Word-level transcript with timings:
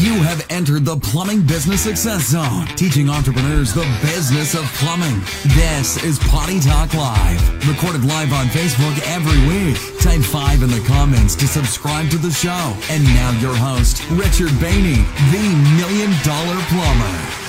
You 0.00 0.22
have 0.22 0.46
entered 0.48 0.86
the 0.86 0.96
Plumbing 0.96 1.42
Business 1.42 1.82
Success 1.82 2.28
Zone, 2.28 2.64
teaching 2.80 3.10
entrepreneurs 3.10 3.74
the 3.74 3.84
business 4.00 4.54
of 4.54 4.64
plumbing. 4.80 5.20
This 5.52 6.02
is 6.02 6.18
Potty 6.32 6.60
Talk 6.60 6.94
Live, 6.94 7.68
recorded 7.68 8.02
live 8.02 8.32
on 8.32 8.46
Facebook 8.46 8.96
every 9.04 9.36
week. 9.44 9.76
Type 10.00 10.22
5 10.22 10.62
in 10.62 10.70
the 10.70 10.82
comments 10.88 11.34
to 11.36 11.46
subscribe 11.46 12.08
to 12.08 12.16
the 12.16 12.30
show. 12.30 12.72
And 12.88 13.04
now 13.04 13.36
your 13.38 13.54
host, 13.54 14.00
Richard 14.08 14.56
Bainey, 14.64 15.04
the 15.28 15.44
Million 15.76 16.08
Dollar 16.24 16.56
Plumber. 16.72 17.42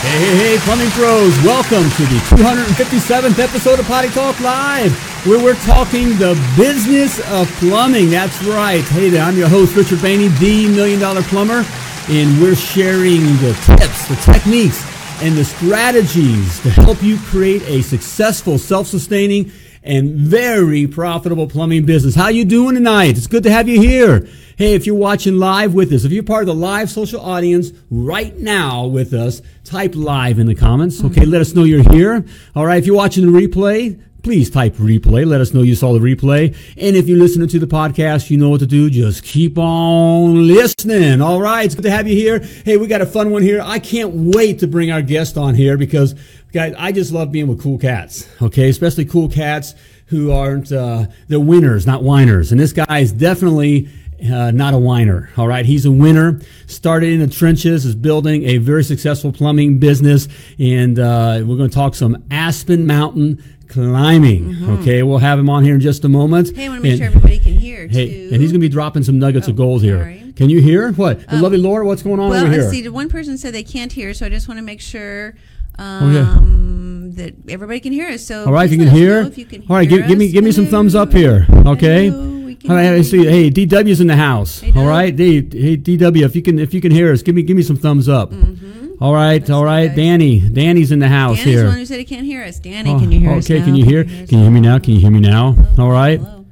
Hey, 0.00 0.16
hey, 0.16 0.56
hey, 0.56 0.58
plumbing 0.64 0.88
pros, 0.96 1.36
welcome 1.44 1.84
to 1.84 2.02
the 2.08 2.20
257th 2.40 3.38
episode 3.38 3.78
of 3.78 3.84
Potty 3.84 4.08
Talk 4.08 4.40
Live, 4.40 4.96
where 5.24 5.42
we're 5.42 5.54
talking 5.66 6.16
the 6.16 6.34
business 6.56 7.20
of 7.30 7.46
plumbing. 7.58 8.08
That's 8.08 8.42
right. 8.44 8.82
Hey 8.82 9.10
there, 9.10 9.22
I'm 9.22 9.36
your 9.36 9.48
host, 9.48 9.76
Richard 9.76 9.98
Bainey, 9.98 10.28
the 10.38 10.66
Million 10.68 10.98
Dollar 10.98 11.20
Plumber, 11.22 11.62
and 12.08 12.40
we're 12.40 12.56
sharing 12.56 13.20
the 13.36 13.52
tips, 13.66 14.08
the 14.08 14.16
techniques, 14.16 14.82
and 15.22 15.36
the 15.36 15.44
strategies 15.44 16.60
to 16.60 16.70
help 16.70 17.02
you 17.02 17.18
create 17.18 17.60
a 17.64 17.82
successful, 17.82 18.56
self-sustaining, 18.56 19.52
and 19.82 20.12
very 20.12 20.86
profitable 20.86 21.46
plumbing 21.46 21.84
business. 21.84 22.14
How 22.14 22.28
you 22.28 22.46
doing 22.46 22.74
tonight? 22.74 23.18
It's 23.18 23.26
good 23.26 23.42
to 23.42 23.50
have 23.50 23.68
you 23.68 23.78
here. 23.78 24.26
Hey, 24.56 24.74
if 24.74 24.86
you're 24.86 24.94
watching 24.94 25.38
live 25.38 25.74
with 25.74 25.92
us, 25.92 26.04
if 26.04 26.12
you're 26.12 26.22
part 26.22 26.42
of 26.42 26.46
the 26.46 26.54
live 26.54 26.88
social 26.88 27.20
audience 27.20 27.72
right 27.90 28.34
now 28.38 28.86
with 28.86 29.12
us, 29.12 29.42
type 29.64 29.94
live 29.94 30.38
in 30.38 30.46
the 30.46 30.54
comments. 30.54 31.04
Okay, 31.04 31.26
let 31.26 31.42
us 31.42 31.54
know 31.54 31.64
you're 31.64 31.88
here. 31.92 32.24
All 32.54 32.64
right, 32.64 32.78
if 32.78 32.86
you're 32.86 32.96
watching 32.96 33.30
the 33.30 33.38
replay, 33.38 34.00
please 34.22 34.50
type 34.50 34.74
replay. 34.74 35.26
Let 35.26 35.40
us 35.40 35.54
know 35.54 35.62
you 35.62 35.74
saw 35.74 35.92
the 35.92 35.98
replay. 35.98 36.56
And 36.76 36.96
if 36.96 37.08
you're 37.08 37.18
listening 37.18 37.48
to 37.48 37.58
the 37.58 37.66
podcast, 37.66 38.30
you 38.30 38.36
know 38.36 38.48
what 38.48 38.60
to 38.60 38.66
do. 38.66 38.90
Just 38.90 39.24
keep 39.24 39.58
on 39.58 40.46
listening. 40.46 41.20
All 41.20 41.40
right. 41.40 41.64
It's 41.64 41.74
good 41.74 41.82
to 41.82 41.90
have 41.90 42.06
you 42.06 42.14
here. 42.14 42.40
Hey, 42.64 42.76
we 42.76 42.86
got 42.86 43.00
a 43.00 43.06
fun 43.06 43.30
one 43.30 43.42
here. 43.42 43.60
I 43.62 43.78
can't 43.78 44.12
wait 44.14 44.58
to 44.60 44.66
bring 44.66 44.90
our 44.90 45.02
guest 45.02 45.36
on 45.36 45.54
here 45.54 45.76
because 45.76 46.14
guys, 46.52 46.74
I 46.78 46.92
just 46.92 47.12
love 47.12 47.32
being 47.32 47.48
with 47.48 47.62
cool 47.62 47.78
cats. 47.78 48.28
Okay. 48.42 48.68
Especially 48.68 49.04
cool 49.04 49.28
cats 49.28 49.74
who 50.06 50.32
aren't, 50.32 50.72
uh, 50.72 51.06
they're 51.28 51.38
winners, 51.38 51.86
not 51.86 52.02
whiners. 52.02 52.50
And 52.50 52.60
this 52.60 52.72
guy 52.72 52.98
is 52.98 53.12
definitely 53.12 53.88
uh, 54.22 54.50
not 54.50 54.74
a 54.74 54.78
whiner. 54.78 55.30
All 55.36 55.46
right, 55.46 55.64
he's 55.64 55.86
a 55.86 55.92
winner. 55.92 56.40
Started 56.66 57.12
in 57.12 57.20
the 57.20 57.26
trenches, 57.26 57.84
is 57.84 57.94
building 57.94 58.44
a 58.44 58.58
very 58.58 58.84
successful 58.84 59.32
plumbing 59.32 59.78
business, 59.78 60.28
and 60.58 60.98
uh, 60.98 61.42
we're 61.44 61.56
going 61.56 61.70
to 61.70 61.74
talk 61.74 61.94
some 61.94 62.24
Aspen 62.30 62.86
Mountain 62.86 63.42
climbing. 63.68 64.44
Mm-hmm. 64.44 64.70
Okay, 64.80 65.02
we'll 65.02 65.18
have 65.18 65.38
him 65.38 65.48
on 65.48 65.64
here 65.64 65.74
in 65.74 65.80
just 65.80 66.04
a 66.04 66.08
moment. 66.08 66.54
Hey, 66.54 66.66
I 66.66 66.68
want 66.68 66.82
to 66.82 66.88
make 66.88 66.98
sure 66.98 67.06
everybody 67.06 67.38
can 67.38 67.54
hear. 67.54 67.86
Hey, 67.86 68.08
too. 68.08 68.30
and 68.32 68.42
he's 68.42 68.50
going 68.50 68.60
to 68.60 68.66
be 68.66 68.68
dropping 68.68 69.02
some 69.02 69.18
nuggets 69.18 69.48
oh, 69.48 69.52
of 69.52 69.56
gold 69.56 69.82
here. 69.82 69.98
Sorry. 69.98 70.32
Can 70.36 70.50
you 70.50 70.60
hear 70.60 70.92
what? 70.92 71.20
The 71.20 71.36
um, 71.36 71.42
lovely 71.42 71.58
Laura, 71.58 71.86
what's 71.86 72.02
going 72.02 72.20
on 72.20 72.30
well, 72.30 72.44
over 72.44 72.52
here? 72.52 72.70
see, 72.70 72.88
one 72.88 73.08
person 73.08 73.38
said 73.38 73.54
they 73.54 73.62
can't 73.62 73.92
hear, 73.92 74.12
so 74.14 74.26
I 74.26 74.28
just 74.28 74.48
want 74.48 74.58
to 74.58 74.64
make 74.64 74.80
sure. 74.80 75.34
Um, 75.78 76.02
oh, 76.02 76.10
yeah. 76.10 77.24
That 77.24 77.34
everybody 77.48 77.80
can 77.80 77.92
hear 77.92 78.08
us. 78.08 78.24
So 78.24 78.44
all 78.44 78.52
right, 78.52 78.70
you 78.70 78.78
can 78.78 78.88
hear. 78.88 79.24
You 79.24 79.44
can 79.44 79.62
all 79.68 79.76
right, 79.76 79.88
give, 79.88 80.06
give, 80.06 80.16
me 80.16 80.30
give 80.30 80.44
me 80.44 80.52
some 80.52 80.66
thumbs 80.66 80.94
up 80.94 81.12
here. 81.12 81.46
Okay. 81.66 82.08
Hello. 82.08 82.39
All 82.68 82.74
right, 82.76 82.92
I 82.92 83.02
see. 83.02 83.24
Hey, 83.24 83.50
DW's 83.50 84.00
in 84.00 84.06
the 84.06 84.16
house. 84.16 84.60
Hey, 84.60 84.72
all 84.78 84.86
right, 84.86 85.14
D, 85.14 85.36
hey 85.36 85.76
DW, 85.78 86.22
if 86.24 86.36
you 86.36 86.42
can 86.42 86.58
if 86.58 86.74
you 86.74 86.80
can 86.80 86.90
hear 86.92 87.10
us, 87.12 87.22
give 87.22 87.34
me 87.34 87.42
give 87.42 87.56
me 87.56 87.62
some 87.62 87.76
thumbs 87.76 88.08
up. 88.08 88.30
Mm-hmm. 88.30 89.02
All 89.02 89.14
right, 89.14 89.38
That's 89.38 89.50
all 89.50 89.64
right, 89.64 89.88
good. 89.88 89.96
Danny, 89.96 90.40
Danny's 90.46 90.92
in 90.92 90.98
the 90.98 91.08
house 91.08 91.38
Danny's 91.38 91.54
here. 91.54 91.62
the 91.62 91.68
one 91.68 91.78
who 91.78 91.86
said 91.86 91.98
he 91.98 92.04
can't 92.04 92.26
hear 92.26 92.44
us. 92.44 92.58
Danny, 92.58 92.90
Oh, 92.90 92.98
can 92.98 93.10
you 93.10 93.18
hear 93.20 93.30
us? 93.32 93.46
okay, 93.46 93.60
now? 93.60 93.64
can 93.64 93.74
you 93.76 93.84
hear? 93.86 94.04
Can 94.04 94.26
you 94.28 94.38
hear 94.40 94.50
me 94.50 94.60
now? 94.60 94.78
Can 94.78 94.92
you 94.94 95.00
hear 95.00 95.10
me 95.10 95.20
now? 95.20 95.52
Hello, 95.52 95.86
All 95.86 95.90
right. 95.90 96.20
hello. 96.20 96.44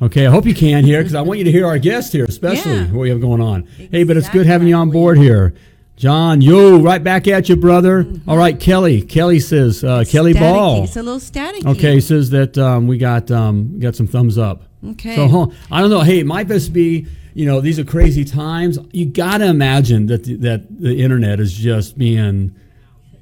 Okay, 0.00 0.28
I 0.28 0.30
hope 0.30 0.46
you 0.46 0.54
can 0.54 0.84
hear 0.84 1.00
because 1.00 1.16
I 1.16 1.22
want 1.22 1.38
you 1.38 1.44
to 1.46 1.50
hear 1.50 1.66
our 1.66 1.78
guest 1.78 2.12
here, 2.12 2.24
especially 2.28 2.72
Yeah. 2.74 2.84
what 2.92 3.00
we 3.00 3.08
have 3.10 3.20
going 3.20 3.40
on. 3.40 3.64
Hey, 3.90 4.04
but 4.04 4.16
it's 4.16 4.28
good 4.28 4.46
having 4.46 4.68
you 4.68 4.76
on 4.76 4.90
board 4.90 5.18
here. 5.18 5.54
John, 5.96 6.40
yo, 6.40 6.78
right 6.78 7.02
back 7.02 7.26
at 7.26 7.48
you, 7.48 7.56
brother. 7.56 8.06
All 8.28 8.36
right, 8.36 8.60
Kelly. 8.60 9.02
Kelly 9.02 9.40
says, 9.40 9.82
uh, 9.82 10.04
Kelly. 10.08 10.34
Ball. 10.34 10.84
It's 10.84 10.96
a 10.96 11.02
little 11.02 11.18
staticky. 11.18 11.66
Okay, 11.66 11.98
says 11.98 12.30
that 12.30 12.56
um, 12.56 12.86
we 12.86 12.96
got 12.96 13.32
um, 13.32 13.80
got 13.80 13.96
some 13.96 14.06
thumbs 14.06 14.38
up. 14.38 14.62
Okay. 14.84 15.16
So 15.16 15.52
I 15.70 15.80
don't 15.80 15.90
know. 15.90 16.00
Hey, 16.00 16.20
it 16.20 16.26
might 16.26 16.48
just 16.48 16.72
be 16.72 17.06
you 17.34 17.46
know 17.46 17.60
these 17.60 17.78
are 17.78 17.84
crazy 17.84 18.24
times. 18.24 18.78
You 18.92 19.06
got 19.06 19.38
to 19.38 19.46
imagine 19.46 20.06
that 20.06 20.24
the, 20.24 20.36
that 20.36 20.80
the 20.80 21.02
internet 21.02 21.40
is 21.40 21.52
just 21.52 21.96
being 21.98 22.54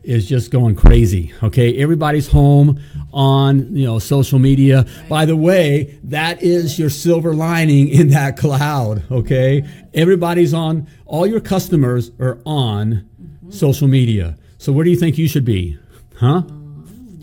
is 0.02 0.28
just 0.28 0.50
going 0.50 0.76
crazy. 0.76 1.34
Okay, 1.42 1.76
everybody's 1.78 2.28
home 2.28 2.80
on 3.12 3.74
you 3.76 3.84
know 3.84 3.98
social 3.98 4.38
media. 4.38 4.86
By 5.08 5.24
the 5.24 5.36
way, 5.36 5.98
that 6.04 6.42
is 6.42 6.78
your 6.78 6.90
silver 6.90 7.34
lining 7.34 7.88
in 7.88 8.08
that 8.08 8.36
cloud. 8.36 9.02
Okay, 9.10 9.64
everybody's 9.92 10.54
on. 10.54 10.86
All 11.04 11.26
your 11.26 11.40
customers 11.40 12.10
are 12.20 12.38
on 12.46 13.08
social 13.50 13.88
media. 13.88 14.36
So 14.58 14.72
where 14.72 14.84
do 14.84 14.90
you 14.90 14.96
think 14.96 15.18
you 15.18 15.28
should 15.28 15.44
be? 15.44 15.78
Huh? 16.18 16.42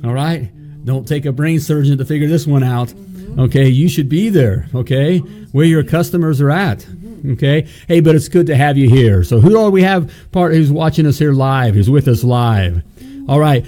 All 0.03 0.13
right. 0.13 0.51
Don't 0.85 1.07
take 1.07 1.25
a 1.25 1.31
brain 1.31 1.59
surgeon 1.59 1.97
to 1.97 2.05
figure 2.05 2.27
this 2.27 2.45
one 2.45 2.63
out. 2.63 2.93
Okay, 3.37 3.67
you 3.67 3.89
should 3.89 4.09
be 4.09 4.29
there. 4.29 4.67
Okay, 4.73 5.19
where 5.51 5.65
your 5.65 5.83
customers 5.83 6.39
are 6.41 6.51
at. 6.51 6.85
Okay, 7.25 7.67
hey, 7.87 7.99
but 8.01 8.15
it's 8.15 8.27
good 8.27 8.47
to 8.47 8.55
have 8.55 8.77
you 8.77 8.89
here. 8.89 9.23
So 9.23 9.39
who 9.39 9.49
do 9.49 9.69
we 9.69 9.83
have 9.83 10.11
part 10.31 10.53
who's 10.53 10.71
watching 10.71 11.05
us 11.05 11.19
here 11.19 11.33
live? 11.33 11.75
Who's 11.75 11.89
with 11.89 12.07
us 12.07 12.23
live? 12.23 12.83
All 13.27 13.39
right, 13.39 13.65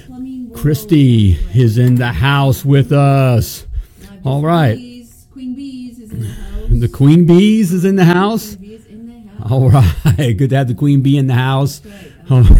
Christy 0.54 1.34
is 1.54 1.78
in 1.78 1.96
the 1.96 2.12
house 2.12 2.66
with 2.66 2.92
us. 2.92 3.66
All 4.24 4.42
right, 4.42 4.78
Queen 5.32 5.56
Bees 5.56 6.00
is 6.00 6.12
in 6.12 6.22
the 6.22 6.28
house. 6.28 6.70
the 6.70 6.90
Queen 6.90 7.26
Bees 7.26 7.72
is 7.72 7.86
in 7.86 7.96
the 7.96 8.06
house. 8.06 8.56
Bee 8.56 8.74
is 8.76 8.86
in 8.88 9.08
the 9.08 9.32
house. 9.32 9.52
All 9.52 9.70
right, 9.70 10.38
good 10.38 10.50
to 10.50 10.58
have 10.58 10.68
the 10.68 10.76
Queen 10.76 11.02
Bee 11.02 11.18
in 11.18 11.28
the 11.28 11.34
house. 11.36 11.82
All 12.30 12.42
right. 12.42 12.60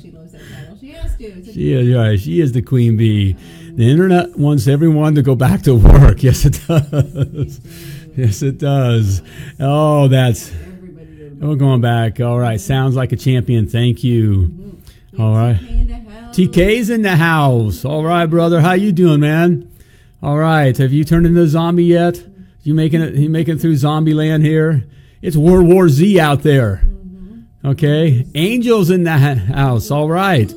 She 0.00 0.12
loves 0.12 0.32
that 0.32 0.42
title. 0.48 0.78
She 0.80 0.90
has 0.92 1.16
to. 1.16 1.52
She 1.52 1.72
is 1.72 1.96
right. 1.96 2.20
She 2.20 2.40
is 2.40 2.52
the 2.52 2.62
queen 2.62 2.96
bee. 2.96 3.36
The 3.80 3.90
internet 3.90 4.36
wants 4.36 4.68
everyone 4.68 5.14
to 5.14 5.22
go 5.22 5.34
back 5.34 5.62
to 5.62 5.74
work. 5.74 6.22
Yes, 6.22 6.44
it 6.44 6.60
does. 6.68 7.60
Yes, 8.14 8.42
it 8.42 8.58
does. 8.58 9.22
Oh, 9.58 10.06
that's. 10.06 10.52
We're 11.40 11.54
going 11.54 11.80
back. 11.80 12.20
All 12.20 12.38
right. 12.38 12.60
Sounds 12.60 12.94
like 12.94 13.12
a 13.12 13.16
champion. 13.16 13.66
Thank 13.66 14.04
you. 14.04 14.82
All 15.18 15.32
right. 15.32 15.56
TK's 15.56 16.90
in 16.90 17.00
the 17.00 17.16
house. 17.16 17.86
All 17.86 18.04
right, 18.04 18.26
brother. 18.26 18.60
How 18.60 18.74
you 18.74 18.92
doing, 18.92 19.20
man? 19.20 19.72
All 20.22 20.36
right. 20.36 20.76
Have 20.76 20.92
you 20.92 21.02
turned 21.02 21.24
into 21.24 21.40
a 21.40 21.46
zombie 21.46 21.84
yet? 21.84 22.22
You 22.62 22.74
making 22.74 23.00
it? 23.00 23.14
You 23.14 23.30
making 23.30 23.56
it 23.56 23.60
through 23.62 23.76
zombie 23.76 24.12
land 24.12 24.44
here? 24.44 24.84
It's 25.22 25.38
World 25.38 25.66
War 25.66 25.88
Z 25.88 26.20
out 26.20 26.42
there. 26.42 26.84
Okay. 27.64 28.26
Angels 28.34 28.90
in 28.90 29.04
the 29.04 29.16
house. 29.16 29.90
All 29.90 30.10
right. 30.10 30.52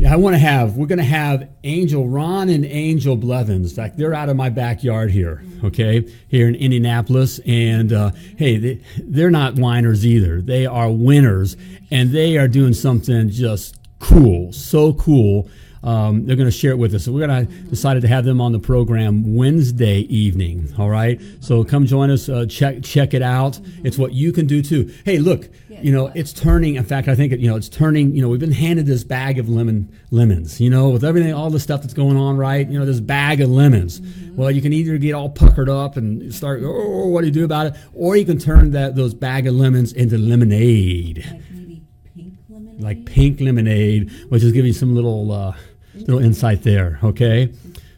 Yeah, 0.00 0.14
I 0.14 0.16
want 0.16 0.32
to 0.32 0.38
have. 0.38 0.78
We're 0.78 0.86
going 0.86 0.96
to 0.96 1.04
have 1.04 1.46
Angel 1.62 2.08
Ron 2.08 2.48
and 2.48 2.64
Angel 2.64 3.16
Blevins. 3.16 3.68
In 3.72 3.76
fact, 3.76 3.98
they're 3.98 4.14
out 4.14 4.30
of 4.30 4.36
my 4.36 4.48
backyard 4.48 5.10
here. 5.10 5.44
Okay, 5.62 6.10
here 6.26 6.48
in 6.48 6.54
Indianapolis, 6.54 7.38
and 7.46 7.92
uh, 7.92 8.12
hey, 8.38 8.56
they, 8.56 8.80
they're 8.96 9.30
not 9.30 9.56
whiners 9.56 10.06
either. 10.06 10.40
They 10.40 10.64
are 10.64 10.90
winners, 10.90 11.54
and 11.90 12.12
they 12.12 12.38
are 12.38 12.48
doing 12.48 12.72
something 12.72 13.28
just 13.28 13.76
cool, 13.98 14.54
so 14.54 14.94
cool. 14.94 15.50
Um, 15.82 16.26
they're 16.26 16.36
going 16.36 16.48
to 16.48 16.56
share 16.56 16.72
it 16.72 16.78
with 16.78 16.94
us. 16.94 17.04
So 17.04 17.12
we're 17.12 17.26
going 17.26 17.46
to 17.46 17.52
decided 17.70 18.02
to 18.02 18.08
have 18.08 18.24
them 18.24 18.40
on 18.40 18.52
the 18.52 18.58
program 18.58 19.34
Wednesday 19.34 20.00
evening. 20.00 20.72
All 20.78 20.90
right, 20.90 21.20
so 21.40 21.64
come 21.64 21.86
join 21.86 22.10
us. 22.10 22.28
Uh, 22.28 22.44
check 22.46 22.82
check 22.82 23.14
it 23.14 23.22
out. 23.22 23.58
It's 23.82 23.96
what 23.96 24.12
you 24.12 24.32
can 24.32 24.46
do 24.46 24.60
too. 24.62 24.92
Hey, 25.04 25.18
look, 25.18 25.48
you 25.68 25.90
know 25.92 26.12
it's 26.14 26.32
turning. 26.34 26.74
In 26.74 26.84
fact, 26.84 27.08
I 27.08 27.14
think 27.14 27.32
it, 27.32 27.40
you 27.40 27.48
know 27.48 27.56
it's 27.56 27.68
turning. 27.70 28.14
You 28.14 28.20
know, 28.22 28.28
we've 28.28 28.40
been 28.40 28.52
handed 28.52 28.84
this 28.86 29.04
bag 29.04 29.38
of 29.38 29.48
lemon 29.48 29.90
lemons. 30.10 30.60
You 30.60 30.68
know, 30.68 30.90
with 30.90 31.04
everything, 31.04 31.32
all 31.32 31.48
the 31.50 31.60
stuff 31.60 31.80
that's 31.80 31.94
going 31.94 32.16
on, 32.18 32.36
right? 32.36 32.68
You 32.68 32.78
know, 32.78 32.84
this 32.84 33.00
bag 33.00 33.40
of 33.40 33.48
lemons. 33.50 34.02
Well, 34.34 34.50
you 34.50 34.60
can 34.60 34.72
either 34.72 34.98
get 34.98 35.14
all 35.14 35.28
puckered 35.30 35.68
up 35.68 35.96
and 35.96 36.32
start, 36.34 36.62
oh, 36.62 37.06
what 37.08 37.20
do 37.22 37.26
you 37.26 37.32
do 37.32 37.44
about 37.44 37.66
it? 37.66 37.76
Or 37.94 38.16
you 38.16 38.24
can 38.24 38.38
turn 38.38 38.70
that 38.72 38.94
those 38.96 39.12
bag 39.14 39.46
of 39.46 39.54
lemons 39.54 39.92
into 39.92 40.16
lemonade 40.18 41.24
Like 41.26 41.42
maybe 41.50 41.82
pink 42.14 42.34
lemonade. 42.48 42.80
like 42.82 43.04
pink 43.06 43.40
lemonade, 43.40 44.10
which 44.28 44.42
is 44.42 44.52
giving 44.52 44.72
some 44.72 44.94
little 44.94 45.30
uh, 45.32 45.52
little 46.00 46.18
insight 46.18 46.62
there. 46.62 46.98
Okay, 47.02 47.52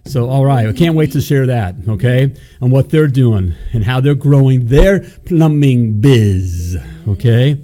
so 0.05 0.29
all 0.29 0.45
right, 0.45 0.67
I 0.69 0.73
can't 0.73 0.95
wait 0.95 1.13
to 1.13 1.21
share 1.21 1.47
that. 1.47 1.77
Okay, 1.89 2.35
and 2.61 2.73
what 2.73 2.91
they're 2.91 3.07
doing 3.09 3.55
and 3.73 3.85
how 3.85 4.01
they're 4.01 4.15
growing 4.15 4.67
their 4.67 5.01
plumbing 5.01 6.01
biz. 6.01 6.77
Okay. 7.09 7.59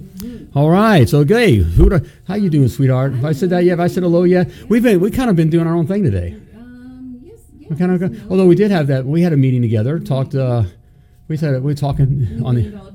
All 0.55 0.69
right, 0.71 1.07
so 1.07 1.19
okay, 1.19 1.55
who 1.57 1.89
do, 1.89 1.99
how 2.27 2.33
you 2.33 2.49
doing, 2.49 2.67
sweetheart? 2.69 3.13
Have 3.13 3.25
I 3.25 3.33
said 3.33 3.51
that 3.51 3.63
yet? 3.63 3.71
Have 3.73 3.79
I 3.81 3.87
said 3.87 4.01
hello 4.01 4.23
yet? 4.23 4.49
We've 4.67 4.81
been 4.81 4.99
we 4.99 5.11
kind 5.11 5.29
of 5.29 5.35
been 5.35 5.51
doing 5.51 5.67
our 5.67 5.75
own 5.75 5.85
thing 5.85 6.03
today. 6.03 6.35
Um. 6.55 7.21
We 7.69 7.75
kind 7.75 7.91
of 8.03 8.31
although 8.31 8.47
we 8.47 8.55
did 8.55 8.71
have 8.71 8.87
that 8.87 9.05
we 9.05 9.21
had 9.21 9.31
a 9.31 9.37
meeting 9.37 9.61
together, 9.61 9.99
talked. 9.99 10.33
Uh, 10.33 10.63
we 11.27 11.37
said 11.37 11.53
we 11.53 11.71
were 11.71 11.75
talking 11.75 12.41
on 12.43 12.55
the. 12.55 12.89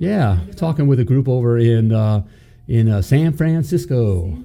Yeah, 0.00 0.38
talking 0.56 0.88
with 0.88 0.98
a 0.98 1.04
group 1.04 1.28
over 1.28 1.58
in 1.58 1.92
uh, 1.92 2.24
in 2.66 2.88
uh, 2.88 3.02
San 3.02 3.34
Francisco. 3.34 4.36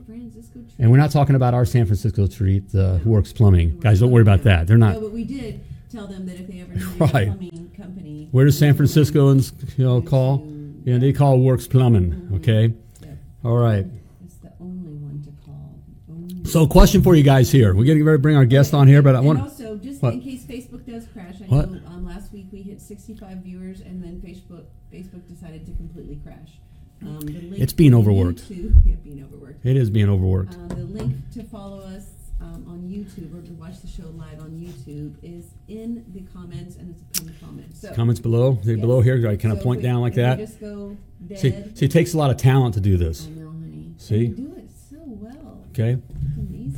Francisco. 0.75 0.83
And 0.83 0.91
we're 0.91 0.97
not 0.97 1.11
talking 1.11 1.35
about 1.35 1.53
our 1.53 1.65
San 1.65 1.85
Francisco 1.85 2.27
treat, 2.27 2.73
uh, 2.75 2.99
Works 3.05 3.33
Plumbing. 3.33 3.79
Guys, 3.79 3.99
don't 3.99 4.11
worry 4.11 4.21
about 4.21 4.43
that. 4.43 4.67
They're 4.67 4.77
not. 4.77 4.95
No, 4.95 5.01
but 5.01 5.11
we 5.11 5.23
did 5.23 5.61
tell 5.91 6.07
them 6.07 6.25
that 6.25 6.39
if 6.39 6.47
they 6.47 6.61
ever 6.61 6.73
needed 6.73 6.99
Right. 6.99 7.27
a 7.27 7.31
plumbing 7.31 7.71
company 7.77 8.27
Where 8.31 8.45
does 8.45 8.57
San 8.57 8.73
Franciscoans 8.75 9.53
you 9.77 9.85
know 9.85 10.01
call? 10.01 10.45
Yeah, 10.83 10.97
they 10.97 11.13
call 11.13 11.39
Works 11.39 11.67
Plumbing. 11.67 12.29
Okay. 12.35 12.73
Yep. 13.01 13.17
All 13.43 13.57
right. 13.57 13.85
It's 14.23 14.35
the 14.35 14.51
only 14.59 14.91
one 14.93 15.23
to 15.23 15.31
call. 15.45 15.79
Only. 16.09 16.45
So, 16.45 16.67
question 16.67 17.01
for 17.01 17.15
you 17.15 17.23
guys 17.23 17.51
here. 17.51 17.73
We're 17.73 17.85
getting 17.85 18.03
ready 18.05 18.17
to 18.17 18.21
bring 18.21 18.35
our 18.35 18.45
guest 18.45 18.73
on 18.73 18.87
here, 18.87 19.01
but 19.01 19.15
I 19.15 19.19
want 19.21 19.39
to. 19.39 19.43
also, 19.45 19.77
just 19.77 20.01
What? 20.03 20.13
in 20.13 20.21
case 20.21 20.43
Facebook 20.43 20.85
does 20.85 21.07
crash, 21.07 21.35
I 21.41 21.45
What? 21.45 21.71
know 21.71 21.79
um, 21.87 22.05
last 22.05 22.31
week 22.33 22.47
we 22.51 22.61
hit 22.61 22.81
65 22.81 23.37
viewers, 23.37 23.81
and 23.81 24.03
then 24.03 24.21
Facebook 24.21 24.65
Facebook 24.93 25.27
decided 25.27 25.65
to 25.65 25.71
completely 25.73 26.17
crash. 26.17 26.59
Um, 27.07 27.19
the 27.21 27.31
link 27.33 27.59
It's 27.61 27.73
being 27.73 27.93
overworked. 27.93 28.49
YouTube- 28.49 28.75
yeah, 28.85 28.95
being 29.03 29.23
overworked. 29.23 29.65
It 29.65 29.75
is 29.77 29.89
being 29.89 30.09
overworked. 30.09 30.55
Um, 30.55 30.67
the 30.69 30.75
link 30.75 31.15
to 31.33 31.43
follow 31.43 31.79
us 31.81 32.05
um, 32.41 32.65
on 32.67 32.81
YouTube 32.89 33.37
or 33.37 33.41
to 33.45 33.53
watch 33.53 33.81
the 33.81 33.87
show 33.87 34.07
live 34.15 34.39
on 34.41 34.51
YouTube 34.51 35.15
is 35.23 35.45
in 35.67 36.05
the 36.13 36.21
comments, 36.33 36.75
and 36.75 36.93
it's 36.93 37.19
a 37.19 37.23
pinned 37.23 37.39
comment. 37.41 37.75
So 37.75 37.93
Comments 37.93 38.19
below. 38.19 38.59
Yes. 38.63 38.79
below 38.79 39.01
here. 39.01 39.15
I 39.27 39.35
kind 39.37 39.51
of 39.53 39.59
so 39.59 39.63
point 39.63 39.77
we- 39.77 39.83
down 39.83 40.01
like 40.01 40.15
that. 40.15 40.37
Just 40.37 40.59
go 40.59 40.95
dead. 41.27 41.39
See, 41.39 41.51
see, 41.73 41.85
it 41.85 41.91
takes 41.91 42.13
a 42.13 42.17
lot 42.17 42.29
of 42.31 42.37
talent 42.37 42.73
to 42.75 42.81
do 42.81 42.97
this. 42.97 43.25
I 43.27 43.29
know, 43.31 43.49
honey. 43.51 43.93
See? 43.97 44.27
Do 44.27 44.53
it 44.57 44.69
so 44.89 44.97
well. 45.05 45.63
Okay. 45.71 45.97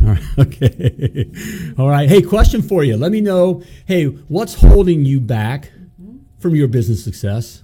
All 0.01 0.07
right. 0.09 0.23
Okay. 0.39 1.31
All 1.79 1.89
right. 1.89 2.07
Hey, 2.07 2.21
question 2.21 2.61
for 2.61 2.83
you. 2.83 2.95
Let 2.95 3.11
me 3.11 3.21
know. 3.21 3.63
Hey, 3.85 4.05
what's 4.05 4.53
holding 4.53 5.03
you 5.03 5.19
back 5.19 5.71
from 6.39 6.55
your 6.55 6.67
business 6.67 7.03
success? 7.03 7.63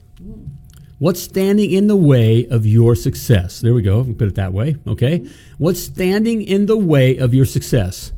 What's 1.04 1.22
standing 1.22 1.70
in 1.70 1.88
the 1.88 1.98
way 1.98 2.48
of 2.48 2.66
your 2.66 2.96
success? 2.96 3.60
There 3.60 3.74
we 3.74 3.82
go. 3.82 4.04
We 4.04 4.14
put 4.14 4.30
it 4.30 4.36
that 4.36 4.54
way. 4.54 4.78
Okay. 4.88 5.28
What's 5.58 5.82
standing 5.82 6.42
in 6.42 6.66
the 6.66 6.78
way 6.78 7.18
of 7.18 7.34
your 7.34 7.44
success? 7.44 8.14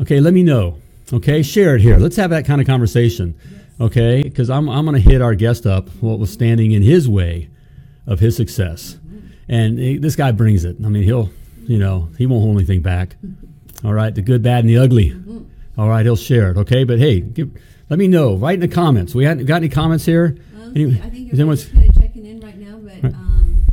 Okay. 0.00 0.18
Let 0.18 0.34
me 0.34 0.42
know. 0.42 0.78
Okay. 1.12 1.44
Share 1.44 1.76
it 1.76 1.80
here. 1.80 1.96
Let's 1.96 2.16
have 2.16 2.30
that 2.30 2.44
kind 2.44 2.60
of 2.60 2.66
conversation. 2.66 3.38
Okay. 3.80 4.24
Because 4.24 4.50
I'm, 4.50 4.68
I'm 4.68 4.84
going 4.84 5.00
to 5.00 5.08
hit 5.10 5.22
our 5.22 5.36
guest 5.36 5.64
up 5.64 5.88
what 6.00 6.18
was 6.18 6.32
standing 6.32 6.72
in 6.72 6.82
his 6.82 7.08
way 7.08 7.50
of 8.04 8.18
his 8.18 8.34
success. 8.34 8.98
And 9.48 9.78
he- 9.78 9.98
this 9.98 10.16
guy 10.16 10.32
brings 10.32 10.64
it. 10.64 10.76
I 10.84 10.88
mean, 10.88 11.04
he'll, 11.04 11.30
you 11.68 11.78
know, 11.78 12.08
he 12.18 12.26
won't 12.26 12.42
hold 12.42 12.56
anything 12.56 12.82
back. 12.82 13.14
All 13.84 13.94
right, 13.94 14.12
the 14.12 14.22
good, 14.22 14.42
bad, 14.42 14.64
and 14.64 14.68
the 14.68 14.78
ugly. 14.78 15.14
All 15.78 15.88
right, 15.88 16.04
he'll 16.04 16.16
share 16.16 16.50
it. 16.50 16.56
Okay, 16.56 16.82
but 16.82 16.98
hey, 16.98 17.20
give, 17.20 17.52
let 17.88 18.00
me 18.00 18.08
know. 18.08 18.34
Write 18.34 18.54
in 18.54 18.60
the 18.60 18.66
comments. 18.66 19.14
We 19.14 19.22
hadn't 19.24 19.46
got 19.46 19.58
any 19.58 19.68
comments 19.68 20.04
here. 20.04 20.36
Um, 20.60 20.72
Any- 20.74 21.00
I 21.00 21.08
think 21.10 21.32
anyone's- 21.32 21.66
kind 21.66 21.88
of 21.88 21.94
checking 21.94 22.26
in 22.26 22.40
right 22.40 22.58
now, 22.58 22.76
but 22.82 23.02
Right. 23.04 23.14
um, 23.14 23.64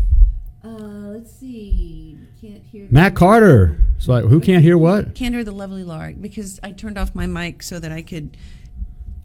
uh, 0.63 0.69
let's 1.13 1.31
see. 1.31 2.17
Can't 2.39 2.61
hear. 2.71 2.74
Matt 2.91 3.15
Carter. 3.15 3.77
So 3.97 4.11
like, 4.13 4.25
who 4.25 4.39
can't 4.39 4.63
hear 4.63 4.77
what? 4.77 5.15
Can't 5.15 5.33
hear 5.33 5.43
the 5.43 5.51
lovely 5.51 5.83
Laura 5.83 6.13
because 6.13 6.59
I 6.61 6.71
turned 6.71 6.97
off 6.97 7.15
my 7.15 7.25
mic 7.27 7.63
so 7.63 7.79
that 7.79 7.91
I 7.91 8.01
could. 8.01 8.37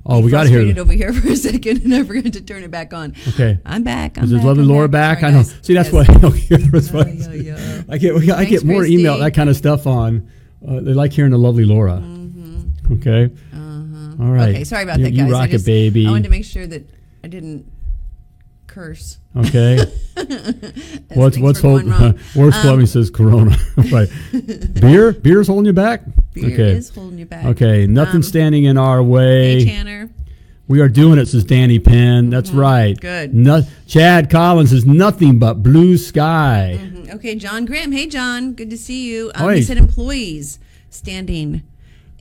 Oh, 0.06 0.20
we 0.20 0.30
got 0.30 0.44
to 0.44 0.48
hear. 0.48 0.64
the- 0.64 0.80
over 0.80 0.92
here 0.92 1.12
for 1.14 1.28
a 1.28 1.36
second, 1.36 1.82
and 1.84 1.94
I 1.94 2.02
forgot 2.04 2.32
to 2.32 2.40
turn 2.40 2.62
it 2.62 2.70
back 2.70 2.94
on. 2.94 3.14
Okay. 3.28 3.58
I'm 3.66 3.82
back. 3.82 4.16
I'm 4.16 4.24
Is 4.24 4.32
back, 4.32 4.44
lovely 4.44 4.62
I'm 4.62 4.68
Laura 4.70 4.88
back? 4.88 5.20
Sorry, 5.20 5.32
I 5.32 5.36
know. 5.36 5.42
See, 5.42 5.74
that's 5.74 5.92
Yes. 5.92 6.08
why 6.08 6.14
I 6.14 6.18
don't 6.18 6.34
hear. 6.34 6.58
Yeah, 6.58 7.32
yeah, 7.34 7.34
yeah. 7.34 7.82
I 7.88 7.98
get. 7.98 8.30
I 8.30 8.44
get 8.46 8.64
more 8.64 8.84
email 8.84 9.18
that 9.18 9.34
kind 9.34 9.50
of 9.50 9.56
stuff 9.56 9.86
on. 9.86 10.30
Uh, 10.66 10.80
they 10.80 10.94
like 10.94 11.12
hearing 11.12 11.32
the 11.32 11.38
lovely 11.38 11.64
Laura. 11.64 12.02
Okay. 12.92 13.30
Uh-huh. 13.52 14.24
All 14.24 14.30
right. 14.32 14.50
Okay, 14.50 14.64
sorry 14.64 14.82
about 14.84 14.98
You- 14.98 15.04
that, 15.04 15.12
you 15.12 15.22
guys. 15.24 15.32
rock 15.32 15.50
I 15.50 15.54
it, 15.54 15.64
baby. 15.66 16.06
I 16.06 16.10
wanted 16.10 16.24
to 16.24 16.30
make 16.30 16.44
sure 16.44 16.66
that 16.66 16.88
I 17.22 17.28
didn't 17.28 17.70
curse. 18.70 19.18
Okay. 19.36 19.78
what's 21.14 21.38
what's 21.38 21.60
holding? 21.60 21.88
wrong. 21.90 22.18
Works 22.36 22.56
Um, 22.56 22.62
Plumbing 22.62 22.86
says 22.86 23.10
Corona. 23.10 23.56
right. 23.92 24.08
Beer. 24.80 25.12
Beer's 25.12 25.46
holding 25.48 25.66
you 25.66 25.72
back. 25.72 26.02
Beer 26.32 26.46
okay. 26.52 26.72
is 26.72 26.90
holding 26.90 27.18
you 27.18 27.26
back. 27.26 27.44
Okay. 27.46 27.86
Nothing 27.86 28.16
Um, 28.16 28.22
standing 28.22 28.64
in 28.64 28.78
our 28.78 29.02
way. 29.02 29.60
Hey. 29.64 29.70
Tanner. 29.70 30.10
We 30.68 30.80
are 30.80 30.88
doing 30.88 31.18
it, 31.18 31.26
says 31.26 31.42
Danny 31.42 31.80
Penn. 31.80 32.30
That's 32.30 32.52
right. 32.52 32.94
Mm-hmm. 32.96 33.00
Good. 33.00 33.34
No, 33.34 33.62
Chad 33.88 34.30
Collins 34.30 34.72
is 34.72 34.86
nothing 34.86 35.40
but 35.40 35.54
blue 35.64 35.96
sky. 35.98 36.78
Mhm. 36.80 37.14
Okay, 37.16 37.34
John 37.34 37.64
Graham. 37.64 37.90
Hey, 37.90 38.06
John. 38.06 38.52
Good 38.52 38.70
to 38.70 38.78
see 38.78 39.10
you. 39.10 39.32
Um, 39.34 39.52
he 39.52 39.62
said 39.62 39.78
employees 39.78 40.60
standing 40.88 41.62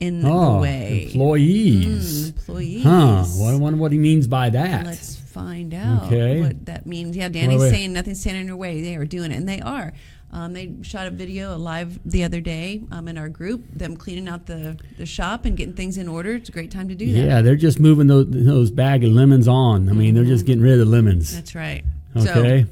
in 0.00 0.24
Oh, 0.24 0.54
the 0.56 0.60
way. 0.62 1.04
employees. 1.06 2.32
Mm, 2.32 2.36
employees. 2.38 2.82
Huh. 2.82 3.24
Well, 3.38 3.54
I 3.54 3.56
wonder 3.56 3.78
what 3.78 3.92
he 3.92 3.98
means 3.98 4.26
by 4.26 4.50
that. 4.50 4.84
Let's 4.86 5.19
find 5.30 5.72
out 5.74 6.04
Okay. 6.06 6.40
what 6.40 6.66
that 6.66 6.86
means. 6.86 7.16
Yeah, 7.16 7.28
Danny's 7.28 7.60
saying 7.70 7.92
nothing's 7.92 8.20
standing 8.20 8.42
in 8.42 8.46
your 8.48 8.56
way. 8.56 8.82
They 8.82 8.96
are 8.96 9.04
doing 9.04 9.30
it, 9.32 9.36
and 9.36 9.48
they 9.48 9.60
are. 9.60 9.92
Um, 10.32 10.52
they 10.52 10.74
shot 10.82 11.06
a 11.08 11.10
video, 11.10 11.56
live 11.56 11.98
the 12.04 12.22
other 12.22 12.40
day 12.40 12.82
um, 12.92 13.08
in 13.08 13.18
our 13.18 13.28
group, 13.28 13.64
them 13.72 13.96
cleaning 13.96 14.28
out 14.28 14.46
the, 14.46 14.78
the 14.96 15.04
shop 15.06 15.44
and 15.44 15.56
getting 15.56 15.74
things 15.74 15.98
in 15.98 16.06
order. 16.08 16.34
It's 16.34 16.48
a 16.48 16.52
great 16.52 16.70
time 16.70 16.88
to 16.88 16.94
do 16.94 17.12
that. 17.12 17.18
yeah, 17.18 17.42
they're 17.42 17.56
just 17.56 17.80
moving 17.80 18.06
those, 18.06 18.26
those 18.30 18.70
bag 18.70 19.02
of 19.02 19.10
lemons 19.10 19.48
on. 19.48 19.88
I 19.88 19.92
mean, 19.92 20.14
they're 20.14 20.24
just 20.24 20.46
getting 20.46 20.62
rid 20.62 20.74
of 20.74 20.78
the 20.78 20.84
lemons. 20.84 21.34
That's 21.34 21.54
right. 21.56 21.82
Okay. 22.16 22.66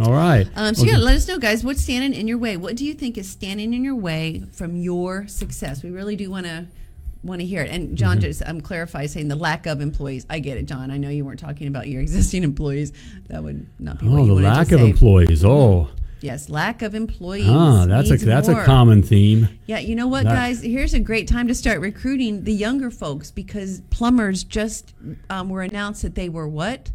All 0.00 0.12
right. 0.12 0.48
Um, 0.56 0.74
so 0.74 0.82
Okay. 0.82 0.92
yeah, 0.92 0.98
let 0.98 1.14
us 1.16 1.26
know, 1.28 1.38
guys. 1.38 1.62
What's 1.64 1.82
standing 1.82 2.14
in 2.18 2.26
your 2.28 2.38
way? 2.38 2.56
What 2.56 2.76
do 2.76 2.84
you 2.84 2.94
think 2.94 3.16
is 3.18 3.28
standing 3.28 3.74
in 3.74 3.82
your 3.84 3.96
way 3.96 4.42
from 4.52 4.74
your 4.76 5.26
success? 5.28 5.82
We 5.84 5.90
really 5.90 6.14
do 6.16 6.30
want 6.30 6.46
to 6.46 6.66
want 7.22 7.40
to 7.40 7.46
hear 7.46 7.62
it. 7.62 7.70
And 7.70 7.96
John 7.96 8.16
Mm-hmm. 8.18 8.20
just 8.22 8.42
um, 8.46 8.60
clarify 8.60 9.06
saying 9.06 9.28
the 9.28 9.36
lack 9.36 9.66
of 9.66 9.80
employees. 9.80 10.26
I 10.30 10.38
get 10.38 10.56
it, 10.58 10.66
John. 10.66 10.90
I 10.90 10.96
know 10.96 11.08
you 11.08 11.24
weren't 11.24 11.40
talking 11.40 11.66
about 11.68 11.88
your 11.88 12.00
existing 12.06 12.44
employees. 12.44 12.92
That 13.28 13.42
would 13.42 13.66
not 13.78 13.98
be 14.00 14.06
what 14.08 14.20
Oh, 14.20 14.24
you 14.24 14.34
the 14.36 14.42
lack 14.42 14.72
of 14.72 14.80
say. 14.80 14.88
employees. 14.90 15.44
Oh, 15.44 15.88
Yes, 16.20 16.48
lack 16.48 16.82
of 16.82 16.96
employees. 16.96 17.46
ah, 17.48 17.86
that's 17.86 18.10
a 18.10 18.16
that's 18.16 18.48
more. 18.48 18.62
a 18.62 18.64
common 18.64 19.04
theme. 19.04 19.48
Yeah, 19.66 19.78
you 19.78 19.94
know 19.94 20.08
what, 20.08 20.24
That- 20.24 20.34
guys? 20.34 20.60
Here's 20.60 20.92
a 20.92 20.98
great 20.98 21.28
time 21.28 21.46
to 21.46 21.54
start 21.54 21.78
recruiting 21.80 22.42
the 22.42 22.52
younger 22.52 22.90
folks 22.90 23.30
because 23.30 23.82
plumbers 23.90 24.42
just 24.42 24.94
um, 25.30 25.48
were 25.48 25.62
announced 25.62 26.02
that 26.02 26.16
they 26.16 26.28
were 26.28 26.48
what? 26.48 26.90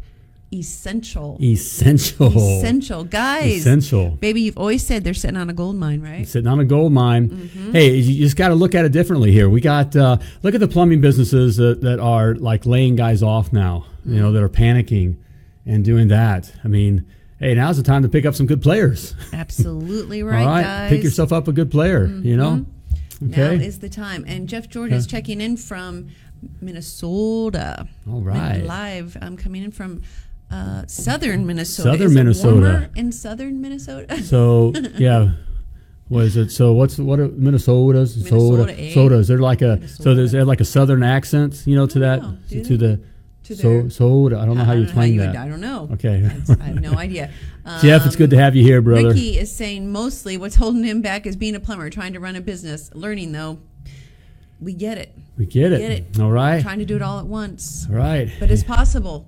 Essential. 0.54 1.36
Essential. 1.42 2.28
Essential. 2.58 3.04
Guys. 3.04 3.56
Essential. 3.60 4.10
Baby, 4.10 4.42
you've 4.42 4.56
always 4.58 4.86
said 4.86 5.04
they're 5.04 5.14
sitting 5.14 5.36
on 5.36 5.50
a 5.50 5.52
gold 5.52 5.76
mine, 5.76 6.00
right? 6.00 6.26
Sitting 6.26 6.46
on 6.46 6.60
a 6.60 6.64
gold 6.64 6.92
mine. 6.92 7.28
Mm-hmm. 7.30 7.72
Hey, 7.72 7.94
you 7.96 8.22
just 8.22 8.36
got 8.36 8.48
to 8.48 8.54
look 8.54 8.74
at 8.74 8.84
it 8.84 8.92
differently 8.92 9.32
here. 9.32 9.48
We 9.48 9.60
got 9.60 9.94
uh, 9.96 10.18
look 10.42 10.54
at 10.54 10.60
the 10.60 10.68
plumbing 10.68 11.00
businesses 11.00 11.56
that, 11.56 11.80
that 11.80 11.98
are 12.00 12.34
like 12.36 12.66
laying 12.66 12.96
guys 12.96 13.22
off 13.22 13.52
now. 13.52 13.86
You 14.06 14.20
know 14.20 14.32
that 14.32 14.42
are 14.42 14.48
panicking 14.50 15.16
and 15.66 15.84
doing 15.84 16.08
that. 16.08 16.52
I 16.62 16.68
mean, 16.68 17.06
hey, 17.38 17.54
now's 17.54 17.78
the 17.78 17.82
time 17.82 18.02
to 18.02 18.08
pick 18.08 18.26
up 18.26 18.34
some 18.34 18.46
good 18.46 18.60
players. 18.62 19.14
Absolutely 19.32 20.22
right, 20.22 20.42
All 20.42 20.46
right, 20.46 20.62
guys. 20.62 20.90
pick 20.90 21.02
yourself 21.02 21.32
up 21.32 21.48
a 21.48 21.52
good 21.52 21.70
player. 21.70 22.06
You 22.06 22.36
know. 22.36 22.66
Now 23.20 23.42
Okay. 23.52 23.64
is 23.64 23.78
the 23.78 23.88
time. 23.88 24.24
And 24.26 24.48
Jeff 24.48 24.68
Jordan 24.68 24.96
is 24.98 25.06
checking 25.06 25.40
in 25.40 25.56
from 25.56 26.08
Minnesota. 26.60 27.88
All 28.10 28.20
right. 28.20 28.62
Live. 28.64 29.16
I'm 29.22 29.36
coming 29.36 29.62
in 29.62 29.70
from 29.70 30.02
uh, 30.50 30.86
southern 30.86 31.46
Minnesota. 31.46 31.90
Southern 31.90 32.06
Is 32.08 32.14
Minnesota. 32.14 32.90
in 32.96 33.12
southern 33.12 33.60
Minnesota. 33.60 34.22
So 34.22 34.72
yeah, 34.96 35.32
was 36.08 36.36
it? 36.36 36.50
So 36.50 36.72
what's 36.72 36.98
what 36.98 37.18
are 37.18 37.28
Minnesota's 37.28 38.16
Minnesota, 38.16 38.72
soda 38.74 38.90
soda? 38.92 39.14
Is 39.16 39.28
there 39.28 39.38
like 39.38 39.62
a 39.62 39.74
so 39.74 39.74
Minnesota. 39.80 40.14
there's 40.14 40.32
there 40.32 40.44
like 40.44 40.60
a 40.60 40.64
southern 40.64 41.02
accent? 41.02 41.62
You 41.66 41.76
know, 41.76 41.86
to 41.86 41.98
that 42.00 42.22
know. 42.22 42.36
To 42.50 42.62
they? 42.62 42.76
the 42.76 43.00
To 43.44 43.56
so 43.56 43.88
soda. 43.88 44.38
I 44.38 44.44
don't 44.46 44.56
know 44.56 44.64
how 44.64 44.72
you 44.72 44.82
I 44.82 44.86
don't 44.86 44.94
know 44.96 45.02
explain 45.02 45.16
that. 45.18 45.26
would- 45.28 45.36
I 45.36 45.48
don't 45.48 45.60
know. 45.60 45.88
Okay. 45.92 46.30
I 46.60 46.64
have 46.64 46.80
no 46.80 46.92
idea. 46.94 47.30
Jeff, 47.82 48.04
it's 48.06 48.16
good 48.16 48.30
to 48.30 48.36
Um, 48.36 48.42
have 48.42 48.54
you 48.54 48.62
here, 48.62 48.82
brother. 48.82 49.08
Ricky 49.08 49.38
is 49.38 49.50
saying 49.50 49.90
mostly 49.90 50.36
what's 50.36 50.56
holding 50.56 50.84
him 50.84 51.00
back 51.00 51.26
is 51.26 51.34
being 51.36 51.54
a 51.54 51.60
plumber, 51.60 51.88
trying 51.90 52.12
to 52.12 52.20
run 52.20 52.36
a 52.36 52.40
business. 52.42 52.90
Learning 52.94 53.32
though, 53.32 53.58
we 54.60 54.72
get 54.74 54.98
it. 54.98 55.16
we 55.38 55.46
get 55.46 55.72
it. 55.72 55.78
Get 55.78 55.90
it. 55.90 56.20
All 56.20 56.30
right. 56.30 56.60
Trying 56.62 56.78
to 56.80 56.84
do 56.84 56.94
it 56.96 57.02
all 57.02 57.18
at 57.18 57.26
once, 57.26 57.86
All 57.90 57.96
right. 57.96 58.30
but 58.38 58.50
it's 58.50 58.62
possible. 58.62 59.26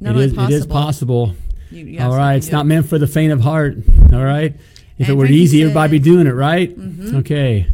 It 0.00 0.16
is, 0.16 0.32
possible. 0.32 0.54
it 0.54 0.56
is 0.56 0.66
possible. 0.66 1.34
You, 1.70 1.84
you 1.84 2.00
All 2.00 2.16
right. 2.16 2.36
It's 2.36 2.50
not 2.50 2.66
meant 2.66 2.86
for 2.86 2.98
the 2.98 3.06
faint 3.06 3.32
of 3.32 3.40
heart. 3.40 3.78
Mm-hmm. 3.78 4.14
All 4.14 4.24
right. 4.24 4.54
If 4.98 5.08
it 5.08 5.14
were 5.14 5.24
Frankie 5.24 5.36
easy, 5.36 5.62
everybody 5.62 5.98
said- 5.98 6.04
be 6.04 6.10
doing 6.10 6.26
it, 6.26 6.32
right? 6.32 6.76
Mm-hmm. 6.76 7.16
Okay. 7.18 7.66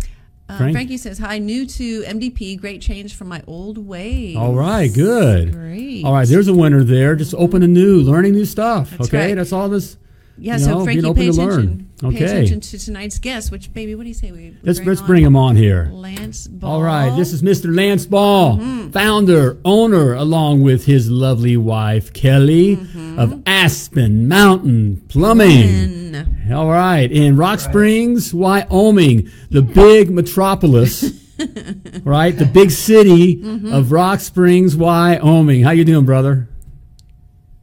Uh, 0.48 0.58
Frank? 0.58 0.76
Frankie 0.76 0.96
says, 0.96 1.18
"Hi, 1.18 1.38
new 1.38 1.66
to 1.66 2.02
MDP. 2.02 2.60
Great 2.60 2.80
change 2.80 3.16
from 3.16 3.26
my 3.28 3.42
old 3.48 3.78
ways." 3.78 4.36
All 4.36 4.54
right. 4.54 4.92
Good. 4.92 5.52
Great. 5.52 6.04
All 6.04 6.12
right. 6.12 6.28
There's 6.28 6.46
a 6.46 6.54
winner 6.54 6.84
there. 6.84 7.16
Just 7.16 7.34
open 7.34 7.62
mm-hmm. 7.62 7.64
a 7.64 7.74
new, 7.74 8.00
learning 8.00 8.32
new 8.32 8.44
stuff. 8.44 8.90
That's 8.90 9.08
okay. 9.08 9.28
right. 9.28 9.34
That's 9.34 9.52
all 9.52 9.68
this. 9.68 9.96
Yeah. 10.38 10.56
you 10.56 10.64
So 10.64 10.84
Frankie, 10.84 11.14
pay 11.14 11.32
to 11.32 11.85
learn. 12.02 12.12
attention. 12.12 12.18
Pay 12.18 12.24
Okay. 12.24 12.44
attention 12.44 12.60
to 12.60 12.78
tonight's 12.84 13.18
guest. 13.18 13.50
Which, 13.50 13.72
baby, 13.72 13.94
what 13.94 14.02
do 14.02 14.08
you 14.08 14.14
say 14.14 14.32
we? 14.32 14.38
we 14.38 14.56
Let's 14.62 14.80
let's 14.80 15.00
on 15.00 15.06
bring 15.06 15.24
him 15.24 15.36
on 15.36 15.56
here. 15.56 15.90
Lance 15.92 16.46
Ball. 16.46 16.70
All 16.70 16.82
right, 16.82 17.14
this 17.16 17.32
is 17.32 17.42
Mr. 17.42 17.74
Lance 17.74 18.06
Ball, 18.06 18.56
Mm-hmm. 18.58 18.90
founder, 18.90 19.58
owner, 19.64 20.14
along 20.14 20.62
with 20.62 20.84
his 20.86 21.10
lovely 21.10 21.56
wife 21.56 22.12
Kelly 22.12 22.76
Mm-hmm. 22.76 23.18
of 23.18 23.42
Aspen 23.46 24.28
Mountain 24.28 25.02
Plumbing. 25.08 26.14
And 26.14 26.52
All 26.54 26.68
right, 26.70 27.10
in 27.10 27.36
Rock 27.36 27.60
Springs, 27.60 28.32
Wyoming, 28.32 29.28
the 29.50 29.62
big 29.62 30.10
metropolis, 30.10 31.04
right? 32.04 32.30
The 32.36 32.46
big 32.46 32.70
city 32.70 33.36
Mm-hmm. 33.36 33.72
of 33.72 33.90
Rock 33.92 34.20
Springs, 34.20 34.76
Wyoming. 34.76 35.62
How 35.62 35.70
you 35.72 35.84
doing, 35.84 36.04
brother? 36.06 36.48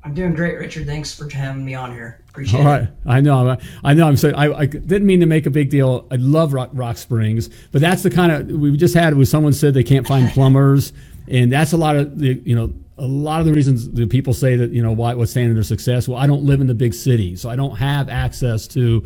I'm 0.04 0.14
doing 0.14 0.34
great, 0.34 0.58
Richard. 0.58 0.86
Thanks 0.86 1.14
for 1.14 1.30
having 1.30 1.64
me 1.64 1.74
on 1.76 1.92
here. 1.94 2.20
Appreciate 2.34 2.66
All 2.66 2.74
it. 2.74 2.90
I 3.06 3.22
know, 3.22 3.48
I, 3.48 3.58
I 3.84 3.94
know. 3.94 4.08
I'm 4.08 4.18
saying 4.18 4.34
I, 4.34 4.52
I 4.52 4.66
didn't 4.66 5.06
mean 5.06 5.20
to 5.20 5.28
make 5.28 5.46
a 5.46 5.52
big 5.52 5.70
deal. 5.70 6.08
I 6.10 6.16
love 6.16 6.52
Rock, 6.52 6.72
Rock 6.74 6.98
Springs, 6.98 7.48
but 7.72 7.80
that's 7.80 8.02
the 8.02 8.10
kind 8.10 8.32
of 8.32 8.60
we 8.60 8.76
just 8.76 8.96
had. 8.96 9.14
Was 9.14 9.30
someone 9.30 9.54
said 9.54 9.76
they 9.76 9.84
can't 9.84 10.08
find 10.08 10.28
plumbers, 10.32 10.94
and 11.28 11.52
that's 11.52 11.74
a 11.74 11.78
lot 11.78 11.96
of 11.96 12.18
the 12.18 12.42
you 12.44 12.56
know 12.56 12.74
a 12.98 13.06
lot 13.06 13.40
of 13.40 13.46
the 13.46 13.54
reasons 13.54 13.88
that 13.92 14.10
people 14.10 14.34
say 14.34 14.56
that 14.56 14.72
you 14.72 14.82
know 14.82 14.92
why 14.92 15.14
what's 15.14 15.30
standing 15.30 15.54
their 15.54 15.64
success. 15.64 16.08
Well, 16.08 16.18
I 16.18 16.26
don't 16.26 16.44
live 16.44 16.60
in 16.60 16.66
the 16.66 16.74
big 16.74 16.96
city, 16.96 17.36
so 17.36 17.52
I 17.52 17.56
don't 17.56 17.76
have 17.76 18.10
access 18.10 18.68
to 18.70 19.06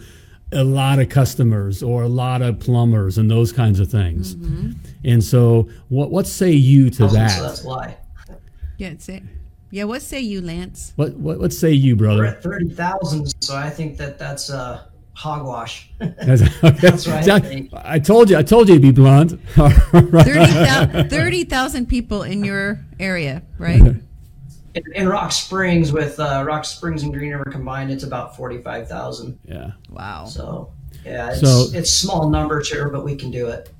a 0.53 0.63
lot 0.63 0.99
of 0.99 1.09
customers 1.09 1.83
or 1.83 2.03
a 2.03 2.07
lot 2.07 2.41
of 2.41 2.61
plumbers 2.61 3.17
and 3.17 3.29
those 3.29 3.51
kinds 3.51 3.81
of 3.81 3.91
things. 3.91 4.37
Mm-hmm. 4.37 4.71
And 5.03 5.21
so, 5.21 5.67
what 5.89 6.11
what 6.11 6.27
say 6.27 6.51
you 6.51 6.89
to 6.91 7.07
that? 7.07 7.31
So 7.31 7.43
that's 7.43 7.63
why. 7.65 7.97
Yeah, 8.77 8.89
it's 8.89 9.09
it. 9.09 9.23
Yeah, 9.69 9.83
what 9.83 10.01
say 10.01 10.21
you, 10.21 10.41
Lance? 10.41 10.93
What 10.95 11.13
what 11.15 11.39
what 11.39 11.51
say 11.53 11.71
you, 11.71 11.95
brother? 11.95 12.21
We're 12.21 12.27
at 12.27 12.43
thirty 12.43 12.69
thousand, 12.69 13.33
so 13.41 13.55
I 13.55 13.69
think 13.69 13.97
that 13.97 14.17
that's 14.17 14.49
uh, 14.49 14.85
hogwash. 15.13 15.89
that's, 15.97 16.41
that's 16.79 17.07
right. 17.07 17.27
I, 17.27 17.69
I, 17.95 17.99
told 17.99 18.29
you. 18.29 18.37
I 18.37 18.43
told 18.43 18.69
you 18.69 18.75
to 18.75 18.81
be 18.81 18.91
blunt. 18.91 19.41
30,000 19.49 21.87
people 21.87 22.23
in 22.23 22.43
your 22.43 22.79
area, 22.99 23.41
right? 23.57 23.81
In, 23.81 24.07
in 24.93 25.09
Rock 25.09 25.31
Springs, 25.31 25.91
with 25.91 26.19
uh, 26.19 26.43
Rock 26.45 26.65
Springs 26.65 27.01
and 27.03 27.11
Green 27.11 27.31
River 27.31 27.49
combined, 27.51 27.89
it's 27.91 28.03
about 28.03 28.37
forty-five 28.37 28.87
thousand. 28.87 29.39
Yeah. 29.43 29.71
Wow. 29.89 30.25
So 30.25 30.71
yeah, 31.03 31.31
it's, 31.31 31.41
so, 31.41 31.65
it's 31.73 31.91
small 31.91 32.29
numbers 32.29 32.69
here, 32.69 32.89
but 32.89 33.03
we 33.03 33.15
can 33.15 33.31
do 33.31 33.47
it. 33.47 33.71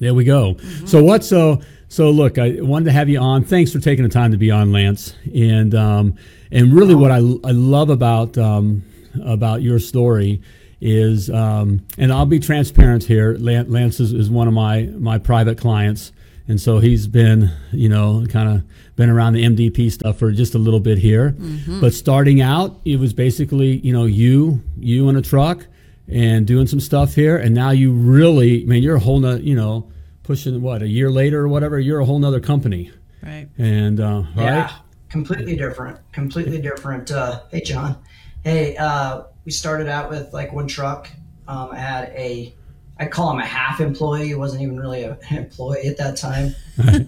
There 0.00 0.12
we 0.12 0.24
go. 0.24 0.54
Mm-hmm. 0.54 0.86
So 0.86 1.00
what? 1.02 1.24
So 1.24 1.62
so 1.94 2.10
look, 2.10 2.38
I 2.38 2.56
wanted 2.58 2.86
to 2.86 2.90
have 2.90 3.08
you 3.08 3.20
on. 3.20 3.44
Thanks 3.44 3.72
for 3.72 3.78
taking 3.78 4.02
the 4.02 4.10
time 4.10 4.32
to 4.32 4.36
be 4.36 4.50
on, 4.50 4.72
Lance. 4.72 5.14
And 5.32 5.76
um, 5.76 6.16
and 6.50 6.72
really, 6.72 6.96
what 6.96 7.12
I, 7.12 7.18
I 7.18 7.52
love 7.52 7.88
about 7.88 8.36
um, 8.36 8.82
about 9.24 9.62
your 9.62 9.78
story 9.78 10.42
is, 10.80 11.30
um, 11.30 11.86
and 11.96 12.12
I'll 12.12 12.26
be 12.26 12.40
transparent 12.40 13.04
here. 13.04 13.36
Lance 13.38 14.00
is, 14.00 14.12
is 14.12 14.28
one 14.28 14.48
of 14.48 14.54
my 14.54 14.90
my 14.98 15.18
private 15.18 15.56
clients, 15.56 16.10
and 16.48 16.60
so 16.60 16.80
he's 16.80 17.06
been, 17.06 17.52
you 17.70 17.88
know, 17.88 18.26
kind 18.28 18.48
of 18.48 18.96
been 18.96 19.08
around 19.08 19.34
the 19.34 19.44
MDP 19.44 19.92
stuff 19.92 20.18
for 20.18 20.32
just 20.32 20.56
a 20.56 20.58
little 20.58 20.80
bit 20.80 20.98
here. 20.98 21.36
Mm-hmm. 21.38 21.80
But 21.80 21.94
starting 21.94 22.40
out, 22.40 22.76
it 22.84 22.98
was 22.98 23.12
basically, 23.12 23.76
you 23.86 23.92
know, 23.92 24.06
you 24.06 24.64
you 24.76 25.08
in 25.10 25.14
a 25.14 25.22
truck 25.22 25.64
and 26.08 26.44
doing 26.44 26.66
some 26.66 26.80
stuff 26.80 27.14
here, 27.14 27.36
and 27.36 27.54
now 27.54 27.70
you 27.70 27.92
really, 27.92 28.64
I 28.64 28.66
mean, 28.66 28.82
you're 28.82 28.96
a 28.96 29.00
whole, 29.00 29.20
nother, 29.20 29.40
you 29.40 29.54
know, 29.54 29.92
pushing 30.24 30.60
what 30.60 30.82
a 30.82 30.88
year 30.88 31.10
later 31.10 31.42
or 31.42 31.48
whatever, 31.48 31.78
you're 31.78 32.00
a 32.00 32.04
whole 32.04 32.18
nother 32.18 32.40
company. 32.40 32.90
Right. 33.22 33.48
And 33.56 34.00
uh, 34.00 34.24
yeah, 34.34 34.62
right. 34.62 34.72
Completely 35.08 35.54
different. 35.54 36.00
Completely 36.12 36.60
different. 36.60 37.12
Uh, 37.12 37.42
hey, 37.50 37.60
John. 37.60 37.96
Hey, 38.42 38.76
uh, 38.76 39.22
we 39.44 39.52
started 39.52 39.88
out 39.88 40.10
with 40.10 40.32
like 40.32 40.52
one 40.52 40.66
truck. 40.66 41.08
Um, 41.46 41.70
I 41.70 41.78
had 41.78 42.08
a, 42.10 42.52
I 42.98 43.06
call 43.06 43.30
him 43.30 43.38
a 43.38 43.46
half 43.46 43.80
employee. 43.80 44.26
He 44.26 44.34
wasn't 44.34 44.62
even 44.62 44.80
really 44.80 45.04
an 45.04 45.16
employee 45.30 45.86
at 45.86 45.96
that 45.98 46.16
time. 46.16 46.54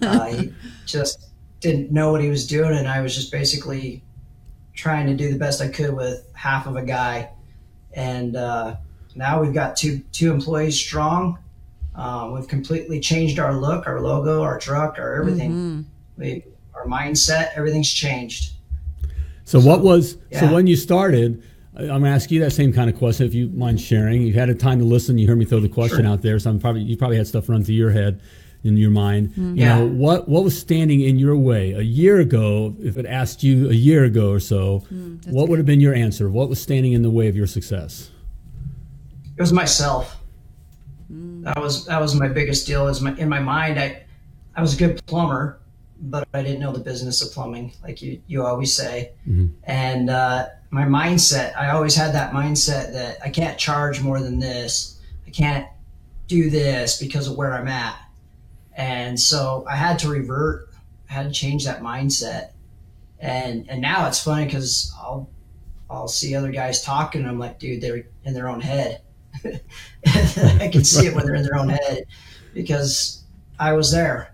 uh, 0.01 0.25
he 0.27 0.53
just 0.85 1.27
didn't 1.59 1.91
know 1.91 2.11
what 2.11 2.21
he 2.21 2.29
was 2.29 2.47
doing, 2.47 2.77
and 2.77 2.87
I 2.87 3.01
was 3.01 3.15
just 3.15 3.31
basically 3.31 4.03
trying 4.73 5.07
to 5.07 5.15
do 5.15 5.31
the 5.31 5.39
best 5.39 5.61
I 5.61 5.67
could 5.67 5.93
with 5.93 6.25
half 6.33 6.67
of 6.67 6.75
a 6.75 6.83
guy. 6.83 7.31
And 7.93 8.35
uh, 8.35 8.77
now 9.15 9.41
we've 9.41 9.53
got 9.53 9.75
two 9.75 9.99
two 10.11 10.31
employees 10.31 10.79
strong. 10.79 11.39
Um, 11.97 12.33
we've 12.33 12.47
completely 12.47 12.99
changed 12.99 13.39
our 13.39 13.53
look, 13.53 13.87
our 13.87 13.99
logo, 14.01 14.41
our 14.41 14.59
truck, 14.59 14.97
our 14.99 15.15
everything. 15.15 15.51
Mm-hmm. 15.51 15.81
We, 16.21 16.45
our 16.75 16.85
mindset, 16.85 17.49
everything's 17.55 17.91
changed. 17.91 18.53
So, 19.43 19.59
so 19.59 19.67
what 19.67 19.81
was 19.81 20.17
yeah. 20.31 20.41
so 20.41 20.53
when 20.53 20.67
you 20.67 20.75
started? 20.75 21.43
I'm 21.75 21.87
going 21.87 22.03
to 22.03 22.09
ask 22.09 22.31
you 22.31 22.39
that 22.39 22.51
same 22.51 22.73
kind 22.73 22.89
of 22.89 22.97
question 22.97 23.27
if 23.27 23.35
you 23.35 23.49
mind 23.49 23.79
sharing. 23.79 24.23
You 24.23 24.33
had 24.33 24.49
a 24.49 24.55
time 24.55 24.79
to 24.79 24.85
listen. 24.85 25.19
You 25.19 25.27
heard 25.27 25.37
me 25.37 25.45
throw 25.45 25.59
the 25.59 25.69
question 25.69 26.05
sure. 26.05 26.07
out 26.07 26.21
there, 26.23 26.39
so 26.39 26.49
I'm 26.49 26.59
probably 26.59 26.81
you 26.81 26.97
probably 26.97 27.17
had 27.17 27.27
stuff 27.27 27.49
run 27.49 27.63
through 27.63 27.75
your 27.75 27.91
head, 27.91 28.19
in 28.63 28.77
your 28.77 28.91
mind. 28.91 29.29
Mm-hmm. 29.29 29.55
You 29.55 29.63
yeah. 29.63 29.79
know 29.79 29.87
what 29.87 30.27
what 30.27 30.43
was 30.43 30.57
standing 30.57 31.01
in 31.01 31.17
your 31.17 31.37
way 31.37 31.71
a 31.73 31.81
year 31.81 32.19
ago? 32.19 32.75
If 32.79 32.97
it 32.97 33.05
asked 33.05 33.43
you 33.43 33.69
a 33.69 33.73
year 33.73 34.03
ago 34.03 34.31
or 34.31 34.39
so, 34.39 34.83
mm, 34.91 35.25
what 35.27 35.43
good. 35.43 35.49
would 35.49 35.59
have 35.59 35.65
been 35.65 35.81
your 35.81 35.93
answer? 35.93 36.29
What 36.29 36.49
was 36.49 36.61
standing 36.61 36.93
in 36.93 37.01
the 37.01 37.09
way 37.09 37.27
of 37.27 37.35
your 37.35 37.47
success? 37.47 38.11
It 39.37 39.41
was 39.41 39.53
myself. 39.53 40.16
That 41.47 41.61
was 41.61 41.85
that 41.85 42.01
was 42.01 42.13
my 42.13 42.27
biggest 42.27 42.67
deal. 42.67 42.87
Is 42.87 42.99
my 42.99 43.15
in 43.15 43.29
my 43.29 43.39
mind, 43.39 43.79
I 43.79 44.03
I 44.53 44.61
was 44.61 44.75
a 44.75 44.77
good 44.77 45.05
plumber, 45.05 45.61
but 46.01 46.27
I 46.33 46.43
didn't 46.43 46.59
know 46.59 46.73
the 46.73 46.79
business 46.79 47.21
of 47.21 47.31
plumbing, 47.31 47.71
like 47.81 48.01
you 48.01 48.21
you 48.27 48.45
always 48.45 48.75
say. 48.75 49.13
Mm-hmm. 49.25 49.47
And 49.63 50.09
uh, 50.09 50.47
my 50.71 50.83
mindset, 50.83 51.55
I 51.55 51.69
always 51.69 51.95
had 51.95 52.13
that 52.15 52.33
mindset 52.33 52.91
that 52.91 53.19
I 53.23 53.29
can't 53.29 53.57
charge 53.57 54.01
more 54.01 54.19
than 54.19 54.39
this. 54.39 54.99
I 55.25 55.29
can't 55.29 55.65
do 56.27 56.49
this 56.49 56.99
because 56.99 57.29
of 57.29 57.37
where 57.37 57.53
I'm 57.53 57.69
at. 57.69 57.97
And 58.75 59.17
so 59.17 59.65
I 59.69 59.77
had 59.77 59.99
to 59.99 60.09
revert. 60.09 60.67
I 61.09 61.13
had 61.13 61.27
to 61.27 61.31
change 61.31 61.63
that 61.63 61.81
mindset. 61.81 62.51
And 63.19 63.69
and 63.69 63.81
now 63.81 64.05
it's 64.09 64.21
funny 64.21 64.43
because 64.43 64.93
I'll 64.99 65.29
I'll 65.89 66.09
see 66.09 66.35
other 66.35 66.51
guys 66.51 66.81
talking. 66.81 67.21
And 67.21 67.29
I'm 67.29 67.39
like, 67.39 67.57
dude, 67.57 67.79
they're 67.79 68.03
in 68.25 68.33
their 68.33 68.49
own 68.49 68.59
head. 68.59 69.01
I 70.05 70.69
can 70.71 70.83
see 70.83 71.07
it 71.07 71.15
when 71.15 71.25
they're 71.25 71.35
in 71.35 71.43
their 71.43 71.57
own 71.57 71.69
head 71.69 72.05
because 72.53 73.23
I 73.59 73.73
was 73.73 73.91
there. 73.91 74.33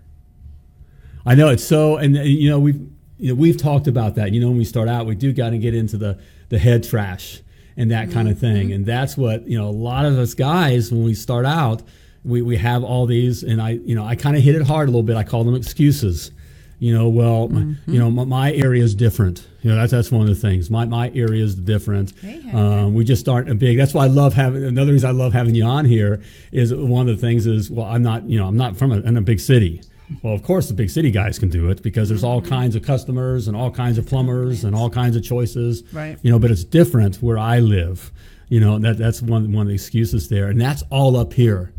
I 1.26 1.34
know 1.34 1.48
it's 1.48 1.64
so, 1.64 1.96
and 1.96 2.16
you 2.16 2.50
know 2.50 2.60
we've 2.60 2.80
you 3.18 3.28
know, 3.28 3.34
we've 3.34 3.56
talked 3.56 3.86
about 3.86 4.16
that. 4.16 4.32
You 4.32 4.40
know, 4.40 4.48
when 4.48 4.58
we 4.58 4.64
start 4.64 4.88
out, 4.88 5.06
we 5.06 5.14
do 5.14 5.32
got 5.32 5.50
to 5.50 5.58
get 5.58 5.74
into 5.74 5.96
the 5.96 6.18
the 6.48 6.58
head 6.58 6.84
trash 6.84 7.42
and 7.76 7.90
that 7.90 8.10
kind 8.10 8.28
of 8.28 8.38
thing, 8.38 8.66
mm-hmm. 8.66 8.74
and 8.74 8.86
that's 8.86 9.16
what 9.16 9.48
you 9.48 9.58
know. 9.58 9.68
A 9.68 9.70
lot 9.70 10.04
of 10.04 10.18
us 10.18 10.34
guys, 10.34 10.92
when 10.92 11.04
we 11.04 11.14
start 11.14 11.46
out, 11.46 11.82
we 12.24 12.42
we 12.42 12.56
have 12.56 12.84
all 12.84 13.06
these, 13.06 13.42
and 13.42 13.62
I 13.62 13.70
you 13.70 13.94
know 13.94 14.04
I 14.04 14.16
kind 14.16 14.36
of 14.36 14.42
hit 14.42 14.54
it 14.54 14.66
hard 14.66 14.88
a 14.88 14.90
little 14.90 15.02
bit. 15.02 15.16
I 15.16 15.24
call 15.24 15.44
them 15.44 15.54
excuses 15.54 16.30
you 16.78 16.96
know, 16.96 17.08
well, 17.08 17.48
mm-hmm. 17.48 17.92
you 17.92 17.98
know, 17.98 18.10
my, 18.10 18.24
my, 18.24 18.52
area 18.52 18.82
is 18.82 18.94
different. 18.94 19.46
You 19.62 19.70
know, 19.70 19.76
that's 19.76 19.92
that's 19.92 20.10
one 20.10 20.22
of 20.22 20.28
the 20.28 20.34
things. 20.34 20.70
My 20.70 20.84
my 20.84 21.10
area 21.14 21.42
is 21.42 21.54
different. 21.54 22.12
Um, 22.52 22.94
we 22.94 23.04
just 23.04 23.28
aren't 23.28 23.48
a 23.48 23.54
big. 23.54 23.78
That's 23.78 23.94
why 23.94 24.04
I 24.04 24.08
love 24.08 24.34
having. 24.34 24.64
Another 24.64 24.92
reason 24.92 25.08
I 25.08 25.12
love 25.12 25.32
having 25.32 25.54
you 25.54 25.64
on 25.64 25.84
here 25.84 26.22
is 26.52 26.74
one 26.74 27.08
of 27.08 27.16
the 27.16 27.20
things 27.20 27.46
is 27.46 27.70
well, 27.70 27.86
I'm 27.86 28.02
not 28.02 28.24
you 28.24 28.38
know 28.38 28.46
I'm 28.46 28.56
not 28.56 28.76
from 28.76 28.92
a, 28.92 29.00
in 29.00 29.16
a 29.16 29.22
big 29.22 29.40
city. 29.40 29.82
Well, 30.22 30.34
of 30.34 30.42
course, 30.42 30.68
the 30.68 30.74
big 30.74 30.90
city 30.90 31.10
guys 31.10 31.38
can 31.38 31.48
do 31.48 31.70
it 31.70 31.82
because 31.82 32.08
there's 32.08 32.24
all 32.24 32.40
mm-hmm. 32.40 32.50
kinds 32.50 32.76
of 32.76 32.82
customers 32.82 33.48
and 33.48 33.56
all 33.56 33.70
kinds 33.70 33.96
of 33.96 34.06
plumbers 34.06 34.64
and 34.64 34.76
all 34.76 34.90
kinds 34.90 35.16
of 35.16 35.24
choices. 35.24 35.82
Right. 35.92 36.18
You 36.22 36.30
know, 36.30 36.38
but 36.38 36.50
it's 36.50 36.64
different 36.64 37.16
where 37.16 37.38
I 37.38 37.60
live. 37.60 38.12
You 38.48 38.60
know, 38.60 38.78
that 38.80 38.98
that's 38.98 39.22
one 39.22 39.52
one 39.52 39.62
of 39.62 39.68
the 39.68 39.74
excuses 39.74 40.28
there, 40.28 40.48
and 40.48 40.60
that's 40.60 40.82
all 40.90 41.16
up 41.16 41.32
here. 41.32 41.72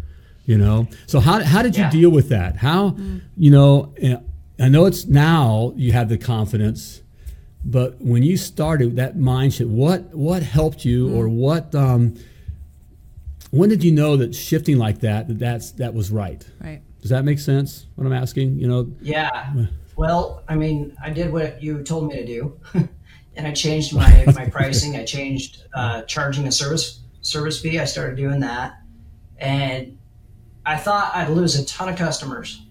You 0.46 0.58
know, 0.58 0.88
so 1.08 1.20
how 1.20 1.44
how 1.44 1.62
did 1.62 1.76
you 1.76 1.84
yeah. 1.84 1.92
deal 1.92 2.10
with 2.10 2.30
that? 2.30 2.58
How 2.58 2.92
mm. 2.92 3.22
you 3.38 3.52
know 3.52 3.94
eh, 3.98 4.18
I 4.60 4.70
know 4.70 4.86
it's 4.86 5.06
now 5.06 5.74
you 5.76 5.92
have 5.92 6.10
the 6.10 6.18
confidence, 6.18 7.02
but 7.64 8.00
when 8.00 8.24
you 8.24 8.38
started 8.38 8.96
that 8.96 9.18
mindset, 9.18 9.68
what 9.68 10.14
what 10.16 10.44
helped 10.44 10.86
you, 10.86 11.10
mm. 11.10 11.16
or 11.16 11.28
what? 11.28 11.74
Um, 11.76 12.16
when 13.52 13.70
did 13.70 13.84
you 13.84 13.92
know 13.92 14.18
that 14.18 14.36
shifting 14.36 14.78
like 14.78 15.00
that 15.00 15.28
that 15.28 15.40
that's 15.40 15.72
that 15.72 15.94
was 15.94 16.12
right? 16.12 16.46
Right. 16.62 16.82
Does 17.02 17.10
that 17.10 17.26
make 17.26 17.40
sense? 17.40 17.86
What 17.96 18.08
I'm 18.08 18.14
asking, 18.14 18.60
you 18.60 18.68
know? 18.68 18.92
Yeah. 19.02 19.68
Well, 19.96 20.44
I 20.48 20.56
mean, 20.56 20.96
I 21.04 21.12
did 21.12 21.32
what 21.32 21.62
you 21.62 21.84
told 21.84 22.08
me 22.08 22.16
to 22.16 22.26
do, 22.26 22.60
and 23.36 23.48
I 23.48 23.52
changed 23.52 23.94
my 23.94 24.26
my 24.36 24.50
pricing. 24.52 24.96
I 24.96 25.04
changed 25.04 25.64
uh, 25.74 26.04
charging 26.04 26.48
a 26.48 26.52
service 26.52 27.02
service 27.22 27.60
fee. 27.60 27.80
I 27.80 27.86
started 27.86 28.16
doing 28.16 28.40
that, 28.42 28.82
and 29.38 29.98
I 30.66 30.78
thought 30.78 31.16
I'd 31.16 31.30
lose 31.30 31.58
a 31.60 31.66
ton 31.66 31.90
of 31.90 31.98
customers 31.98 32.65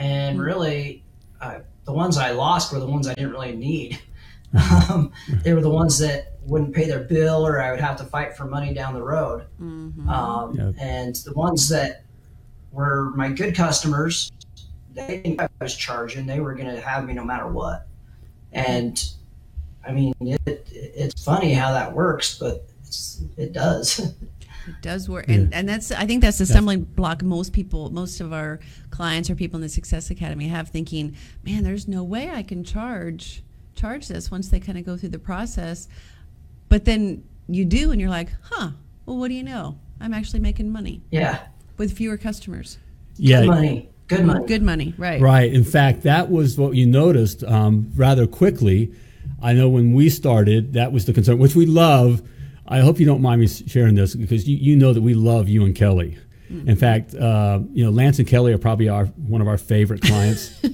and 0.00 0.36
hmm. 0.36 0.42
really 0.42 1.04
uh, 1.40 1.60
the 1.84 1.92
ones 1.92 2.16
I 2.16 2.30
lost 2.30 2.72
were 2.72 2.80
the 2.80 2.86
ones 2.86 3.06
I 3.06 3.14
didn't 3.14 3.32
really 3.32 3.54
need. 3.54 4.00
Um, 4.90 5.12
they 5.44 5.54
were 5.54 5.60
the 5.60 5.70
ones 5.70 5.96
that 6.00 6.32
wouldn't 6.42 6.74
pay 6.74 6.84
their 6.84 7.04
bill, 7.04 7.46
or 7.46 7.60
I 7.60 7.70
would 7.70 7.80
have 7.80 7.96
to 7.98 8.04
fight 8.04 8.36
for 8.36 8.46
money 8.46 8.74
down 8.74 8.94
the 8.94 9.02
road. 9.02 9.46
Mm-hmm. 9.62 10.08
Um, 10.08 10.56
yep. 10.56 10.74
And 10.76 11.14
the 11.14 11.32
ones 11.34 11.68
that 11.68 12.02
were 12.72 13.12
my 13.14 13.28
good 13.28 13.54
customers, 13.54 14.32
they 14.92 15.36
I 15.38 15.48
was 15.60 15.76
charging. 15.76 16.26
They 16.26 16.40
were 16.40 16.54
going 16.54 16.74
to 16.74 16.80
have 16.80 17.04
me 17.04 17.12
no 17.12 17.24
matter 17.24 17.46
what. 17.46 17.86
And 18.50 19.00
I 19.86 19.92
mean, 19.92 20.14
it, 20.20 20.66
it's 20.72 21.24
funny 21.24 21.52
how 21.52 21.70
that 21.70 21.94
works, 21.94 22.36
but 22.36 22.66
it 23.36 23.52
does. 23.52 24.14
It 24.66 24.82
does 24.82 25.08
work, 25.08 25.28
and 25.28 25.52
and 25.54 25.68
that's 25.68 25.90
I 25.90 26.06
think 26.06 26.22
that's 26.22 26.38
the 26.38 26.46
stumbling 26.46 26.82
block 26.82 27.22
most 27.22 27.52
people, 27.52 27.90
most 27.90 28.20
of 28.20 28.32
our 28.32 28.60
clients 28.90 29.30
or 29.30 29.34
people 29.34 29.56
in 29.56 29.62
the 29.62 29.68
Success 29.68 30.10
Academy 30.10 30.48
have, 30.48 30.68
thinking, 30.68 31.16
man, 31.44 31.64
there's 31.64 31.88
no 31.88 32.04
way 32.04 32.30
I 32.30 32.42
can 32.42 32.64
charge 32.64 33.42
charge 33.74 34.08
this 34.08 34.30
once 34.30 34.48
they 34.48 34.60
kind 34.60 34.76
of 34.76 34.84
go 34.84 34.96
through 34.96 35.08
the 35.08 35.18
process, 35.18 35.88
but 36.68 36.84
then 36.84 37.24
you 37.48 37.64
do, 37.64 37.90
and 37.90 38.00
you're 38.00 38.10
like, 38.10 38.28
huh, 38.42 38.70
well, 39.06 39.16
what 39.16 39.28
do 39.28 39.34
you 39.34 39.42
know? 39.42 39.78
I'm 40.00 40.14
actually 40.14 40.40
making 40.40 40.70
money. 40.70 41.02
Yeah, 41.10 41.40
with 41.76 41.96
fewer 41.96 42.16
customers. 42.16 42.78
Yeah, 43.16 43.40
Good 43.40 43.48
money. 43.48 43.90
Good 44.08 44.24
money. 44.24 44.46
Good 44.46 44.62
money. 44.62 44.94
Right. 44.98 45.20
Right. 45.20 45.52
In 45.52 45.62
fact, 45.62 46.02
that 46.02 46.30
was 46.30 46.58
what 46.58 46.74
you 46.74 46.84
noticed 46.84 47.44
um, 47.44 47.92
rather 47.94 48.26
quickly. 48.26 48.92
I 49.40 49.52
know 49.52 49.68
when 49.68 49.94
we 49.94 50.10
started, 50.10 50.72
that 50.72 50.92
was 50.92 51.04
the 51.04 51.12
concern, 51.12 51.38
which 51.38 51.54
we 51.54 51.64
love 51.64 52.20
I 52.70 52.80
hope 52.80 52.98
you 53.00 53.06
don't 53.06 53.20
mind 53.20 53.40
me 53.40 53.46
sharing 53.48 53.94
this 53.96 54.14
because 54.14 54.48
you, 54.48 54.56
you 54.56 54.76
know 54.76 54.92
that 54.92 55.02
we 55.02 55.14
love 55.14 55.48
you 55.48 55.64
and 55.64 55.74
Kelly. 55.74 56.16
In 56.66 56.74
fact, 56.74 57.14
uh, 57.14 57.60
you 57.72 57.84
know, 57.84 57.90
Lance 57.92 58.18
and 58.18 58.26
Kelly 58.26 58.52
are 58.52 58.58
probably 58.58 58.88
our 58.88 59.04
one 59.06 59.40
of 59.40 59.46
our 59.46 59.56
favorite 59.56 60.02
clients. 60.02 60.50
we 60.62 60.68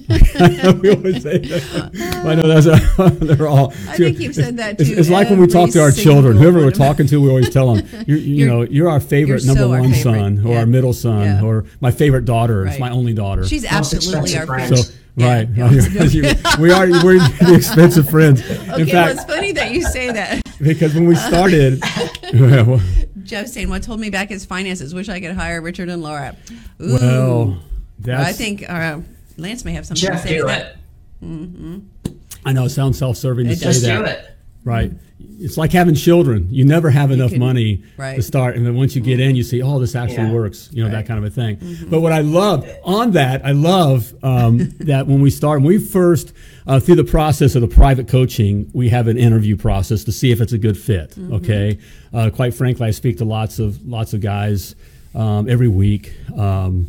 always 0.89 1.21
say 1.21 1.37
that. 1.37 2.23
I 2.25 2.33
know 2.33 2.47
that's 2.47 2.65
a, 2.65 3.09
they're 3.25 3.47
all. 3.47 3.69
I 3.87 3.95
think 3.95 4.17
you've 4.17 4.33
said 4.33 4.57
that 4.57 4.79
It's, 4.81 4.89
too 4.89 4.95
it's 4.97 5.09
like 5.09 5.29
when 5.29 5.39
we 5.39 5.45
talk 5.45 5.69
to 5.71 5.79
our 5.81 5.91
children. 5.91 6.35
Whoever 6.37 6.57
we're 6.57 6.63
one 6.63 6.73
of 6.73 6.79
them. 6.79 6.87
talking 6.87 7.05
to, 7.07 7.21
we 7.21 7.29
always 7.29 7.51
tell 7.51 7.75
them, 7.75 7.87
you're, 8.07 8.17
you 8.17 8.35
You're- 8.37 8.51
know, 8.51 8.61
you're 8.63 8.89
our 8.89 8.99
favorite 8.99 9.43
you're 9.43 9.53
number 9.55 9.75
so 9.75 9.81
one 9.81 9.93
favorite. 9.93 10.01
son, 10.01 10.45
or 10.47 10.53
Yeah. 10.53 10.59
our 10.61 10.65
middle 10.65 10.93
son, 10.93 11.21
Yeah. 11.25 11.43
or 11.43 11.65
my 11.79 11.91
favorite 11.91 12.25
daughter. 12.25 12.65
It's 12.65 12.79
my 12.79 12.89
only 12.89 13.13
daughter. 13.13 13.45
She's 13.45 13.63
absolutely 13.63 14.33
expensive 14.33 14.39
our 14.39 14.45
friend. 14.47 14.69
favorite. 14.69 14.83
so 14.83 14.93
Yeah. 14.93 14.96
Right. 15.17 15.47
Yeah. 15.49 15.69
we 16.59 16.71
are 16.71 16.87
we're 17.03 17.19
the 17.19 17.53
expensive 17.55 18.09
friends. 18.09 18.41
In 18.49 18.57
Okay, 18.71 18.83
well, 18.85 18.85
fact, 18.85 19.11
it's 19.15 19.23
funny 19.25 19.51
that 19.53 19.71
you 19.71 19.81
say 19.83 20.11
that. 20.11 20.41
because 20.61 20.93
when 20.93 21.05
we 21.07 21.15
started, 21.15 21.81
well, 22.33 22.79
Jeff 23.23 23.47
saying, 23.47 23.69
"What 23.69 23.83
told 23.83 23.99
me 23.99 24.09
back 24.09 24.29
his 24.29 24.45
finances? 24.45 24.93
Wish 24.93 25.09
I 25.09 25.19
could 25.19 25.35
hire 25.35 25.61
Richard 25.61 25.89
and 25.89 26.01
Laura." 26.01 26.35
Ooh. 26.81 26.93
well, 26.93 27.57
that's 27.99 28.29
I 28.29 28.33
think 28.33 28.69
uh, 28.69 28.99
Lance 29.37 29.65
may 29.65 29.73
have 29.73 29.85
something 29.85 30.07
Jeff, 30.07 30.21
to 30.21 30.27
say 30.27 30.33
to 30.35 30.41
do 30.41 30.47
that. 30.47 30.77
it. 31.21 32.17
I 32.45 32.53
know 32.53 32.65
it 32.65 32.69
sounds 32.69 32.97
self-serving 32.97 33.47
to 33.47 33.55
say 33.55 33.65
does. 33.65 33.81
Just 33.81 33.85
that. 33.87 33.97
do 33.97 34.05
it. 34.05 34.31
Right. 34.63 34.91
It's 35.39 35.57
like 35.57 35.71
having 35.71 35.93
children. 35.95 36.47
You 36.51 36.65
never 36.65 36.89
have 36.89 37.11
enough 37.11 37.31
can- 37.31 37.39
money 37.39 37.83
right. 37.97 38.15
to 38.15 38.21
start. 38.21 38.55
And 38.55 38.65
then 38.65 38.75
once 38.75 38.95
you 38.95 39.01
get 39.01 39.19
in, 39.19 39.35
you 39.35 39.43
see, 39.43 39.61
oh, 39.61 39.79
this 39.79 39.95
actually 39.95 40.27
Yeah. 40.27 40.33
works, 40.33 40.69
you 40.71 40.83
know, 40.83 40.89
that 40.89 41.05
kind 41.05 41.17
of 41.17 41.23
a 41.25 41.29
thing. 41.29 41.57
But 41.89 42.01
what 42.01 42.11
I 42.11 42.21
love 42.21 42.67
on 42.83 43.11
that, 43.11 43.45
I 43.45 43.51
love 43.51 44.13
um, 44.23 44.57
that 44.79 45.05
when 45.07 45.21
we 45.21 45.29
start, 45.29 45.59
when 45.61 45.67
we 45.69 45.77
first, 45.77 46.33
uh, 46.65 46.79
through 46.79 46.95
the 46.95 47.03
process 47.03 47.55
of 47.55 47.61
the 47.61 47.67
private 47.67 48.07
coaching, 48.07 48.69
we 48.73 48.89
have 48.89 49.07
an 49.07 49.17
interview 49.17 49.55
process 49.55 50.03
to 50.05 50.11
see 50.11 50.31
if 50.31 50.41
it's 50.41 50.53
a 50.53 50.57
good 50.57 50.77
fit. 50.77 51.15
Okay. 51.31 51.77
Uh, 52.13 52.29
quite 52.29 52.53
frankly, 52.53 52.87
I 52.87 52.91
speak 52.91 53.17
to 53.19 53.25
lots 53.25 53.59
of, 53.59 53.85
lots 53.87 54.13
of 54.13 54.21
guys 54.21 54.75
um, 55.13 55.47
every 55.49 55.67
week. 55.67 56.13
Um, 56.37 56.87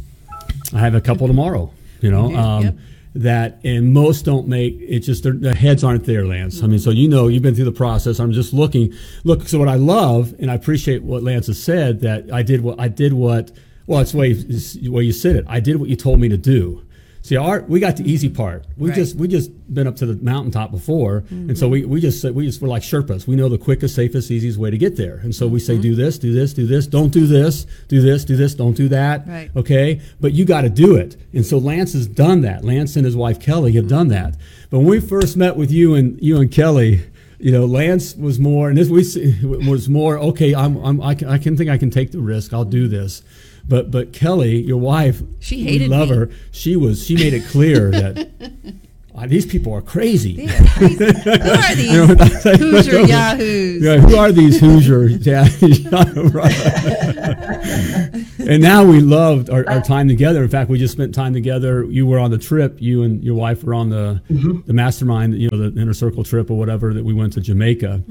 I 0.72 0.78
have 0.80 0.94
a 0.94 1.00
couple 1.00 1.26
tomorrow, 1.26 1.70
you 2.00 2.10
know. 2.10 2.34
Um, 2.34 2.64
yep. 2.64 2.74
That 3.14 3.60
and 3.64 3.92
most 3.92 4.24
don't 4.24 4.46
make 4.46 4.76
it 4.80 5.00
just 5.00 5.22
their, 5.22 5.32
their 5.32 5.54
heads 5.54 5.82
aren't 5.82 6.04
there 6.04 6.26
lance. 6.26 6.62
I 6.62 6.66
mean 6.66 6.78
so 6.78 6.90
you 6.90 7.08
know 7.08 7.28
you've 7.28 7.42
been 7.42 7.54
through 7.54 7.64
the 7.64 7.72
process. 7.72 8.18
I'm 8.18 8.32
just 8.32 8.52
looking. 8.52 8.92
Look 9.24 9.48
so 9.48 9.58
what 9.58 9.68
i 9.68 9.74
love 9.74 10.34
and 10.38 10.50
i 10.50 10.54
appreciate 10.54 11.02
what 11.02 11.22
lance 11.22 11.46
has 11.46 11.62
said 11.62 12.00
that 12.00 12.32
i 12.32 12.42
did 12.42 12.60
what 12.60 12.78
i 12.78 12.88
did 12.88 13.12
what 13.12 13.50
well 13.86 14.00
it's 14.00 14.12
the 14.12 14.18
way, 14.18 14.32
the 14.34 14.88
way 14.90 15.02
you 15.02 15.12
said 15.12 15.36
it. 15.36 15.44
I 15.48 15.60
did 15.60 15.76
what 15.76 15.88
you 15.88 15.96
told 15.96 16.20
me 16.20 16.28
to 16.28 16.36
do 16.36 16.84
see 17.28 17.36
our 17.36 17.60
we 17.62 17.78
got 17.78 17.96
the 17.96 18.10
easy 18.10 18.28
part. 18.28 18.64
We 18.76 18.88
Right. 18.88 18.96
just 18.96 19.16
we 19.16 19.28
just 19.28 19.50
been 19.72 19.86
up 19.86 19.96
to 19.96 20.06
the 20.06 20.14
mountaintop 20.22 20.70
before 20.70 21.24
and 21.30 21.56
so 21.58 21.66
mm-hmm. 21.66 21.72
we, 21.72 21.84
we 21.84 22.00
just 22.00 22.24
we 22.24 22.46
just 22.46 22.62
we're 22.62 22.68
like 22.68 22.82
sherpas. 22.82 23.26
We 23.26 23.36
know 23.36 23.48
the 23.48 23.58
quickest 23.58 23.94
safest 23.94 24.30
easiest 24.30 24.58
way 24.58 24.70
to 24.70 24.78
get 24.78 24.96
there. 24.96 25.16
And 25.22 25.34
so 25.34 25.46
we 25.46 25.60
say 25.60 25.74
mm-hmm. 25.74 25.82
do 25.82 25.94
this 25.94 26.18
do 26.18 26.32
this 26.32 26.52
do 26.54 26.66
this. 26.66 26.86
Don't 26.86 27.10
do 27.10 27.26
this 27.26 27.66
do 27.88 28.00
this 28.00 28.24
do 28.24 28.36
this. 28.36 28.54
Don't 28.54 28.76
do 28.76 28.88
that. 28.88 29.26
Right. 29.26 29.50
okay? 29.54 30.00
But 30.20 30.32
you 30.32 30.44
got 30.44 30.62
to 30.62 30.70
do 30.70 30.96
it. 30.96 31.16
And 31.32 31.44
so 31.44 31.58
lance 31.58 31.92
has 31.92 32.06
done 32.06 32.40
that. 32.42 32.64
Lance 32.64 32.96
and 32.96 33.04
his 33.04 33.16
wife 33.16 33.38
kelly 33.40 33.72
have 33.72 33.88
done 33.88 34.08
that. 34.08 34.36
But 34.70 34.78
when 34.78 34.88
we 34.88 35.00
first 35.00 35.36
met 35.36 35.56
with 35.56 35.70
you 35.70 35.94
and 35.94 36.20
you 36.22 36.40
and 36.40 36.50
kelly 36.50 37.04
you 37.40 37.52
know 37.52 37.64
lance 37.64 38.16
was 38.16 38.40
more 38.40 38.68
and 38.68 38.76
this 38.76 38.88
we 38.88 39.02
was 39.68 39.88
more 39.88 40.18
okay 40.18 40.56
i'm, 40.56 40.76
I'm 40.78 41.00
I, 41.00 41.14
can, 41.14 41.28
I 41.28 41.38
can 41.38 41.56
think 41.56 41.70
i 41.70 41.78
can 41.78 41.88
take 41.90 42.10
the 42.10 42.18
risk. 42.18 42.52
I'll 42.52 42.64
do 42.64 42.88
this 42.88 43.22
but 43.68 43.90
but 43.90 44.12
kelly 44.12 44.60
your 44.62 44.78
wife 44.78 45.22
She 45.40 45.56
we 45.58 45.62
hated 45.64 45.90
love 45.90 46.10
me. 46.10 46.16
her 46.16 46.30
she 46.50 46.74
was 46.76 47.04
she 47.06 47.14
made 47.14 47.34
it 47.34 47.44
clear 47.46 47.90
that 47.90 48.30
"Ah, 49.20 49.26
these 49.26 49.46
people 49.46 49.72
are 49.72 49.82
crazy 49.82 50.46
They 50.46 50.56
are 50.56 50.66
crazy. 50.68 51.88
Who 51.90 52.02
are 52.02 52.14
these 52.14 52.42
Hoosier 52.44 53.00
yahoos? 53.00 53.82
yeah, 53.82 53.96
who 53.98 54.16
are 54.16 54.32
these 54.32 54.60
Hoosier? 54.60 55.08
Yeah, 55.28 55.48
and 58.38 58.62
now 58.62 58.84
we 58.84 59.00
loved 59.00 59.50
our, 59.50 59.68
our 59.68 59.80
time 59.82 60.08
together. 60.08 60.42
In 60.42 60.48
fact, 60.48 60.70
we 60.70 60.78
just 60.78 60.92
spent 60.92 61.14
time 61.14 61.32
together. 61.34 61.84
You 61.84 62.06
were 62.06 62.18
on 62.18 62.30
the 62.30 62.38
trip. 62.38 62.80
You 62.80 63.02
and 63.02 63.22
your 63.22 63.34
wife 63.34 63.62
were 63.64 63.74
on 63.74 63.90
the 63.90 64.22
the 64.66 64.72
mastermind, 64.72 65.34
you 65.38 65.48
know, 65.50 65.70
the 65.70 65.80
inner 65.80 65.94
circle 65.94 66.24
trip 66.24 66.50
or 66.50 66.58
whatever 66.58 66.94
that 66.94 67.04
we 67.04 67.12
went 67.12 67.32
to 67.34 67.40
Jamaica, 67.40 68.02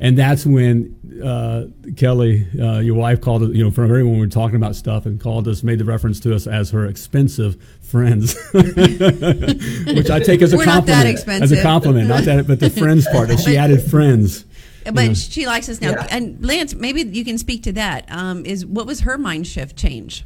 and 0.00 0.16
that's 0.16 0.46
when 0.46 0.96
uh, 1.22 1.64
Kelly, 1.96 2.46
uh, 2.60 2.78
your 2.78 2.94
wife, 2.94 3.20
called. 3.20 3.42
You 3.54 3.64
know, 3.64 3.70
from 3.70 3.84
everyone 3.84 4.14
we 4.14 4.20
were 4.20 4.26
talking 4.28 4.56
about 4.56 4.76
stuff 4.76 5.06
and 5.06 5.20
called 5.20 5.48
us, 5.48 5.62
made 5.62 5.78
the 5.78 5.84
reference 5.84 6.20
to 6.20 6.34
us 6.34 6.46
as 6.46 6.70
her 6.70 6.86
expensive 6.86 7.56
friends, 7.92 8.34
which 8.52 10.10
I 10.10 10.18
take 10.20 10.40
as 10.42 10.52
a 10.54 10.56
We're 10.56 10.64
not 10.64 10.86
compliment. 10.86 10.86
that 10.86 11.06
As 11.06 11.06
a 11.06 11.10
expensive. 11.10 11.62
compliment, 11.62 12.08
not 12.08 12.24
that, 12.24 12.46
but 12.46 12.58
the 12.58 12.70
friends 12.70 13.06
part. 13.12 13.28
That 13.28 13.38
she 13.38 13.56
added 13.58 13.82
friends. 13.82 14.46
But 14.92 15.16
she 15.16 15.46
likes 15.46 15.68
us 15.68 15.80
now. 15.80 15.90
Yeah. 15.90 16.06
And 16.10 16.44
Lance, 16.44 16.74
maybe 16.74 17.02
you 17.02 17.24
can 17.24 17.38
speak 17.38 17.62
to 17.64 17.72
that. 17.72 18.10
Um, 18.10 18.44
is 18.46 18.64
what 18.66 18.86
was 18.86 19.00
her 19.00 19.16
mind 19.18 19.46
shift 19.46 19.76
change 19.76 20.24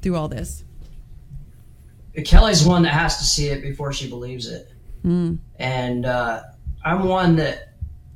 through 0.00 0.16
all 0.16 0.28
this? 0.28 0.64
Kelly's 2.24 2.64
one 2.64 2.82
that 2.84 2.90
has 2.94 3.18
to 3.18 3.24
see 3.24 3.48
it 3.48 3.60
before 3.60 3.92
she 3.92 4.08
believes 4.08 4.48
it, 4.48 4.70
and 5.04 6.06
uh, 6.06 6.42
I'm 6.84 7.04
one 7.04 7.36
that 7.36 7.72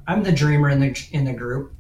I'm 0.07 0.23
the 0.23 0.33
dreamer 0.33 0.71
in 0.71 0.81
the 0.81 0.97
in 1.13 1.25
the 1.25 1.35
group. 1.35 1.75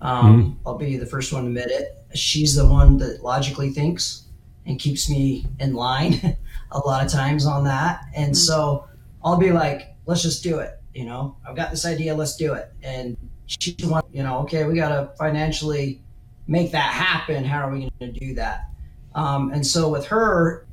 Um, 0.00 0.58
I'll 0.66 0.76
be 0.76 0.96
the 0.96 1.06
first 1.06 1.32
one 1.32 1.42
to 1.44 1.48
admit 1.48 1.70
it. 1.70 1.98
She's 2.14 2.56
the 2.56 2.66
one 2.66 2.96
that 2.98 3.22
logically 3.22 3.70
thinks 3.70 4.23
and 4.66 4.78
keeps 4.78 5.10
me 5.10 5.46
in 5.60 5.74
line 5.74 6.36
a 6.72 6.78
lot 6.78 7.04
of 7.04 7.10
times 7.10 7.46
on 7.46 7.64
that, 7.64 8.04
and 8.14 8.32
mm-hmm. 8.32 8.34
so 8.34 8.86
I'll 9.24 9.38
be 9.38 9.52
like, 9.52 9.94
"Let's 10.06 10.22
just 10.22 10.42
do 10.42 10.58
it." 10.58 10.80
You 10.94 11.04
know, 11.04 11.36
I've 11.46 11.56
got 11.56 11.70
this 11.70 11.84
idea. 11.84 12.14
Let's 12.14 12.36
do 12.36 12.54
it. 12.54 12.72
And 12.82 13.16
she's 13.46 13.76
the 13.76 13.88
one. 13.88 14.04
You 14.12 14.22
know, 14.22 14.38
okay, 14.40 14.64
we 14.64 14.76
got 14.76 14.90
to 14.90 15.10
financially 15.16 16.00
make 16.46 16.72
that 16.72 16.92
happen. 16.92 17.44
How 17.44 17.66
are 17.66 17.72
we 17.72 17.90
going 17.98 18.12
to 18.12 18.20
do 18.20 18.34
that? 18.34 18.68
Um, 19.14 19.52
and 19.52 19.66
so 19.66 19.88
with 19.88 20.06
her, 20.06 20.66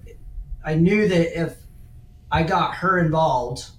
I 0.66 0.76
knew 0.76 1.08
that 1.08 1.40
if 1.40 1.58
I 2.32 2.44
got 2.44 2.76
her 2.76 3.00
involved, 3.00 3.70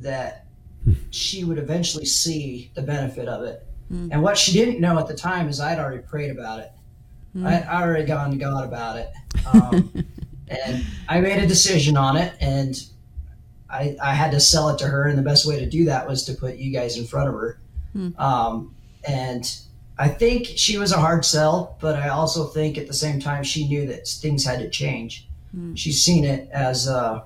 that 0.00 0.46
hmm. 0.84 0.94
she 1.10 1.44
would 1.44 1.58
eventually 1.58 2.06
see 2.06 2.70
the 2.74 2.82
benefit 2.82 3.28
of 3.28 3.42
it. 3.44 3.66
Hmm. 3.88 4.08
And 4.12 4.22
what 4.22 4.38
she 4.38 4.52
didn't 4.52 4.80
know 4.80 4.98
at 4.98 5.08
the 5.08 5.14
time 5.14 5.48
is 5.48 5.60
I'd 5.60 5.78
already 5.78 6.02
prayed 6.02 6.30
about 6.30 6.60
it. 6.60 6.72
I, 7.44 7.60
I 7.60 7.82
already 7.82 8.04
gone 8.06 8.30
to 8.30 8.36
God 8.36 8.64
about 8.64 8.96
it, 8.96 9.10
um, 9.52 9.92
and 10.48 10.84
I 11.08 11.20
made 11.20 11.42
a 11.42 11.46
decision 11.46 11.96
on 11.96 12.16
it, 12.16 12.34
and 12.40 12.74
I, 13.68 13.96
I 14.02 14.14
had 14.14 14.30
to 14.32 14.40
sell 14.40 14.68
it 14.70 14.78
to 14.78 14.86
her. 14.86 15.08
And 15.08 15.18
the 15.18 15.22
best 15.22 15.44
way 15.46 15.58
to 15.58 15.68
do 15.68 15.84
that 15.86 16.06
was 16.08 16.24
to 16.24 16.34
put 16.34 16.56
you 16.56 16.72
guys 16.72 16.96
in 16.98 17.06
front 17.06 17.28
of 17.28 17.34
her. 17.34 17.58
Um, 18.18 18.74
and 19.08 19.56
I 19.98 20.08
think 20.08 20.46
she 20.46 20.78
was 20.78 20.92
a 20.92 20.98
hard 20.98 21.24
sell, 21.24 21.76
but 21.80 21.96
I 21.96 22.08
also 22.10 22.44
think 22.44 22.78
at 22.78 22.86
the 22.86 22.94
same 22.94 23.18
time 23.20 23.42
she 23.42 23.66
knew 23.66 23.86
that 23.86 24.06
things 24.06 24.44
had 24.44 24.60
to 24.60 24.68
change. 24.70 25.26
She's 25.74 26.02
seen 26.02 26.24
it 26.24 26.50
as 26.52 26.86
uh, 26.86 27.22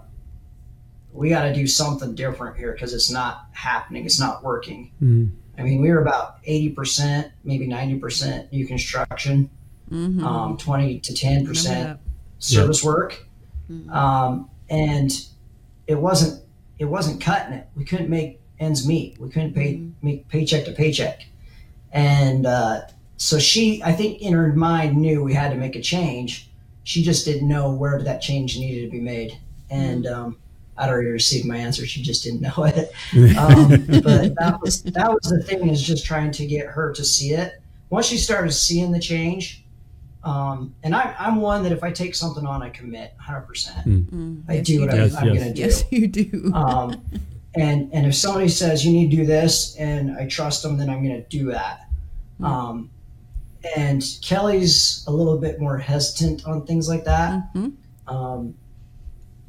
we 1.12 1.29
got 1.29 1.42
to 1.42 1.53
do 1.53 1.66
something 1.66 2.14
different 2.14 2.57
here 2.57 2.73
because 2.73 2.94
it's 2.94 3.11
not 3.11 3.46
happening. 3.53 4.05
It's 4.07 4.20
not 4.20 4.44
working. 4.44 4.92
Mhm. 5.03 5.33
I 5.59 5.62
mean, 5.62 5.83
we 5.83 5.90
were 5.90 6.01
about 6.01 6.37
eighty 6.44 6.70
percent, 6.70 7.33
maybe 7.44 7.66
ninety 7.66 7.99
percent 7.99 8.53
new 8.53 8.66
construction, 8.66 9.51
Mm-hmm. 9.90 10.24
um, 10.24 10.57
twenty 10.57 11.00
to 11.00 11.14
ten 11.14 11.31
Remember 11.33 11.50
percent 11.50 11.88
that. 11.88 12.00
service 12.38 12.85
work, 12.85 13.26
um, 13.90 14.48
and 14.68 15.11
it 15.87 15.96
wasn't 15.96 16.44
it 16.79 16.85
wasn't 16.85 17.20
cutting 17.20 17.55
it. 17.55 17.68
We 17.74 17.85
couldn't 17.85 18.09
make 18.09 18.40
ends 18.59 18.87
meet. 18.87 19.18
We 19.18 19.31
couldn't 19.31 19.55
pay 19.55 19.83
make 20.03 20.29
paycheck 20.29 20.64
to 20.66 20.72
paycheck, 20.72 21.26
and 21.92 22.46
uh, 22.46 22.83
so 23.16 23.38
she, 23.38 23.83
I 23.83 23.92
think, 23.92 24.22
in 24.22 24.33
her 24.33 24.55
mind 24.55 24.96
knew 24.96 25.22
we 25.22 25.35
had 25.35 25.50
to 25.50 25.57
make 25.57 25.76
a 25.76 25.81
change. 25.83 26.50
She 26.85 27.03
just 27.03 27.26
didn't 27.26 27.46
know 27.46 27.70
where 27.70 28.03
that 28.03 28.22
change 28.22 28.59
needed 28.59 28.87
to 28.87 28.90
be 28.90 29.00
made, 29.00 29.38
and 29.68 30.07
um, 30.07 30.38
I'd 30.79 30.88
already 30.88 31.11
received 31.11 31.46
my 31.46 31.59
answer. 31.59 31.85
She 31.85 32.03
just 32.03 32.24
didn't 32.24 32.40
know 32.40 32.64
it. 32.64 32.92
Um, 33.37 33.68
but 34.03 34.35
that 34.37 34.59
was 34.62 34.83
that 34.85 35.11
was 35.11 35.31
the 35.31 35.42
thing 35.42 35.68
is 35.68 35.83
just 35.83 36.07
trying 36.07 36.31
to 36.33 36.46
get 36.46 36.66
her 36.66 36.92
to 36.92 37.05
see 37.05 37.33
it. 37.33 37.61
Once 37.90 38.07
she 38.07 38.16
started 38.16 38.53
seeing 38.53 38.92
the 38.92 39.00
change, 39.00 39.64
um, 40.24 40.74
and 40.83 40.94
I'm 40.94 41.14
I'm 41.18 41.37
one 41.37 41.62
that 41.62 41.72
if 41.72 41.83
I 41.83 41.90
take 41.92 42.14
something 42.14 42.46
on, 42.46 42.62
I 42.62 42.70
commit 42.70 43.12
100. 43.16 43.40
percent 43.42 43.87
Mm, 43.87 44.42
I 44.48 44.54
yes, 44.54 44.66
do 44.66 44.72
you 44.74 44.80
what 44.80 44.90
do. 44.90 44.96
I, 44.96 45.00
Yes, 45.04 45.14
I'm 45.16 45.28
yes. 45.28 45.38
going 45.42 45.48
to 45.48 45.54
do. 45.54 45.61
Yes, 45.62 45.85
you 45.90 46.06
do. 46.09 46.52
Um, 46.54 47.02
and 47.54 47.90
and 47.92 48.06
if 48.06 48.14
somebody 48.14 48.48
says 48.48 48.85
you 48.85 48.92
need 48.92 49.11
to 49.11 49.16
do 49.16 49.26
this, 49.26 49.76
and 49.76 50.16
I 50.16 50.26
trust 50.28 50.62
them, 50.62 50.76
then 50.76 50.88
I'm 50.90 51.02
going 51.04 51.16
to 51.22 51.28
do 51.28 51.50
that. 51.52 51.88
Hmm. 52.38 52.44
Um, 52.44 52.90
and 53.76 54.02
Kelly's 54.22 55.04
a 55.06 55.11
little 55.11 55.37
bit 55.38 55.61
more 55.61 55.76
hesitant 55.78 56.46
on 56.46 56.64
things 56.66 56.88
like 56.88 57.04
that. 57.04 57.52
Mhm. 57.54 57.72
Um, 58.06 58.54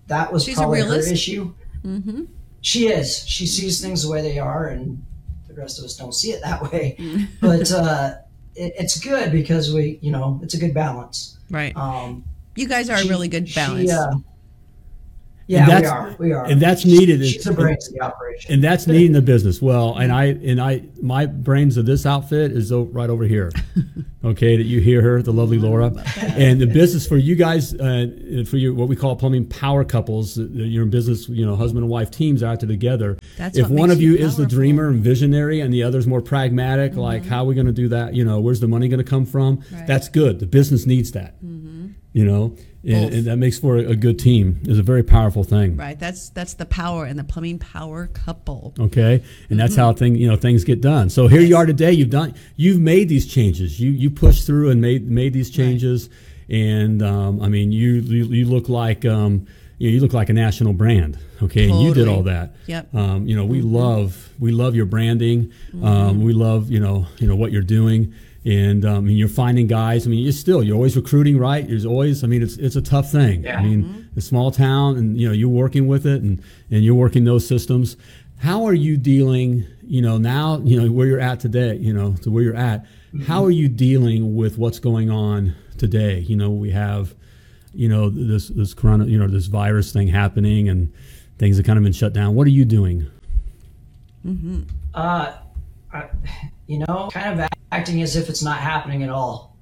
that 0.07 0.31
was 0.33 0.43
She's 0.43 0.57
a 0.57 0.61
probably 0.61 0.81
her 0.81 0.99
issue. 1.11 1.53
Mm-hmm. 1.85 2.23
She 2.61 2.87
is. 2.87 3.25
She 3.27 3.45
sees 3.47 3.81
things 3.81 4.03
the 4.03 4.09
way 4.11 4.21
they 4.21 4.37
are, 4.39 4.67
and 4.67 5.03
the 5.47 5.53
rest 5.53 5.79
of 5.79 5.85
us 5.85 5.95
don't 5.95 6.13
see 6.13 6.31
it 6.31 6.41
that 6.43 6.71
way. 6.71 6.95
Mm. 6.99 7.27
but 7.39 7.71
uh, 7.71 8.15
it, 8.55 8.73
it's 8.77 8.99
good 8.99 9.31
because 9.31 9.73
we, 9.73 9.99
you 10.01 10.11
know, 10.11 10.39
it's 10.43 10.53
a 10.53 10.57
good 10.59 10.73
balance. 10.73 11.37
Right. 11.49 11.75
Um, 11.75 12.23
You 12.55 12.67
guys 12.67 12.89
are 12.89 12.97
she- 12.97 13.07
a 13.07 13.09
really 13.11 13.27
good 13.27 13.47
she, 13.49 13.55
balance. 13.55 13.91
uh, 13.91 14.13
yeah, 15.47 15.65
we 15.65 15.71
that's- 15.71 15.91
are. 15.91 16.15
We 16.19 16.31
are. 16.33 16.45
and 16.45 16.61
that's 16.61 16.85
needed 16.85 17.21
in- 17.21 17.27
She's 17.27 17.43
the 17.43 17.53
brains 17.53 17.87
of 17.87 17.93
the 17.93 18.01
operation. 18.01 18.53
and 18.53 18.63
that's 18.63 18.87
needing 18.87 19.11
the 19.11 19.21
business 19.21 19.61
well 19.61 19.95
and 19.97 20.11
i 20.11 20.25
and 20.25 20.61
i 20.61 20.81
my 21.01 21.25
brains 21.25 21.77
of 21.77 21.85
this 21.85 22.05
outfit 22.05 22.51
is 22.51 22.71
right 22.71 23.09
over 23.09 23.23
here 23.25 23.51
Okay, 24.23 24.55
that 24.55 24.65
you 24.65 24.81
hear 24.81 25.01
her, 25.01 25.23
the 25.23 25.33
lovely 25.33 25.57
Laura, 25.57 25.91
and 26.37 26.61
the 26.61 26.67
business 26.67 27.07
for 27.07 27.17
you 27.17 27.33
guys, 27.35 27.73
uh, 27.73 28.05
for 28.47 28.57
your 28.57 28.71
what 28.71 28.87
we 28.87 28.95
call 28.95 29.15
plumbing 29.15 29.47
power 29.47 29.83
couples. 29.83 30.37
uh, 30.37 30.43
You're 30.43 30.83
in 30.83 30.91
business, 30.91 31.27
you 31.27 31.43
know, 31.43 31.55
husband 31.55 31.81
and 31.85 31.89
wife 31.91 32.11
teams 32.11 32.43
out 32.43 32.59
there 32.59 32.69
together. 32.69 33.17
That's 33.35 33.57
if 33.57 33.67
one 33.69 33.89
of 33.89 33.99
you 33.99 34.11
you 34.11 34.17
is 34.19 34.37
the 34.37 34.45
dreamer 34.45 34.89
and 34.89 35.03
visionary, 35.03 35.61
and 35.61 35.73
the 35.73 35.81
other's 35.81 36.05
more 36.05 36.21
pragmatic, 36.21 36.95
like 36.95 37.25
how 37.25 37.41
are 37.41 37.45
we 37.45 37.55
going 37.55 37.65
to 37.65 37.71
do 37.73 37.87
that? 37.87 38.13
You 38.13 38.23
know, 38.23 38.39
where's 38.39 38.59
the 38.59 38.67
money 38.67 38.87
going 38.89 39.03
to 39.03 39.09
come 39.09 39.25
from? 39.25 39.57
Mm-hmm. 39.57 39.73
Right. 39.73 39.77
Mm-hmm. 39.79 39.87
That's 39.87 40.07
good. 40.07 40.39
The 40.39 40.45
business 40.45 40.85
needs 40.85 41.11
that. 41.13 41.37
You 41.41 42.25
know, 42.25 42.55
and, 42.83 43.13
and 43.13 43.23
that 43.25 43.37
makes 43.37 43.59
for 43.59 43.77
a, 43.77 43.95
good 43.95 44.17
team. 44.17 44.59
is 44.63 44.79
a 44.79 44.83
very 44.83 45.03
powerful 45.03 45.43
thing. 45.43 45.77
Right. 45.77 45.99
That's 45.99 46.29
that's 46.29 46.55
the 46.55 46.65
power 46.65 47.05
and 47.05 47.17
the 47.19 47.23
plumbing 47.23 47.59
power 47.59 48.07
couple. 48.07 48.73
Okay, 48.79 49.23
and 49.49 49.59
that's 49.59 49.73
Mm-hmm. 49.73 49.81
how 49.81 49.93
thing 49.93 50.15
you 50.15 50.27
know 50.27 50.35
things 50.35 50.63
get 50.63 50.81
done. 50.81 51.09
So 51.09 51.27
here 51.27 51.41
you 51.41 51.55
are 51.57 51.65
today. 51.65 51.91
You've 51.91 52.09
done 52.09 52.33
you've 52.55 52.79
made 52.79 53.07
these 53.09 53.27
changes. 53.27 53.79
You 53.79 53.91
you 53.91 54.09
pushed 54.09 54.45
through 54.45 54.69
and 54.71 54.81
made 54.81 55.09
made 55.09 55.33
these 55.33 55.49
changes. 55.49 56.09
And 56.49 57.01
um, 57.01 57.41
I 57.41 57.47
mean, 57.47 57.71
you 57.71 57.93
you, 57.93 58.25
you 58.25 58.45
look 58.45 58.67
like 58.67 59.05
um, 59.05 59.47
you, 59.77 59.89
know, 59.89 59.93
you 59.95 59.99
look 60.01 60.13
like 60.13 60.29
a 60.29 60.33
national 60.33 60.73
brand. 60.73 61.17
Okay, 61.41 61.69
and 61.69 61.81
you 61.81 61.93
did 61.93 62.07
all 62.07 62.23
that. 62.23 62.55
Yep. 62.67 62.87
Mm-hmm. 62.87 62.97
Um, 62.97 63.27
you 63.27 63.35
know, 63.35 63.45
we 63.45 63.61
love 63.61 64.29
we 64.39 64.51
love 64.51 64.75
your 64.75 64.85
branding. 64.85 65.53
Um, 65.81 66.23
we 66.23 66.33
love 66.33 66.69
you 66.69 66.79
know 66.79 67.07
you 67.17 67.27
know 67.27 67.35
what 67.35 67.51
you're 67.51 67.61
doing. 67.61 68.13
And 68.43 68.85
um, 68.85 68.97
I 68.97 68.99
mean, 69.01 69.17
you're 69.17 69.27
finding 69.27 69.67
guys. 69.67 70.07
I 70.07 70.09
mean, 70.09 70.23
you're 70.23 70.31
still 70.31 70.63
you're 70.63 70.75
always 70.75 70.95
recruiting, 70.95 71.37
right? 71.37 71.67
There's 71.67 71.85
always. 71.85 72.23
I 72.23 72.27
mean, 72.27 72.41
it's 72.41 72.57
it's 72.57 72.75
a 72.75 72.81
tough 72.81 73.11
thing. 73.11 73.43
Yeah. 73.43 73.59
I 73.59 73.63
mean, 73.63 74.09
a 74.15 74.21
small 74.21 74.49
town, 74.49 74.97
and 74.97 75.19
you 75.19 75.27
know, 75.27 75.33
you're 75.33 75.49
working 75.49 75.87
with 75.87 76.07
it, 76.07 76.23
and 76.23 76.41
and 76.71 76.83
you're 76.83 76.95
working 76.95 77.23
those 77.23 77.45
systems. 77.45 77.97
How 78.39 78.65
are 78.65 78.73
you 78.73 78.97
dealing? 78.97 79.65
You 79.83 80.01
know, 80.01 80.17
now 80.17 80.59
you 80.63 80.81
know 80.81 80.91
where 80.91 81.05
you're 81.05 81.19
at 81.19 81.39
today. 81.39 81.75
You 81.75 81.93
know, 81.93 82.15
to 82.23 82.31
where 82.31 82.41
you're 82.41 82.55
at. 82.55 82.85
How 83.27 83.43
are 83.43 83.51
you 83.51 83.67
dealing 83.67 84.35
with 84.35 84.57
what's 84.57 84.79
going 84.79 85.09
on 85.09 85.53
today? 85.77 86.19
You 86.19 86.37
know, 86.37 86.49
we 86.49 86.71
have, 86.71 87.13
you 87.73 87.89
know, 87.89 88.09
this 88.09 88.47
this 88.47 88.73
corona, 88.73 89.05
you 89.05 89.19
know, 89.19 89.27
this 89.27 89.47
virus 89.47 89.91
thing 89.91 90.07
happening, 90.07 90.69
and 90.69 90.91
things 91.37 91.57
have 91.57 91.65
kind 91.65 91.77
of 91.77 91.83
been 91.83 91.93
shut 91.93 92.13
down. 92.13 92.35
What 92.35 92.47
are 92.47 92.51
you 92.51 92.65
doing? 92.65 93.05
Uh, 94.93 95.33
I, 95.93 96.09
you 96.71 96.79
know, 96.79 97.09
kind 97.11 97.37
of 97.37 97.49
acting 97.73 98.01
as 98.01 98.15
if 98.15 98.29
it's 98.29 98.41
not 98.41 98.59
happening 98.59 99.03
at 99.03 99.09
all. 99.09 99.57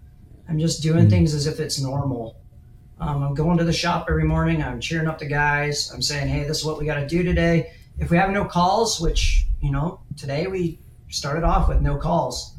I'm 0.48 0.60
just 0.60 0.84
doing 0.84 1.10
things 1.10 1.34
as 1.34 1.48
if 1.48 1.60
it's 1.60 1.82
normal. 1.82 2.38
Um, 3.00 3.24
I'm 3.24 3.34
going 3.34 3.58
to 3.58 3.64
the 3.64 3.74
shop 3.74 4.06
every 4.08 4.26
morning. 4.26 4.62
I'm 4.62 4.80
cheering 4.80 5.08
up 5.08 5.18
the 5.18 5.26
guys. 5.26 5.90
I'm 5.92 6.04
saying, 6.04 6.28
hey, 6.28 6.44
this 6.44 6.60
is 6.60 6.66
what 6.66 6.78
we 6.78 6.86
got 6.86 7.00
to 7.00 7.08
do 7.08 7.24
today. 7.24 7.74
If 7.98 8.12
we 8.12 8.18
have 8.18 8.30
no 8.30 8.46
calls, 8.46 9.00
which, 9.00 9.48
you 9.60 9.72
know, 9.72 10.02
today 10.18 10.46
we 10.46 10.78
started 11.08 11.44
off 11.44 11.68
with 11.68 11.82
no 11.82 11.98
calls. 11.98 12.54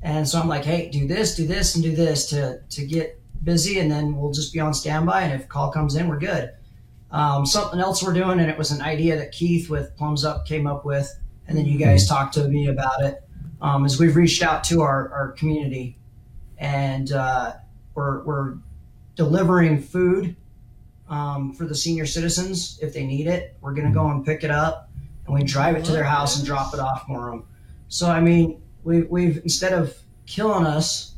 And 0.00 0.26
so 0.26 0.40
I'm 0.40 0.48
like, 0.48 0.64
hey, 0.64 0.88
do 0.88 1.06
this, 1.06 1.34
do 1.34 1.46
this, 1.46 1.74
and 1.74 1.84
do 1.84 1.94
this 1.94 2.30
to, 2.30 2.62
to 2.70 2.86
get 2.86 3.20
busy, 3.44 3.80
and 3.80 3.90
then 3.90 4.16
we'll 4.16 4.32
just 4.32 4.54
be 4.54 4.60
on 4.60 4.72
standby. 4.72 5.24
And 5.24 5.34
if 5.34 5.44
a 5.44 5.48
call 5.48 5.70
comes 5.70 5.94
in, 5.96 6.08
we're 6.08 6.18
good. 6.18 6.52
Um, 7.10 7.44
something 7.44 7.78
else 7.80 8.02
we're 8.02 8.14
doing, 8.14 8.40
and 8.40 8.50
it 8.50 8.56
was 8.56 8.70
an 8.70 8.80
idea 8.80 9.18
that 9.18 9.32
Keith 9.32 9.68
with 9.68 9.94
Plums 9.98 10.24
Up 10.24 10.46
came 10.46 10.66
up 10.66 10.86
with, 10.86 11.14
and 11.46 11.58
then 11.58 11.66
you 11.66 11.78
guys 11.78 12.08
talked 12.08 12.32
to 12.34 12.48
me 12.48 12.68
about 12.68 13.02
it. 13.02 13.22
Um, 13.62 13.84
is 13.84 13.98
we've 14.00 14.16
reached 14.16 14.42
out 14.42 14.64
to 14.64 14.82
our, 14.82 15.12
our 15.12 15.32
community, 15.32 15.98
and 16.58 17.12
uh, 17.12 17.52
we're, 17.94 18.22
we're 18.24 18.54
delivering 19.16 19.82
food 19.82 20.34
um, 21.08 21.52
for 21.52 21.66
the 21.66 21.74
senior 21.74 22.06
citizens 22.06 22.78
if 22.80 22.94
they 22.94 23.04
need 23.04 23.26
it. 23.26 23.56
We're 23.60 23.74
gonna 23.74 23.92
go 23.92 24.08
and 24.08 24.24
pick 24.24 24.44
it 24.44 24.50
up, 24.50 24.88
and 25.26 25.34
we 25.34 25.42
drive 25.42 25.76
it 25.76 25.84
to 25.86 25.92
their 25.92 26.04
house 26.04 26.38
and 26.38 26.46
drop 26.46 26.72
it 26.72 26.80
off 26.80 27.04
for 27.06 27.30
them. 27.30 27.44
So 27.88 28.08
I 28.08 28.20
mean, 28.20 28.62
we, 28.84 29.02
we've 29.02 29.38
instead 29.38 29.72
of 29.72 29.94
killing 30.26 30.64
us 30.64 31.16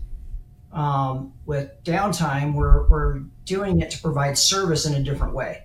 um, 0.73 1.33
with 1.47 1.71
downtime, 1.85 2.55
we're 2.55 2.89
we're 2.89 3.21
doing 3.45 3.81
it 3.83 3.91
to 3.93 4.01
provide 4.01 4.37
service 4.39 4.87
in 4.87 4.95
a 4.95 5.03
different 5.03 5.35
way. 5.35 5.65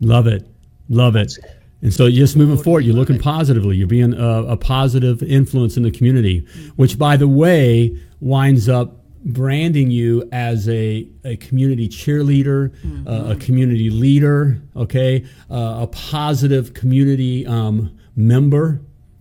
Love 0.00 0.26
it, 0.26 0.46
love 0.88 1.16
it. 1.16 1.34
And 1.80 1.94
so 1.94 2.10
just 2.10 2.36
moving 2.36 2.56
forward. 2.62 2.84
You're 2.84 2.96
looking 2.96 3.18
positively. 3.20 3.76
You're 3.76 3.86
being 3.86 4.12
a, 4.14 4.42
a 4.44 4.56
positive 4.56 5.22
influence 5.22 5.76
in 5.76 5.84
the 5.84 5.90
community, 5.92 6.44
which, 6.76 6.98
by 6.98 7.16
the 7.16 7.28
way, 7.28 7.96
winds 8.20 8.68
up 8.68 8.96
branding 9.24 9.90
you 9.90 10.28
as 10.32 10.68
a, 10.68 11.08
a 11.24 11.36
community 11.36 11.88
cheerleader, 11.88 12.72
uh, 13.06 13.32
a 13.32 13.36
community 13.36 13.90
leader, 13.90 14.60
okay, 14.74 15.24
uh, 15.50 15.80
a 15.82 15.86
positive 15.88 16.74
community 16.74 17.46
um, 17.46 17.96
member. 18.16 18.80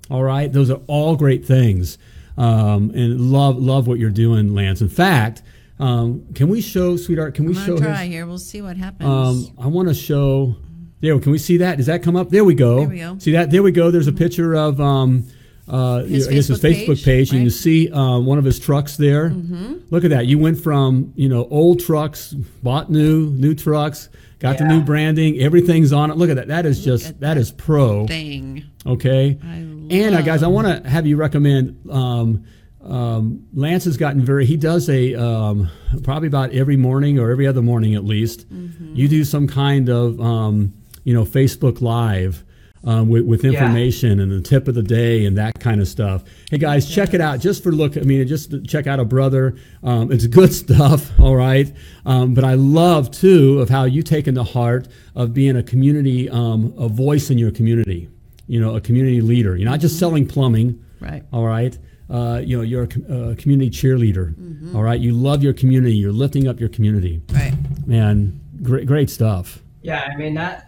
All 0.09 0.23
right, 0.23 0.51
those 0.51 0.69
are 0.71 0.79
all 0.87 1.15
great 1.15 1.45
things, 1.45 1.97
um, 2.37 2.91
and 2.95 3.19
love 3.31 3.57
love 3.57 3.87
what 3.87 3.99
you're 3.99 4.09
doing, 4.09 4.53
Lance. 4.55 4.81
In 4.81 4.87
fact, 4.89 5.41
um, 5.79 6.25
can 6.33 6.47
we 6.47 6.61
show, 6.61 6.95
sweetheart? 6.95 7.35
Can 7.35 7.45
we 7.45 7.55
I'm 7.57 7.65
show 7.65 7.75
gonna 7.77 7.89
his- 7.89 7.97
try 7.97 8.05
here. 8.07 8.25
We'll 8.25 8.37
see 8.39 8.61
what 8.61 8.77
happens. 8.77 9.09
um, 9.09 9.51
I 9.59 9.67
want 9.67 9.89
to 9.89 9.93
show. 9.93 10.55
There, 10.99 11.17
can 11.19 11.31
we 11.31 11.37
see 11.37 11.57
that? 11.57 11.77
Does 11.77 11.85
that 11.85 12.01
come 12.01 12.15
up? 12.15 12.29
There 12.29 12.43
we 12.43 12.55
go. 12.55 12.79
There 12.79 12.89
we 12.89 12.97
go. 12.99 13.17
See 13.19 13.31
that? 13.33 13.51
There 13.51 13.61
we 13.61 13.71
go. 13.71 13.91
There's 13.91 14.07
a 14.07 14.13
picture 14.13 14.55
of 14.55 14.81
um, 14.81 15.27
uh, 15.67 16.03
His 16.03 16.27
I 16.27 16.33
guess 16.33 16.47
his 16.47 16.59
Facebook 16.59 16.87
page, 16.87 17.05
page, 17.05 17.31
and 17.31 17.41
you 17.41 17.47
right? 17.47 17.53
see 17.53 17.91
um, 17.91 18.25
one 18.25 18.37
of 18.37 18.45
his 18.45 18.57
trucks 18.57 18.97
there. 18.97 19.29
Mm-hmm. 19.29 19.75
Look 19.91 20.03
at 20.03 20.09
that. 20.09 20.25
You 20.25 20.39
went 20.39 20.59
from 20.59 21.13
you 21.15 21.29
know 21.29 21.47
old 21.51 21.81
trucks, 21.81 22.33
bought 22.33 22.89
new 22.89 23.29
new 23.31 23.53
trucks, 23.53 24.09
got 24.39 24.57
the 24.57 24.65
new 24.65 24.81
branding. 24.81 25.39
Everything's 25.39 25.93
on 25.93 26.09
it. 26.09 26.17
Look 26.17 26.29
at 26.29 26.37
that. 26.37 26.47
That 26.47 26.65
is 26.65 26.83
just 26.83 27.07
at 27.07 27.19
that 27.19 27.37
is 27.37 27.51
pro. 27.51 28.07
Thing. 28.07 28.65
Okay. 28.85 29.37
I 29.43 29.47
and 29.89 30.15
uh, 30.15 30.21
guys, 30.21 30.41
I 30.41 30.47
want 30.47 30.83
to 30.83 30.89
have 30.89 31.05
you 31.05 31.15
recommend. 31.15 31.79
Um, 31.91 32.45
um, 32.81 33.45
Lance 33.53 33.83
has 33.85 33.97
gotten 33.97 34.21
very. 34.21 34.45
He 34.45 34.57
does 34.57 34.89
a 34.89 35.15
um, 35.15 35.69
probably 36.03 36.27
about 36.27 36.51
every 36.51 36.77
morning 36.77 37.19
or 37.19 37.31
every 37.31 37.45
other 37.45 37.61
morning 37.61 37.95
at 37.95 38.05
least. 38.05 38.49
Mm-hmm. 38.49 38.95
You 38.95 39.07
do 39.07 39.23
some 39.25 39.47
kind 39.47 39.89
of 39.89 40.19
um, 40.21 40.73
you 41.07 41.13
know 41.13 41.23
Facebook 41.23 41.81
Live. 41.81 42.43
Um, 42.83 43.09
with, 43.09 43.25
with 43.25 43.43
information 43.43 44.19
and 44.19 44.31
the 44.31 44.39
tip 44.39 44.67
of 44.67 44.75
the 44.75 44.83
day 44.83 45.25
and 45.25 45.35
that 45.37 45.59
kind 45.59 45.81
of 45.81 45.87
stuff. 45.89 46.23
Hey 46.51 46.59
guys, 46.59 46.87
check 46.87 47.13
it 47.15 47.19
out 47.19 47.39
just 47.41 47.63
for 47.63 47.71
look. 47.71 47.97
I 47.97 48.01
mean, 48.01 48.25
just 48.27 48.53
check 48.65 48.85
out 48.87 48.99
a 48.99 49.03
brother. 49.03 49.57
Um, 49.83 50.11
it's 50.11 50.27
good 50.27 50.53
stuff, 50.63 51.11
all 51.19 51.35
right. 51.35 51.73
Um, 52.05 52.33
but 52.35 52.43
I 52.45 52.53
love 52.53 53.09
too 53.11 53.59
of 53.59 53.67
how 53.67 53.85
you 53.85 54.03
taken 54.03 54.35
the 54.35 54.43
heart 54.43 54.87
of 55.15 55.33
being 55.33 55.57
a 55.57 55.63
community, 55.63 56.29
um, 56.29 56.73
a 56.77 56.87
voice 56.87 57.29
in 57.31 57.37
your 57.39 57.51
community 57.51 58.09
you 58.45 58.61
know, 58.61 58.75
a 58.75 58.79
community 58.79 59.19
leader. 59.21 59.57
You're 59.57 59.69
not 59.69 59.79
just 59.81 59.97
selling 59.99 60.25
plumbing, 60.27 60.81
Right. 61.01 61.23
all 61.33 61.45
right? 61.45 61.77
Uh, 62.09 62.41
you 62.45 62.55
know, 62.55 62.63
you're 62.63 62.83
a, 62.83 62.87
com- 62.87 63.05
a 63.31 63.35
community 63.35 63.69
cheerleader, 63.71 64.33
Mm-hmm. 64.35 64.75
all 64.75 64.83
right? 64.83 64.99
You 65.01 65.11
love 65.13 65.43
your 65.43 65.51
community. 65.53 65.95
You're 65.97 66.13
lifting 66.13 66.47
up 66.47 66.57
your 66.59 66.69
community. 66.69 67.21
Right. 67.33 67.53
Man, 67.85 68.39
great, 68.61 68.85
great 68.85 69.09
stuff. 69.09 69.61
Yeah, 69.81 70.07
I 70.13 70.15
mean 70.15 70.35
that 70.35 70.66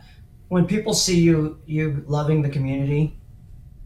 when 0.49 0.65
people 0.65 0.93
see 0.93 1.19
you 1.19 1.59
you 1.65 2.03
loving 2.07 2.41
the 2.41 2.49
community, 2.49 3.15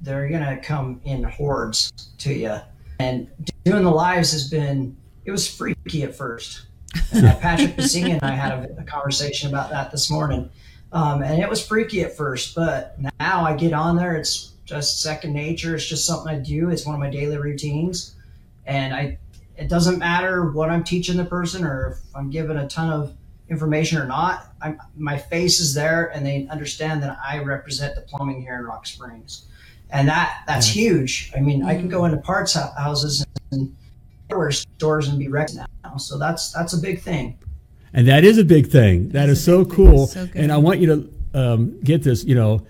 they're 0.01 0.27
gonna 0.29 0.57
come 0.57 0.99
in 1.03 1.23
hordes 1.23 1.91
to 2.17 2.33
you. 2.33 2.57
And 2.99 3.29
doing 3.63 3.83
the 3.83 3.91
lives 3.91 4.31
has 4.31 4.49
been 4.49 4.97
it 5.25 5.31
was 5.31 5.47
freaky 5.47 6.03
at 6.03 6.15
first. 6.15 6.65
Uh, 7.13 7.35
Patrick 7.39 7.75
Basinga 7.77 8.13
and 8.13 8.23
I 8.23 8.31
had 8.31 8.51
a, 8.51 8.81
a 8.81 8.83
conversation 8.83 9.49
about 9.49 9.69
that 9.69 9.91
this 9.91 10.09
morning, 10.09 10.49
um, 10.91 11.21
and 11.21 11.41
it 11.41 11.49
was 11.49 11.65
freaky 11.65 12.01
at 12.01 12.15
first. 12.15 12.55
But 12.55 12.97
now 13.19 13.43
I 13.43 13.55
get 13.55 13.73
on 13.73 13.95
there; 13.95 14.15
it's 14.15 14.51
just 14.65 15.01
second 15.01 15.33
nature. 15.33 15.75
It's 15.75 15.85
just 15.85 16.05
something 16.05 16.33
I 16.33 16.39
do. 16.39 16.69
It's 16.69 16.85
one 16.85 16.95
of 16.95 16.99
my 16.99 17.09
daily 17.09 17.37
routines, 17.37 18.15
and 18.65 18.93
I. 18.93 19.17
It 19.55 19.69
doesn't 19.69 19.99
matter 19.99 20.49
what 20.49 20.71
I'm 20.71 20.83
teaching 20.83 21.15
the 21.15 21.25
person 21.25 21.63
or 21.63 21.91
if 21.91 22.15
I'm 22.15 22.31
giving 22.31 22.57
a 22.57 22.67
ton 22.67 22.89
of 22.89 23.15
information 23.49 23.97
or 23.97 24.05
not. 24.05 24.53
I'm, 24.61 24.79
my 24.95 25.17
face 25.17 25.59
is 25.59 25.73
there, 25.73 26.11
and 26.13 26.25
they 26.25 26.47
understand 26.49 27.03
that 27.03 27.17
I 27.23 27.39
represent 27.39 27.95
the 27.95 28.01
plumbing 28.01 28.41
here 28.41 28.55
in 28.55 28.65
Rock 28.65 28.85
Springs, 28.85 29.45
and 29.89 30.07
that 30.07 30.43
that's 30.47 30.67
huge. 30.67 31.31
I 31.35 31.39
mean, 31.39 31.63
I 31.63 31.75
can 31.75 31.89
go 31.89 32.05
into 32.05 32.17
parts 32.17 32.53
houses 32.53 33.25
and 33.51 33.75
hardware 34.29 34.51
stores 34.51 35.07
and 35.07 35.19
be 35.19 35.27
wrecked 35.27 35.55
now. 35.55 35.97
So 35.97 36.17
that's 36.17 36.51
that's 36.51 36.73
a 36.73 36.77
big 36.77 37.01
thing. 37.01 37.37
And 37.93 38.07
that 38.07 38.23
is 38.23 38.37
a 38.37 38.43
big 38.43 38.67
thing. 38.67 39.09
That 39.09 39.29
is 39.29 39.39
a 39.39 39.43
so 39.43 39.65
cool. 39.65 40.07
So 40.07 40.27
and 40.33 40.51
I 40.51 40.57
want 40.57 40.79
you 40.79 40.87
to 40.87 41.39
um, 41.39 41.79
get 41.81 42.03
this. 42.03 42.23
You 42.23 42.35
know, 42.35 42.65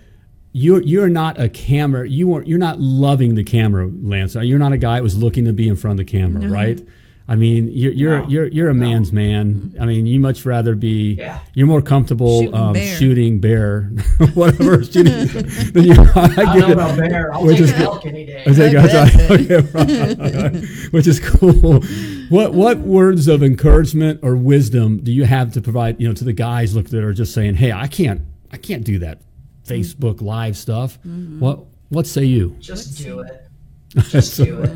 you're 0.52 0.82
you're 0.82 1.10
not 1.10 1.40
a 1.40 1.48
camera. 1.48 2.08
You 2.08 2.34
are 2.36 2.44
you're 2.44 2.60
not 2.60 2.80
loving 2.80 3.36
the 3.36 3.44
camera, 3.44 3.90
Lance. 4.02 4.36
You're 4.36 4.60
not 4.60 4.74
a 4.74 4.78
guy 4.78 4.96
that 4.96 5.04
was 5.04 5.18
looking 5.18 5.46
to 5.46 5.54
be 5.54 5.68
in 5.68 5.76
front 5.76 6.00
of 6.00 6.06
the 6.06 6.12
camera, 6.12 6.48
right? 6.50 6.86
I 7.26 7.36
mean, 7.38 7.70
you're 7.72 7.94
you're 7.94 8.20
No. 8.22 8.28
you're 8.28 8.48
you're 8.48 8.70
a 8.70 8.74
man's 8.74 9.14
man. 9.14 9.74
I 9.80 9.86
mean, 9.86 10.06
you 10.06 10.20
much 10.20 10.46
rather 10.46 10.76
be. 10.76 11.14
Yeah. 11.14 11.40
You're 11.54 11.68
more 11.68 11.82
comfortable 11.82 12.42
Shooting 12.42 12.54
um, 12.56 12.74
bear. 12.74 12.96
shooting 12.98 13.40
bear, 13.40 13.82
whatever 14.34 14.84
shooting. 14.94 15.28
than 15.72 15.84
you, 15.86 15.94
I, 15.94 15.96
I 15.96 16.36
don't 16.36 16.36
get 16.36 16.46
know 16.60 16.68
it. 16.68 16.72
about 16.74 16.98
bear. 16.98 17.34
I'll 17.34 17.46
Which 17.46 17.58
take 17.60 17.66
is 17.66 17.74
elk 17.76 18.06
any 18.06 18.26
day. 18.26 18.44
I 18.46 18.54
think 18.54 18.76
I 18.78 18.88
that's 18.88 19.16
bet. 19.16 19.74
right. 19.74 20.54
Right. 20.54 20.64
Which 20.92 21.08
is 21.08 21.22
cool. 21.22 21.82
What 22.30 22.54
what 22.54 22.80
words 22.80 23.30
of 23.30 23.42
encouragement 23.42 24.20
or 24.22 24.36
wisdom 24.36 24.98
do 25.02 25.14
you 25.14 25.24
have 25.24 25.54
to 25.54 25.62
provide, 25.62 26.02
you 26.02 26.08
know, 26.10 26.14
to 26.14 26.26
the 26.26 26.34
guys 26.34 26.76
look 26.76 26.90
that 26.90 27.04
are 27.06 27.14
just 27.14 27.34
saying, 27.34 27.56
"Hey, 27.56 27.72
I 27.72 27.88
can't 27.88 28.22
I 28.52 28.58
can't 28.58 28.84
do 28.84 29.00
that 29.00 29.22
Facebook 29.66 30.22
live 30.22 30.58
stuff." 30.58 31.00
What 31.40 31.64
what 31.88 32.06
say 32.06 32.26
you? 32.26 32.58
Just 32.60 32.98
do 32.98 33.22
it. 33.22 33.40
Just 34.10 34.36
do 34.38 34.60
it. 34.64 34.72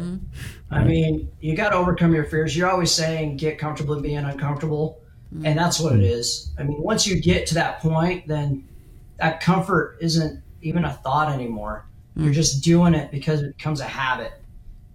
I 0.69 0.84
mean, 0.84 1.32
you 1.39 1.56
got 1.56 1.69
to 1.69 1.75
overcome 1.75 2.13
your 2.13 2.25
fears. 2.25 2.56
You're 2.56 2.69
always 2.69 2.91
saying 2.91 3.38
get 3.38 3.58
comfortable 3.58 3.95
in 3.95 4.01
being 4.01 4.17
uncomfortable, 4.17 4.99
and 5.32 5.45
mm. 5.45 5.56
that's 5.56 5.80
what 5.80 5.93
it 5.93 6.01
mm. 6.01 6.10
is. 6.10 6.51
I 6.60 6.63
mean, 6.63 6.82
once 6.82 7.08
you 7.08 7.21
get 7.21 7.47
to 7.47 7.53
that 7.56 7.80
point, 7.80 8.27
then 8.27 8.67
that 9.17 9.39
comfort 9.39 9.97
isn't 10.01 10.41
even 10.62 10.84
a 10.84 10.91
thought 10.91 11.32
anymore. 11.32 11.86
Mm. 12.17 12.25
You're 12.25 12.34
just 12.34 12.63
doing 12.63 12.93
it 12.93 13.12
because 13.12 13.41
it 13.41 13.56
becomes 13.56 13.80
a 13.80 13.86
habit, 13.86 14.34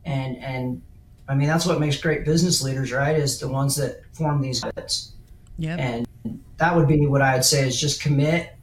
and 0.05 0.37
and 0.39 0.83
I 1.27 1.35
mean 1.35 1.49
that's 1.49 1.65
what 1.65 1.81
makes 1.81 1.97
great 1.97 2.25
business 2.25 2.63
leaders, 2.63 2.93
right? 2.93 3.17
Is 3.17 3.39
the 3.41 3.49
ones 3.49 3.77
that 3.77 4.03
form 4.13 4.43
these 4.43 4.63
habits, 4.63 5.13
Yeah. 5.57 5.77
and 5.77 6.07
that 6.59 6.77
would 6.77 6.87
be 6.87 7.07
what 7.07 7.23
I'd 7.23 7.45
say 7.45 7.67
is 7.67 7.81
just 7.81 8.03
commit 8.03 8.55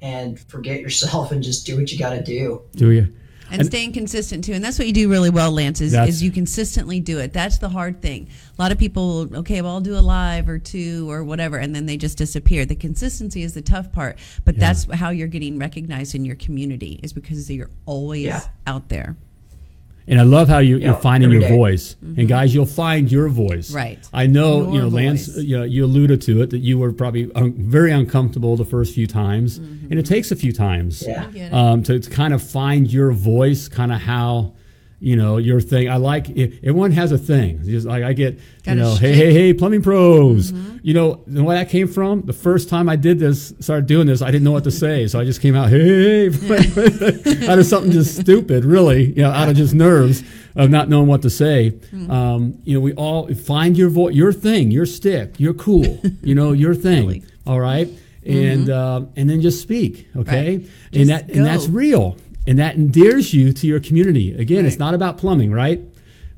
and 0.00 0.38
forget 0.38 0.80
yourself 0.80 1.32
and 1.32 1.42
just 1.42 1.66
do 1.66 1.76
what 1.76 1.90
you 1.90 1.98
got 1.98 2.10
to 2.10 2.22
do. 2.22 2.62
Do 2.76 2.92
you? 2.92 3.12
And, 3.50 3.66
staying 3.66 3.92
consistent 3.92 4.44
too. 4.44 4.52
And 4.52 4.64
that's 4.64 4.78
what 4.78 4.86
you 4.86 4.92
do 4.92 5.08
really 5.10 5.30
well 5.30 5.50
lance 5.52 5.80
is, 5.80 5.94
is 5.94 6.22
you 6.22 6.30
consistently 6.30 7.00
do 7.00 7.18
it. 7.18 7.32
That's 7.32 7.58
the 7.58 7.68
hard 7.68 8.02
thing. 8.02 8.28
A 8.58 8.62
lot 8.62 8.72
of 8.72 8.78
people 8.78 9.28
okay 9.36 9.62
well 9.62 9.72
i'll 9.72 9.80
do 9.80 9.96
a 9.96 10.00
live 10.00 10.48
or 10.48 10.58
two 10.58 11.10
or 11.10 11.24
whatever 11.24 11.56
and 11.56 11.74
then 11.74 11.86
they 11.86 11.96
just 11.96 12.18
disappear. 12.18 12.64
The 12.64 12.76
consistency 12.76 13.42
is 13.42 13.54
the 13.54 13.62
tough 13.62 13.92
part 13.92 14.18
but 14.44 14.56
that's 14.58 14.84
how 14.92 15.10
you're 15.10 15.28
getting 15.28 15.58
recognized 15.58 16.14
in 16.14 16.24
your 16.24 16.36
community 16.36 17.00
is 17.02 17.12
because 17.12 17.50
you're 17.50 17.70
always 17.86 18.24
Yeah. 18.24 18.40
out 18.66 18.88
there 18.88 19.16
And 20.06 20.20
I 20.20 20.22
love 20.24 20.48
how 20.48 20.58
you, 20.58 20.76
you're 20.76 20.92
Yeah, 20.92 20.96
finding 20.96 21.30
your 21.30 21.40
day. 21.40 21.48
voice. 21.56 21.96
And 22.02 22.28
guys, 22.28 22.54
you'll 22.54 22.66
find 22.66 23.10
your 23.10 23.28
voice. 23.28 23.68
Mm-hmm. 23.68 23.76
Right. 23.76 24.08
I 24.12 24.26
know, 24.26 24.64
Your 24.64 24.72
you 24.74 24.80
know, 24.82 24.88
Lance, 24.88 25.26
voice. 25.28 25.44
you, 25.44 25.56
know, 25.58 25.64
you 25.64 25.84
alluded 25.84 26.20
to 26.22 26.42
it 26.42 26.50
that 26.50 26.58
you 26.58 26.78
were 26.78 26.92
probably 26.92 27.30
un- 27.34 27.54
very 27.56 27.90
uncomfortable 27.90 28.56
the 28.56 28.66
first 28.66 28.94
few 28.94 29.06
times. 29.06 29.56
And 29.58 29.94
it 29.94 30.04
takes 30.04 30.30
a 30.30 30.36
few 30.36 30.52
times 30.52 31.02
Yeah. 31.06 31.22
Mm-hmm. 31.24 31.32
get 31.32 31.46
it. 31.46 31.54
um, 31.54 31.82
to, 31.84 31.98
to 32.00 32.10
kind 32.10 32.34
of 32.34 32.42
find 32.42 32.92
your 32.92 33.12
voice, 33.12 33.66
kind 33.68 33.92
of 33.92 34.00
how, 34.00 34.52
you 35.04 35.16
know, 35.16 35.36
your 35.36 35.60
thing. 35.60 35.90
I 35.90 35.96
like 35.96 36.30
it. 36.30 36.54
Everyone 36.62 36.90
has 36.92 37.12
a 37.12 37.18
thing. 37.18 37.62
Just 37.62 37.86
like 37.86 38.02
I 38.02 38.14
get, 38.14 38.40
Got 38.62 38.72
you 38.72 38.82
know, 38.82 38.94
hey, 38.94 39.12
hey, 39.12 39.32
hey, 39.34 39.52
plumbing 39.52 39.82
pros. 39.82 40.50
Mm-hmm. 40.50 40.78
You 40.82 40.94
know, 40.94 41.22
and 41.26 41.44
where 41.44 41.58
that 41.58 41.68
came 41.68 41.88
from? 41.88 42.22
The 42.22 42.32
first 42.32 42.70
time 42.70 42.88
I 42.88 42.96
did 42.96 43.18
this, 43.18 43.52
started 43.60 43.86
doing 43.86 44.06
this, 44.06 44.22
I 44.22 44.30
didn't 44.30 44.44
know 44.44 44.52
what 44.52 44.64
to 44.64 44.70
say. 44.70 45.06
So 45.06 45.20
I 45.20 45.24
just 45.24 45.42
came 45.42 45.54
out, 45.54 45.68
hey, 45.68 46.30
hey, 46.30 47.46
out 47.48 47.58
of 47.58 47.66
something 47.66 47.92
just 47.92 48.18
stupid, 48.18 48.64
really, 48.64 49.12
you 49.12 49.22
know, 49.22 49.30
out 49.30 49.50
of 49.50 49.56
just 49.56 49.74
nerves 49.74 50.22
of 50.56 50.70
not 50.70 50.88
knowing 50.88 51.06
what 51.06 51.20
to 51.22 51.30
say. 51.30 51.72
Mm-hmm. 51.72 52.10
Um, 52.10 52.58
you 52.64 52.72
know, 52.72 52.80
we 52.80 52.94
all 52.94 53.32
find 53.34 53.76
your 53.76 53.90
voice, 53.90 54.14
your 54.14 54.32
thing, 54.32 54.70
your 54.70 54.86
stick, 54.86 55.38
you're 55.38 55.54
cool, 55.54 56.00
you 56.22 56.34
know, 56.34 56.52
your 56.52 56.74
thing. 56.74 57.06
Really. 57.06 57.24
All 57.46 57.60
right. 57.60 57.90
And, 58.24 58.70
uh, 58.70 59.02
and 59.16 59.28
then 59.28 59.42
just 59.42 59.60
speak. 59.60 60.08
Okay. 60.16 60.56
Mm-hmm. 60.56 60.64
Right. 60.64 60.70
And 60.94 61.08
Just 61.08 61.08
that, 61.08 61.30
and 61.30 61.44
that's 61.44 61.68
real. 61.68 62.16
And 62.46 62.58
that 62.58 62.74
endears 62.76 63.32
you 63.32 63.52
to 63.54 63.66
your 63.66 63.80
community. 63.80 64.34
Again, 64.34 64.66
it's 64.66 64.78
not 64.78 64.92
about 64.94 65.16
plumbing, 65.18 65.50
right? 65.52 65.80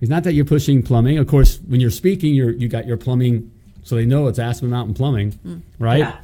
It's 0.00 0.10
not 0.10 0.22
that 0.24 0.34
you're 0.34 0.44
pushing 0.44 0.82
plumbing. 0.82 1.18
Of 1.18 1.26
course, 1.26 1.58
when 1.66 1.80
you're 1.80 1.90
speaking, 1.90 2.34
you're 2.34 2.50
you 2.52 2.68
got 2.68 2.86
your 2.86 2.96
plumbing, 2.96 3.50
so 3.82 3.96
they 3.96 4.06
know 4.06 4.26
it's 4.28 4.38
Aspen 4.38 4.70
Mountain 4.70 4.94
Plumbing, 4.94 5.62
right? 5.78 5.98
Yeah. 5.98 6.18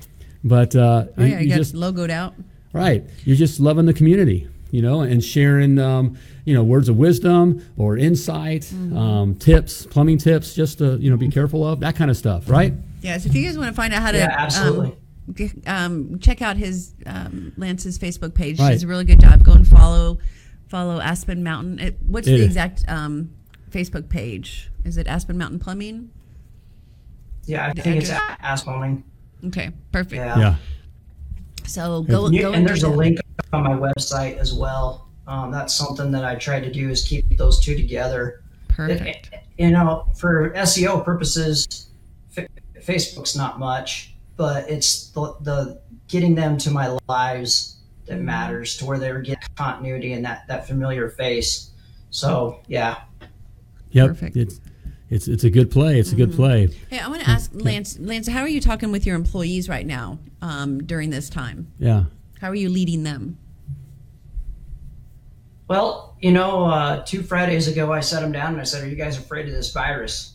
But 0.45 0.77
uh, 0.77 1.07
oh 1.17 1.25
yeah 1.25 1.39
you 1.39 1.45
you 1.45 1.49
got 1.51 1.57
just 1.57 1.75
logoed 1.75 2.11
out 2.11 2.35
right, 2.75 3.05
you're 3.25 3.37
just 3.37 3.61
loving 3.61 3.85
the 3.87 3.93
community, 3.93 4.49
you 4.71 4.81
know, 4.81 5.03
and 5.03 5.23
sharing, 5.23 5.79
um, 5.79 6.17
you 6.47 6.55
know, 6.55 6.65
words 6.65 6.89
of 6.89 6.97
wisdom 6.97 7.63
or 7.77 7.97
insight, 7.99 8.63
Mm-hmm. 8.63 8.97
um, 8.97 9.35
tips, 9.35 9.85
plumbing 9.87 10.17
tips, 10.19 10.55
just 10.55 10.79
to 10.79 10.97
you 10.99 11.11
know 11.11 11.17
be 11.17 11.29
careful 11.29 11.67
of 11.67 11.81
that 11.81 11.97
kind 11.97 12.11
of 12.11 12.17
stuff, 12.17 12.49
right? 12.49 12.73
Yeah, 13.03 13.19
so 13.19 13.29
if 13.29 13.35
you 13.35 13.45
guys 13.45 13.59
want 13.59 13.69
to 13.71 13.75
find 13.75 13.93
out 13.93 14.03
how 14.03 14.13
to 14.13 14.19
Yeah, 14.19 14.35
absolutely. 14.39 14.87
Um, 14.89 14.93
g- 14.93 14.99
um, 15.67 16.19
check 16.19 16.43
out 16.43 16.57
his 16.57 16.95
um, 17.07 17.53
Lance's 17.57 17.99
Facebook 17.99 18.35
page. 18.35 18.59
He 18.59 18.63
Right. 18.65 18.73
does 18.73 18.83
a 18.83 18.87
really 18.87 19.05
good 19.05 19.21
job. 19.21 19.43
Go 19.45 19.53
and 19.53 19.67
follow 19.67 20.19
follow 20.69 21.01
Aspen 21.01 21.43
Mountain. 21.45 21.79
It, 21.79 21.99
what's 22.07 22.27
It 22.27 22.39
the 22.39 22.45
exact 22.45 22.85
um, 22.89 23.31
Facebook 23.71 24.09
page? 24.09 24.71
Is 24.85 24.97
it 24.97 25.07
Aspen 25.07 25.37
Mountain 25.39 25.59
Plumbing? 25.59 26.11
Yeah, 27.45 27.67
I 27.69 27.73
The 27.75 27.83
think 27.83 27.97
it's 28.03 28.11
address? 28.11 28.37
ass 28.41 28.63
plumbing. 28.65 29.05
Okay, 29.47 29.71
perfect. 29.91 30.15
Yeah. 30.15 30.39
Yeah. 30.39 30.55
So 31.67 32.03
go 32.03 32.29
You- 32.31 32.41
go 32.43 32.47
and 32.49 32.57
and 32.59 32.69
there's 32.69 32.85
a 32.85 32.89
that. 32.89 32.97
link 32.97 33.19
on 33.53 33.63
my 33.65 33.75
website 33.75 34.39
as 34.39 34.53
well. 34.55 35.09
Um, 35.27 35.51
that's 35.53 35.75
something 35.75 36.11
that 36.13 36.25
I 36.25 36.35
try 36.37 36.59
to 36.61 36.71
do 36.73 36.89
is 36.91 37.05
keep 37.05 37.37
those 37.37 37.61
two 37.61 37.77
together. 37.77 38.43
Perfect. 38.69 39.31
It- 39.33 39.39
you 39.59 39.71
know, 39.71 40.07
for 40.17 40.51
SEO 40.57 41.05
purposes, 41.05 41.87
F- 42.37 42.47
Facebook's 42.81 43.37
not 43.37 43.59
much, 43.61 44.12
but 44.37 44.69
it's 44.71 45.09
the, 45.11 45.35
the 45.41 45.81
getting 46.09 46.35
them 46.35 46.57
to 46.59 46.71
my 46.71 46.97
lives 47.09 47.77
that 48.07 48.17
Mm-hmm. 48.17 48.25
matters 48.25 48.77
to 48.79 48.85
where 48.85 48.99
they 48.99 49.13
get 49.23 49.39
continuity 49.55 50.13
and 50.13 50.25
that, 50.25 50.47
that 50.49 50.67
familiar 50.67 51.09
face. 51.09 51.71
So 52.11 52.61
yeah, 52.67 53.03
Yep. 53.93 54.09
Perfect. 54.09 54.37
It's 54.37 54.61
it's 55.11 55.29
it's 55.29 55.45
a 55.45 55.51
good 55.51 55.71
play. 55.71 55.99
It's 56.01 56.13
a 56.13 56.17
good 56.17 56.33
play. 56.33 56.69
Hey, 56.91 56.99
I 56.99 57.09
want 57.09 57.23
to 57.23 57.29
ask 57.31 57.51
Lance. 57.55 57.99
Lance, 57.99 58.27
how 58.27 58.41
are 58.41 58.49
you 58.49 58.61
talking 58.61 58.91
with 58.91 59.07
your 59.07 59.15
employees 59.17 59.69
right 59.69 59.87
now 59.87 60.19
um, 60.41 60.83
during 60.83 61.11
this 61.11 61.29
time? 61.31 61.71
Yeah. 61.79 62.05
How 62.41 62.49
are 62.49 62.55
you 62.55 62.71
leading 62.71 63.03
them? 63.03 63.37
Well, 65.69 66.17
you 66.21 66.33
know, 66.33 66.65
uh, 66.65 67.05
two 67.05 67.23
Fridays 67.23 67.69
ago, 67.69 67.93
I 67.93 68.01
sat 68.01 68.21
them 68.21 68.33
down 68.33 68.53
and 68.53 68.61
I 68.61 68.65
said, 68.65 68.83
"Are 68.85 68.89
you 68.89 68.97
guys 68.97 69.19
afraid 69.19 69.47
of 69.47 69.53
this 69.53 69.73
virus?" 69.73 70.35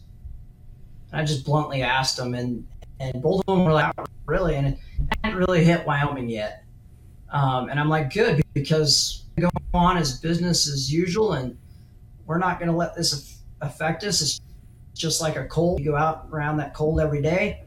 And 1.11 1.21
I 1.21 1.25
just 1.25 1.45
bluntly 1.45 1.81
asked 1.81 2.17
them, 2.17 2.33
and 2.33 2.65
and 2.99 3.21
both 3.21 3.41
of 3.47 3.55
them 3.55 3.65
were 3.65 3.73
like, 3.73 3.95
"Not 3.97 4.09
"Really?" 4.25 4.55
And 4.55 4.67
it 4.67 4.79
hadn't 5.23 5.39
really 5.39 5.63
hit 5.63 5.85
Wyoming 5.85 6.29
yet. 6.29 6.63
Um, 7.31 7.69
and 7.69 7.79
I'm 7.79 7.89
like, 7.89 8.13
"Good," 8.13 8.41
because 8.53 9.25
go 9.39 9.49
on 9.73 9.97
as 9.97 10.19
business 10.19 10.67
as 10.67 10.91
usual, 10.91 11.33
and 11.33 11.57
we're 12.25 12.39
not 12.39 12.59
going 12.59 12.71
to 12.71 12.75
let 12.75 12.95
this 12.95 13.41
affect 13.61 14.03
us. 14.03 14.21
It's 14.21 14.41
just 14.95 15.21
like 15.21 15.35
a 15.35 15.45
cold. 15.45 15.79
You 15.79 15.91
go 15.91 15.95
out 15.95 16.27
around 16.31 16.57
that 16.57 16.73
cold 16.73 16.99
every 16.99 17.21
day. 17.21 17.63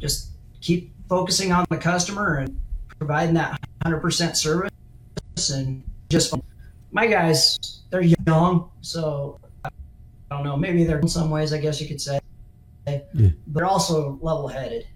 Just 0.00 0.32
keep 0.60 0.92
focusing 1.08 1.52
on 1.52 1.66
the 1.70 1.76
customer 1.76 2.36
and 2.38 2.60
providing 2.98 3.34
that 3.34 3.58
100% 3.84 4.36
service, 4.36 4.70
and 5.50 5.82
just 6.10 6.34
my 6.92 7.06
guys, 7.06 7.58
they're 7.90 8.02
young, 8.02 8.70
so 8.80 9.40
I 9.64 9.70
don't 10.30 10.44
know. 10.44 10.56
Maybe 10.56 10.84
they're 10.84 10.98
in 10.98 11.08
some 11.08 11.30
ways, 11.30 11.52
I 11.52 11.58
guess 11.58 11.80
you 11.80 11.88
could 11.88 12.00
say, 12.00 12.20
but 13.46 13.62
also 13.62 14.18
level-headed, 14.20 14.86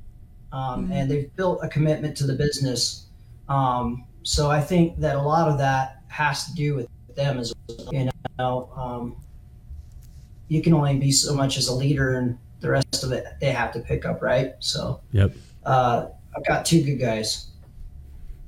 um, 0.53 0.91
and 0.93 1.11
they've 1.11 1.35
built 1.37 1.61
a 1.63 1.69
commitment 1.69 2.17
to 2.19 2.27
the 2.27 2.35
business. 2.35 3.07
Um, 3.49 4.07
so 4.23 4.51
I 4.51 4.61
think 4.61 4.99
that 5.01 5.17
a 5.17 5.23
lot 5.23 5.49
of 5.49 5.59
that 5.59 6.03
has 6.09 6.47
to 6.47 6.55
do 6.55 6.75
with 6.77 6.89
them 7.15 7.39
as 7.39 7.53
well. 7.69 7.89
You 7.93 8.11
know, 8.39 8.71
um, 8.77 9.17
you 10.49 10.63
can 10.63 10.73
only 10.75 10.99
be 10.99 11.13
so 11.13 11.35
much 11.35 11.57
as 11.59 11.69
a 11.69 11.75
leader, 11.75 12.19
and 12.19 12.39
the 12.61 12.71
rest 12.71 13.05
of 13.05 13.13
it 13.13 13.25
they 13.41 13.51
have 13.51 13.73
to 13.73 13.81
pick 13.81 14.05
up, 14.07 14.23
right? 14.23 14.55
So 14.61 15.01
Yep. 15.13 15.33
uh, 15.65 16.07
I've 16.37 16.47
got 16.47 16.65
two 16.65 16.83
good 16.83 16.97
guys. 17.01 17.51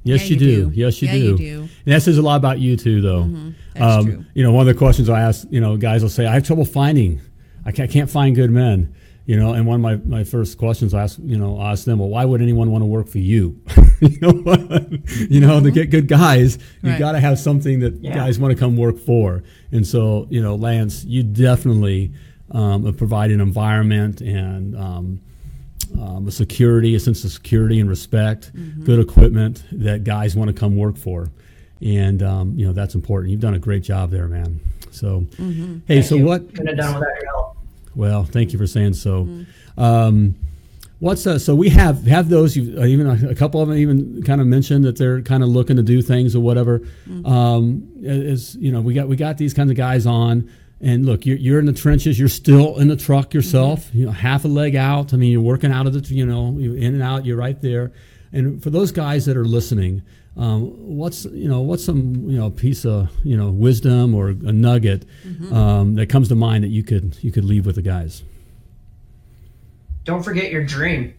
Yes, 0.03 0.23
Yeah, 0.23 0.27
you, 0.29 0.35
you 0.35 0.39
do. 0.39 0.71
do. 0.71 0.81
Yes, 0.81 1.03
you 1.03 1.09
Yeah, 1.09 1.15
do. 1.15 1.19
you 1.19 1.37
do. 1.37 1.61
And 1.85 1.95
that 1.95 2.03
says 2.03 2.17
a 2.17 2.23
lot 2.23 2.37
about 2.37 2.59
you 2.61 2.77
too, 2.77 3.01
though. 3.03 3.29
That's 3.75 3.97
um, 3.99 4.05
true. 4.05 4.25
You 4.35 4.43
know, 4.45 4.53
one 4.53 4.67
of 4.69 4.73
the 4.73 4.79
questions 4.79 5.09
I 5.09 5.21
ask, 5.21 5.47
you 5.51 5.61
know, 5.61 5.77
guys 5.77 6.03
will 6.03 6.09
say, 6.11 6.27
"I 6.27 6.33
have 6.35 6.45
trouble 6.45 6.65
finding. 6.65 7.21
I 7.65 7.73
can't, 7.73 7.91
I 7.91 7.93
can't 7.93 8.09
find 8.09 8.35
good 8.37 8.51
men." 8.51 8.95
You 9.27 9.37
know, 9.37 9.55
and 9.55 9.67
one 9.67 9.75
of 9.75 9.81
my, 9.81 9.97
my 10.19 10.23
first 10.25 10.57
questions 10.57 10.95
I 10.95 11.03
ask, 11.03 11.19
you 11.21 11.37
know, 11.37 11.59
I 11.59 11.73
ask 11.73 11.85
them, 11.85 11.99
"Well, 11.99 12.09
why 12.09 12.25
would 12.25 12.41
anyone 12.41 12.71
want 12.71 12.83
to 12.83 12.87
work 12.87 13.09
for 13.09 13.19
you?" 13.19 13.61
you 14.01 14.19
know, 14.21 14.87
you 15.29 15.41
know, 15.41 15.61
to 15.61 15.71
get 15.73 15.91
good 15.91 16.07
guys, 16.07 16.59
you 16.83 16.91
Right. 16.91 16.99
got 16.99 17.13
to 17.13 17.21
have 17.21 17.39
something 17.41 17.81
that 17.81 17.95
Yeah. 18.03 18.15
guys 18.15 18.39
want 18.39 18.53
to 18.55 18.59
come 18.59 18.77
work 18.77 18.99
for. 18.99 19.43
And 19.73 19.85
so, 19.85 20.29
you 20.31 20.41
know, 20.41 20.55
Lance, 20.55 21.05
you 21.05 21.25
definitely 21.25 22.13
um, 22.53 22.93
provide 22.95 23.31
an 23.33 23.41
environment 23.41 24.21
and. 24.21 24.77
Um, 24.77 25.21
um, 26.01 26.27
a 26.27 26.31
security, 26.33 26.95
a 26.97 27.01
sense 27.01 27.23
of 27.25 27.31
security 27.31 27.79
and 27.81 27.89
respect, 27.89 28.51
good 28.85 28.99
equipment 28.99 29.63
that 29.73 30.03
guys 30.05 30.35
want 30.35 30.49
to 30.49 30.53
come 30.55 30.77
work 30.77 30.97
for, 30.97 31.31
and 31.81 32.23
um, 32.25 32.55
you 32.57 32.67
know 32.67 32.73
that's 32.73 32.95
important. 32.97 33.31
You've 33.31 33.41
done 33.41 33.55
a 33.55 33.59
great 33.59 33.83
job 33.85 34.11
there, 34.11 34.27
man. 34.27 34.61
So, 34.91 35.27
hey, 35.87 36.03
so 36.03 36.17
you. 36.17 36.25
what? 36.25 36.49
Couldn't 36.51 36.67
have 36.67 36.77
done 36.77 36.95
without 36.95 37.15
your 37.23 37.27
help. 37.33 37.36
Well, 37.97 38.25
thank 38.25 38.53
you 38.53 38.59
for 38.59 38.67
saying 38.67 38.95
so. 38.95 39.29
Um, 39.77 40.37
what's 41.01 41.27
uh, 41.27 41.39
so 41.39 41.55
we 41.55 41.71
have 41.71 42.07
have 42.07 42.29
those 42.29 42.57
you 42.57 42.81
uh, 42.81 42.85
even 42.85 43.07
a, 43.07 43.31
a 43.31 43.35
couple 43.35 43.61
of 43.61 43.69
them 43.69 43.79
even 43.79 44.23
kind 44.23 44.41
of 44.41 44.47
mentioned 44.47 44.85
that 44.85 44.97
they're 44.97 45.23
kind 45.23 45.43
of 45.43 45.49
looking 45.49 45.77
to 45.77 45.83
do 45.83 46.03
things 46.03 46.37
or 46.37 46.41
whatever. 46.41 46.83
Um, 47.25 47.89
is 48.03 48.55
you 48.57 48.71
know 48.71 48.81
we 48.81 48.95
got 48.95 49.09
we 49.09 49.17
got 49.17 49.39
these 49.39 49.55
kinds 49.55 49.71
of 49.71 49.77
guys 49.77 50.07
on. 50.07 50.51
And 50.79 51.07
look, 51.07 51.25
you're, 51.25 51.39
you're 51.39 51.59
in 51.59 51.65
the 51.65 51.73
trenches. 51.73 52.19
You're 52.19 52.29
still 52.29 52.79
in 52.79 52.89
the 52.89 52.97
truck 52.97 53.33
yourself. 53.33 53.89
You 53.95 54.05
know, 54.05 54.13
half 54.13 54.45
a 54.45 54.49
leg 54.49 54.77
out. 54.77 55.15
I 55.15 55.17
mean, 55.17 55.33
you're 55.33 55.41
working 55.41 55.73
out 55.73 55.87
of 55.87 55.95
the, 55.95 56.15
you 56.15 56.27
know, 56.27 56.49
in 56.49 56.93
and 56.93 57.03
out. 57.03 57.25
You're 57.25 57.39
right 57.39 57.59
there. 57.63 57.93
And 58.31 58.63
for 58.63 58.69
those 58.69 58.93
guys 58.93 59.25
that 59.25 59.39
are 59.39 59.47
listening, 59.47 60.03
um, 60.37 60.97
what's 60.97 61.25
you 61.27 61.49
know 61.49 61.61
what's 61.63 61.85
some 61.85 62.29
you 62.29 62.39
know 62.39 62.51
piece 62.51 62.85
of 62.85 63.11
you 63.25 63.37
know 63.37 63.51
wisdom 63.51 64.15
or 64.15 64.29
a 64.29 64.53
nugget 64.53 65.05
um, 65.53 65.95
that 65.95 66.09
comes 66.09 66.29
to 66.29 66.35
mind 66.35 66.65
that 66.65 66.69
you 66.69 66.83
could 66.83 67.17
you 67.23 67.33
could 67.33 67.45
leave 67.45 67.67
with 67.67 67.77
the 67.77 67.83
guys? 67.83 68.23
don't 70.07 70.23
forget 70.23 70.51
your 70.51 70.65
dream. 70.65 71.13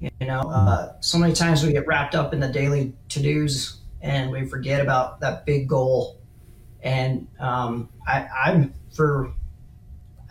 You 0.00 0.10
know, 0.20 0.40
uh, 0.40 0.92
so 1.00 1.18
many 1.18 1.34
times 1.34 1.64
we 1.64 1.72
get 1.72 1.86
wrapped 1.86 2.14
up 2.14 2.32
in 2.32 2.40
the 2.40 2.48
daily 2.48 2.94
to 3.10 3.22
dos 3.22 3.78
and 4.00 4.30
we 4.30 4.46
forget 4.46 4.80
about 4.80 5.20
that 5.20 5.44
big 5.44 5.68
goal. 5.68 6.18
and 6.82 7.26
um, 7.40 7.88
I, 8.06 8.26
I'm 8.46 8.74
for 8.92 9.32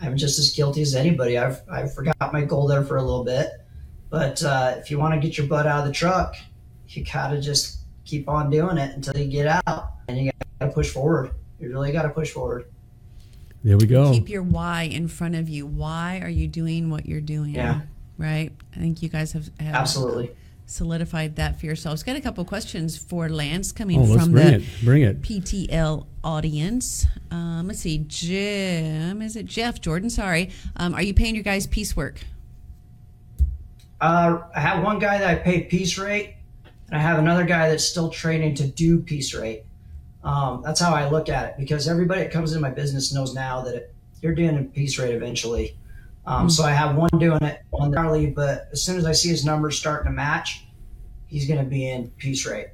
I'm 0.00 0.16
just 0.16 0.38
as 0.38 0.50
guilty 0.50 0.82
as 0.82 0.94
anybody. 0.94 1.38
I've 1.38 1.60
I 1.70 1.86
forgot 1.86 2.32
my 2.32 2.42
goal 2.42 2.66
there 2.66 2.84
for 2.84 2.96
a 2.96 3.02
little 3.02 3.24
bit, 3.24 3.48
but 4.10 4.42
uh, 4.42 4.74
if 4.78 4.90
you 4.90 4.98
want 4.98 5.14
to 5.14 5.20
get 5.20 5.36
your 5.36 5.46
butt 5.46 5.66
out 5.66 5.80
of 5.80 5.86
the 5.86 5.92
truck, 5.92 6.36
you 6.96 7.04
gotta 7.04 7.40
just 7.40 7.78
keep 8.04 8.28
on 8.28 8.50
doing 8.50 8.76
it 8.78 8.94
until 8.94 9.16
you 9.16 9.26
get 9.26 9.62
out, 9.66 9.92
and 10.08 10.18
you 10.18 10.30
gotta 10.60 10.72
push 10.72 10.90
forward. 10.90 11.30
You 11.60 11.70
really 11.70 11.92
gotta 11.92 12.10
push 12.10 12.30
forward. 12.30 12.66
There 13.62 13.78
we 13.78 13.86
go. 13.86 14.12
Keep 14.12 14.28
your 14.28 14.42
why 14.42 14.82
in 14.82 15.08
front 15.08 15.34
of 15.36 15.48
you. 15.48 15.66
Why 15.66 16.20
are 16.22 16.28
you 16.28 16.46
doing 16.48 16.90
what 16.90 17.06
you're 17.06 17.20
doing? 17.22 17.54
Yeah. 17.54 17.80
Right. 18.18 18.52
I 18.76 18.78
think 18.78 19.02
you 19.02 19.08
guys 19.08 19.32
have, 19.32 19.50
have 19.58 19.74
Absolutely. 19.74 20.30
solidified 20.66 21.36
that 21.36 21.58
for 21.58 21.64
yourselves. 21.66 22.02
Got 22.02 22.16
a 22.16 22.20
couple 22.20 22.44
questions 22.44 22.98
for 22.98 23.28
Lance 23.30 23.72
coming 23.72 23.98
Oh, 24.00 24.18
from 24.18 24.32
bring 24.32 24.46
the 24.46 24.54
it. 24.56 24.62
Bring 24.84 25.02
it. 25.02 25.22
PTL 25.22 26.06
audience. 26.22 27.06
Um, 27.30 27.68
let's 27.68 27.80
see, 27.80 28.04
Jim. 28.06 29.22
Is 29.22 29.34
it 29.34 29.46
Jeff 29.46 29.80
Jordan? 29.80 30.10
Sorry. 30.10 30.50
Um, 30.76 30.94
are 30.94 31.02
you 31.02 31.14
paying 31.14 31.34
your 31.34 31.42
guys 31.44 31.66
piecework? 31.66 32.20
Uh, 34.00 34.40
I 34.54 34.60
have 34.60 34.84
one 34.84 34.98
guy 34.98 35.18
that 35.18 35.28
I 35.30 35.34
pay 35.36 35.62
piece 35.62 35.96
rate, 35.98 36.26
and 36.26 36.33
I 36.96 37.00
have 37.00 37.18
another 37.18 37.44
guy 37.44 37.68
that's 37.68 37.84
still 37.84 38.10
training 38.10 38.54
to 38.56 38.66
do 38.66 39.00
piece 39.00 39.34
rate. 39.34 39.64
Um, 40.22 40.62
that's 40.64 40.80
how 40.80 40.94
I 40.94 41.08
look 41.10 41.28
at 41.28 41.50
it 41.50 41.54
because 41.58 41.86
everybody 41.86 42.22
that 42.22 42.32
comes 42.32 42.52
into 42.52 42.62
my 42.62 42.70
business 42.70 43.12
knows 43.12 43.34
now 43.34 43.62
that 43.62 43.74
it, 43.74 43.94
you're 44.22 44.34
doing 44.34 44.58
a 44.58 44.62
piece 44.62 44.98
rate 44.98 45.14
eventually. 45.14 45.76
Um, 46.26 46.48
So 46.48 46.64
I 46.64 46.70
have 46.72 46.96
one 46.96 47.10
doing 47.18 47.42
it 47.42 47.60
on 47.72 47.96
hourly, 47.96 48.30
but 48.30 48.68
as 48.72 48.82
soon 48.82 48.96
as 48.96 49.04
I 49.04 49.12
see 49.12 49.28
his 49.28 49.44
numbers 49.44 49.78
starting 49.78 50.06
to 50.06 50.12
match, 50.12 50.64
he's 51.26 51.46
going 51.46 51.62
to 51.62 51.68
be 51.68 51.88
in 51.88 52.08
piece 52.12 52.46
rate. 52.46 52.68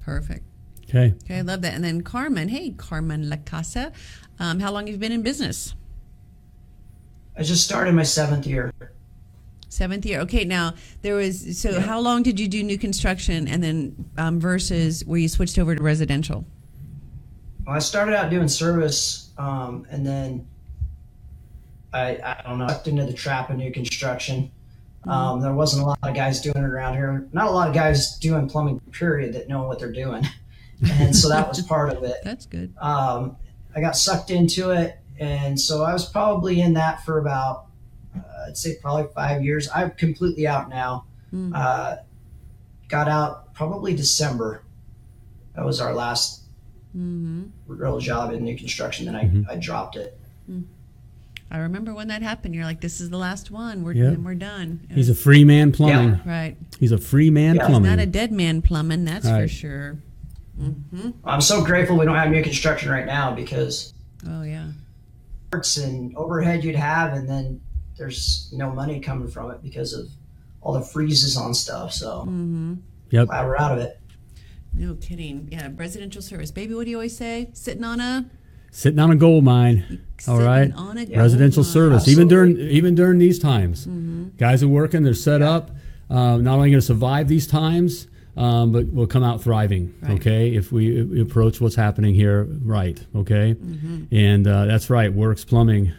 Perfect. 0.00 0.44
Okay. 0.88 1.14
Okay, 1.22 1.38
I 1.38 1.42
love 1.42 1.62
that. 1.62 1.74
And 1.74 1.84
then 1.84 2.02
Carmen. 2.02 2.48
Hey, 2.48 2.70
Carmen 2.70 3.28
La 3.30 3.36
Casa. 3.36 3.92
Um, 4.40 4.58
how 4.58 4.72
long 4.72 4.86
have 4.86 4.94
you 4.94 4.98
been 4.98 5.12
in 5.12 5.22
business? 5.22 5.76
I 7.36 7.44
just 7.44 7.64
started 7.64 7.94
my 7.94 8.02
seventh 8.02 8.46
year. 8.46 8.72
Seventh 9.70 10.04
year. 10.04 10.20
Okay, 10.20 10.44
now 10.44 10.74
there 11.00 11.14
was. 11.14 11.58
So, 11.58 11.80
how 11.80 12.00
long 12.00 12.22
did 12.22 12.38
you 12.38 12.48
do 12.48 12.62
new 12.62 12.76
construction, 12.76 13.48
and 13.48 13.62
then 13.62 14.10
um, 14.18 14.38
versus 14.40 15.04
where 15.04 15.18
you 15.18 15.28
switched 15.28 15.58
over 15.58 15.74
to 15.74 15.82
residential? 15.82 16.44
Well, 17.66 17.76
I 17.76 17.78
started 17.78 18.14
out 18.14 18.30
doing 18.30 18.48
service, 18.48 19.30
um, 19.38 19.86
and 19.90 20.04
then 20.04 20.46
I, 21.92 22.18
I 22.22 22.42
don't 22.44 22.58
know, 22.58 22.68
sucked 22.68 22.88
into 22.88 23.04
the 23.04 23.12
trap 23.12 23.48
of 23.48 23.56
new 23.56 23.72
construction. 23.72 24.50
Um, 25.06 25.40
there 25.40 25.54
wasn't 25.54 25.84
a 25.84 25.86
lot 25.86 25.98
of 26.02 26.14
guys 26.14 26.40
doing 26.40 26.56
it 26.56 26.64
around 26.64 26.94
here. 26.94 27.26
Not 27.32 27.46
a 27.46 27.50
lot 27.50 27.68
of 27.68 27.74
guys 27.74 28.18
doing 28.18 28.48
plumbing, 28.48 28.80
period, 28.92 29.34
that 29.34 29.48
know 29.48 29.62
what 29.64 29.78
they're 29.78 29.92
doing. 29.92 30.26
And 30.82 31.14
so 31.14 31.28
that 31.28 31.46
was 31.46 31.60
part 31.60 31.92
of 31.92 32.04
it. 32.04 32.16
That's 32.24 32.46
good. 32.46 32.72
Um, 32.80 33.36
I 33.76 33.82
got 33.82 33.96
sucked 33.96 34.30
into 34.30 34.70
it. 34.70 34.96
And 35.18 35.60
so 35.60 35.84
I 35.84 35.92
was 35.92 36.08
probably 36.08 36.62
in 36.62 36.72
that 36.72 37.04
for 37.04 37.18
about, 37.18 37.66
I'd 38.46 38.56
say 38.56 38.76
probably 38.80 39.06
five 39.14 39.44
years. 39.44 39.68
I'm 39.74 39.90
completely 39.92 40.46
out 40.46 40.68
now. 40.68 41.04
Mm. 41.32 41.52
Uh, 41.54 41.96
got 42.88 43.08
out 43.08 43.54
probably 43.54 43.94
December. 43.94 44.62
That 45.54 45.64
was 45.64 45.80
our 45.80 45.94
last 45.94 46.42
hmm 46.92 47.44
real 47.68 47.98
job 48.00 48.32
in 48.32 48.42
new 48.44 48.56
construction. 48.56 49.06
Then 49.06 49.14
I, 49.16 49.24
Mhm. 49.24 49.48
I 49.48 49.56
dropped 49.56 49.96
it. 49.96 50.16
I 51.52 51.58
remember 51.58 51.92
when 51.94 52.08
that 52.08 52.22
happened. 52.22 52.54
You're 52.54 52.64
like, 52.64 52.80
"This 52.80 53.00
is 53.00 53.10
the 53.10 53.16
last 53.16 53.50
one. 53.50 53.82
We're 53.82 53.92
Yeah. 53.92 54.14
we're 54.16 54.34
done." 54.36 54.80
It 54.88 54.94
He's 54.94 55.08
a 55.08 55.14
free 55.16 55.42
man 55.44 55.72
plumbing. 55.72 56.20
right. 56.24 56.56
He's 56.78 56.92
a 56.92 56.98
free 56.98 57.30
man 57.30 57.56
Yeah. 57.56 57.66
plumbing. 57.66 57.90
Not 57.90 57.98
a 57.98 58.06
dead 58.06 58.30
man 58.32 58.62
plumbing. 58.62 59.04
That's 59.04 59.26
for 59.26 59.32
Right. 59.34 59.50
sure. 59.50 59.98
hmm 60.58 61.10
I'm 61.24 61.40
so 61.40 61.64
grateful 61.64 61.96
we 61.96 62.04
don't 62.04 62.16
have 62.16 62.30
new 62.30 62.42
construction 62.42 62.90
right 62.90 63.06
now 63.06 63.34
because 63.34 63.94
Oh 64.28 64.42
yeah. 64.42 64.66
parts 65.50 65.76
and 65.78 66.14
overhead 66.16 66.62
you'd 66.64 66.76
have, 66.76 67.14
and 67.14 67.28
then 67.28 67.60
there's 68.04 68.48
no 68.52 68.70
money 68.72 68.98
coming 68.98 69.28
from 69.28 69.50
it 69.50 69.62
because 69.62 69.92
of 69.92 70.08
all 70.62 70.72
the 70.72 70.80
freezes 70.80 71.36
on 71.36 71.52
stuff. 71.54 71.92
So 71.92 72.22
hmm 72.22 72.74
Yep. 73.10 73.26
glad 73.28 73.46
we're 73.46 73.56
out 73.58 73.72
of 73.72 73.78
it. 73.78 74.00
No 74.72 74.94
kidding. 74.94 75.48
Yeah, 75.50 75.68
residential 75.76 76.22
service. 76.22 76.50
Baby, 76.50 76.74
what 76.74 76.84
do 76.84 76.90
you 76.90 76.96
always 76.96 77.16
say? 77.16 77.50
Sitting 77.52 77.84
on 77.84 78.00
a 78.00 78.24
Sitting 78.72 79.00
on 79.00 79.10
a 79.10 79.16
gold 79.16 79.42
mine. 79.44 80.00
All 80.28 80.36
sitting 80.36 80.46
right. 80.46 80.72
on 80.76 80.96
a 80.96 81.04
Residential 81.06 81.62
mine. 81.64 81.72
service, 81.72 82.08
even 82.08 82.28
during 82.28 82.56
even 82.58 82.94
during 82.94 83.18
these 83.18 83.38
times, 83.38 83.86
Mm-hmm. 83.86 84.28
guys 84.38 84.62
are 84.62 84.68
working. 84.68 85.02
They're 85.02 85.12
set 85.14 85.42
up. 85.42 85.72
Um, 86.08 86.42
not 86.44 86.54
only 86.56 86.70
going 86.70 86.80
to 86.80 86.86
survive 86.86 87.26
these 87.28 87.46
times, 87.48 88.06
um, 88.36 88.70
but 88.72 88.86
we'll 88.86 89.06
come 89.08 89.22
out 89.24 89.42
thriving. 89.42 89.92
Right. 90.00 90.12
Okay, 90.12 90.54
if 90.54 90.70
we, 90.72 91.00
if 91.00 91.08
we 91.08 91.20
approach 91.20 91.60
what's 91.60 91.74
happening 91.76 92.14
here 92.14 92.44
right. 92.64 92.98
Okay, 93.14 93.54
Mm-hmm. 93.54 94.14
and 94.14 94.46
uh, 94.46 94.64
that's 94.66 94.88
right. 94.88 95.12
Works 95.12 95.44
plumbing 95.44 95.92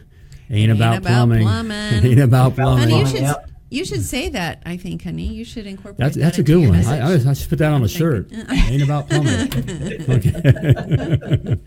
ain't, 0.52 0.72
about, 0.72 0.98
about 0.98 1.10
plumbing. 1.10 1.42
plumbing. 1.44 2.06
ain't 2.06 2.20
about 2.20 2.56
plumbing. 2.56 2.90
Honey, 2.90 3.00
you 3.00 3.06
should 3.08 3.22
yep. 3.22 3.50
you 3.70 3.86
should 3.86 4.04
say 4.04 4.30
that. 4.30 4.62
I 4.66 4.78
think, 4.78 5.04
honey, 5.04 5.28
you 5.28 5.46
should 5.46 5.66
incorporate. 5.66 5.98
That's 5.98 6.16
that 6.16 6.22
that's 6.22 6.38
a 6.40 6.44
good 6.44 6.68
one. 6.68 6.76
I, 6.86 7.00
I, 7.00 7.30
I 7.30 7.34
should 7.34 7.50
put 7.50 7.60
that 7.60 7.72
on 7.72 7.84
a 7.84 7.88
shirt. 7.88 8.32
ain't 8.52 8.84
about 8.84 9.10
plumbing. 9.10 9.52
Okay. 10.10 11.58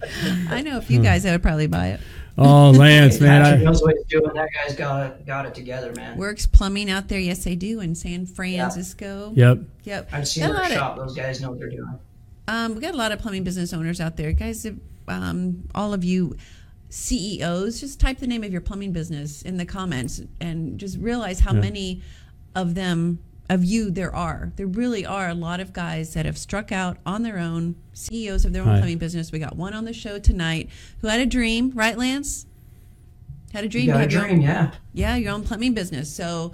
I 0.50 0.60
know 0.62 0.78
a 0.78 0.82
few 0.82 1.02
guys 1.02 1.22
that 1.22 1.32
would 1.32 1.42
probably 1.42 1.66
buy 1.66 1.88
it. 1.88 2.00
oh, 2.36 2.70
Lance, 2.70 3.20
man. 3.20 3.42
Patrick 3.42 3.60
I, 3.60 3.64
knows 3.64 3.82
what 3.82 3.94
he's 3.96 4.06
doing. 4.06 4.34
That 4.34 4.48
guy's 4.52 4.76
got 4.76 5.06
it, 5.06 5.26
got 5.26 5.46
it 5.46 5.54
together, 5.54 5.92
man. 5.92 6.18
Works 6.18 6.46
plumbing 6.46 6.90
out 6.90 7.08
there. 7.08 7.20
Yes, 7.20 7.44
they 7.44 7.54
do 7.54 7.80
in 7.80 7.94
San 7.94 8.26
Francisco. 8.26 9.32
yep. 9.36 9.58
Yep. 9.84 10.08
I've 10.12 10.26
seen 10.26 10.42
Got 10.42 10.50
a 10.50 10.52
their 10.52 10.62
lot 10.62 10.70
of- 10.70 10.76
shop. 10.76 10.96
Those 10.96 11.14
guys 11.14 11.40
know 11.40 11.50
what 11.50 11.58
they're 11.58 11.70
doing. 11.70 11.98
Um, 12.48 12.74
we 12.74 12.80
got 12.80 12.94
a 12.94 12.96
lot 12.96 13.12
of 13.12 13.20
plumbing 13.20 13.44
business 13.44 13.72
owners 13.72 14.00
out 14.00 14.16
there, 14.16 14.32
guys. 14.32 14.66
Um, 15.08 15.68
all 15.74 15.94
of 15.94 16.04
you 16.04 16.36
CEOs, 16.94 17.80
just 17.80 17.98
type 17.98 18.18
the 18.20 18.26
name 18.26 18.44
of 18.44 18.52
your 18.52 18.60
plumbing 18.60 18.92
business 18.92 19.42
in 19.42 19.56
the 19.56 19.66
comments 19.66 20.22
and 20.40 20.78
just 20.78 20.96
realize 20.98 21.40
how 21.40 21.52
Yeah. 21.52 21.60
many 21.60 22.02
of 22.54 22.74
them 22.74 23.18
of 23.50 23.62
you 23.64 23.90
there 23.90 24.14
are. 24.14 24.52
There 24.56 24.66
really 24.66 25.04
are 25.04 25.28
a 25.28 25.34
lot 25.34 25.60
of 25.60 25.72
guys 25.74 26.14
that 26.14 26.24
have 26.24 26.38
struck 26.38 26.70
out 26.72 26.96
on 27.04 27.22
their 27.24 27.38
own, 27.38 27.74
CEOs 27.92 28.44
of 28.46 28.52
their 28.52 28.62
own 28.62 28.68
Right. 28.68 28.78
plumbing 28.78 28.98
business. 28.98 29.32
We 29.32 29.38
got 29.38 29.56
one 29.56 29.74
on 29.74 29.84
the 29.84 29.92
show 29.92 30.18
tonight 30.18 30.68
who 31.00 31.08
had 31.08 31.20
a 31.20 31.26
dream, 31.26 31.72
right, 31.74 31.98
Lance? 31.98 32.46
Had 33.52 33.64
a 33.64 33.68
dream. 33.68 33.86
You 33.86 33.92
got 33.92 33.96
a 33.98 34.00
have 34.02 34.12
your 34.12 34.28
own- 34.30 34.40
yeah. 34.40 34.70
yeah, 34.94 35.16
your 35.16 35.32
own 35.32 35.42
plumbing 35.42 35.74
business. 35.74 36.08
So, 36.08 36.52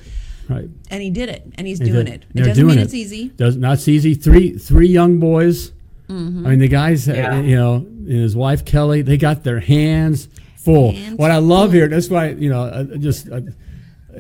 Right. 0.49 0.69
and 0.91 1.03
he 1.03 1.11
did 1.11 1.29
it, 1.29 1.53
and 1.57 1.67
he's 1.67 1.79
They 1.79 1.85
doing 1.87 2.07
did. 2.07 2.15
it. 2.15 2.23
It 2.23 2.27
They're 2.35 2.45
doesn't 2.47 2.67
mean 2.67 2.79
it. 2.79 2.83
it's 2.83 2.95
easy. 2.95 3.31
Does 3.37 3.57
not 3.57 3.87
easy. 3.87 4.15
Three 4.15 4.53
three 4.59 4.89
young 4.89 5.19
boys. 5.21 5.71
Mm-hmm. 6.09 6.45
I 6.47 6.51
mean, 6.51 6.59
the 6.59 6.67
guys, 6.69 7.09
uh, 7.09 7.13
Yeah. 7.13 7.41
you 7.41 7.55
know, 7.55 7.75
and 7.77 8.00
his 8.19 8.35
wife 8.37 8.65
Kelly, 8.65 9.03
they 9.03 9.17
got 9.17 9.45
their 9.45 9.61
hands 9.61 10.29
full. 10.57 10.93
Hands 10.93 11.17
what 11.19 11.31
I 11.31 11.39
love 11.39 11.71
full. 11.71 11.77
here, 11.79 11.89
that's 11.89 12.09
why 12.09 12.31
you 12.31 12.51
know, 12.51 12.63
uh, 12.65 12.85
just 12.99 13.29
uh, 13.31 13.41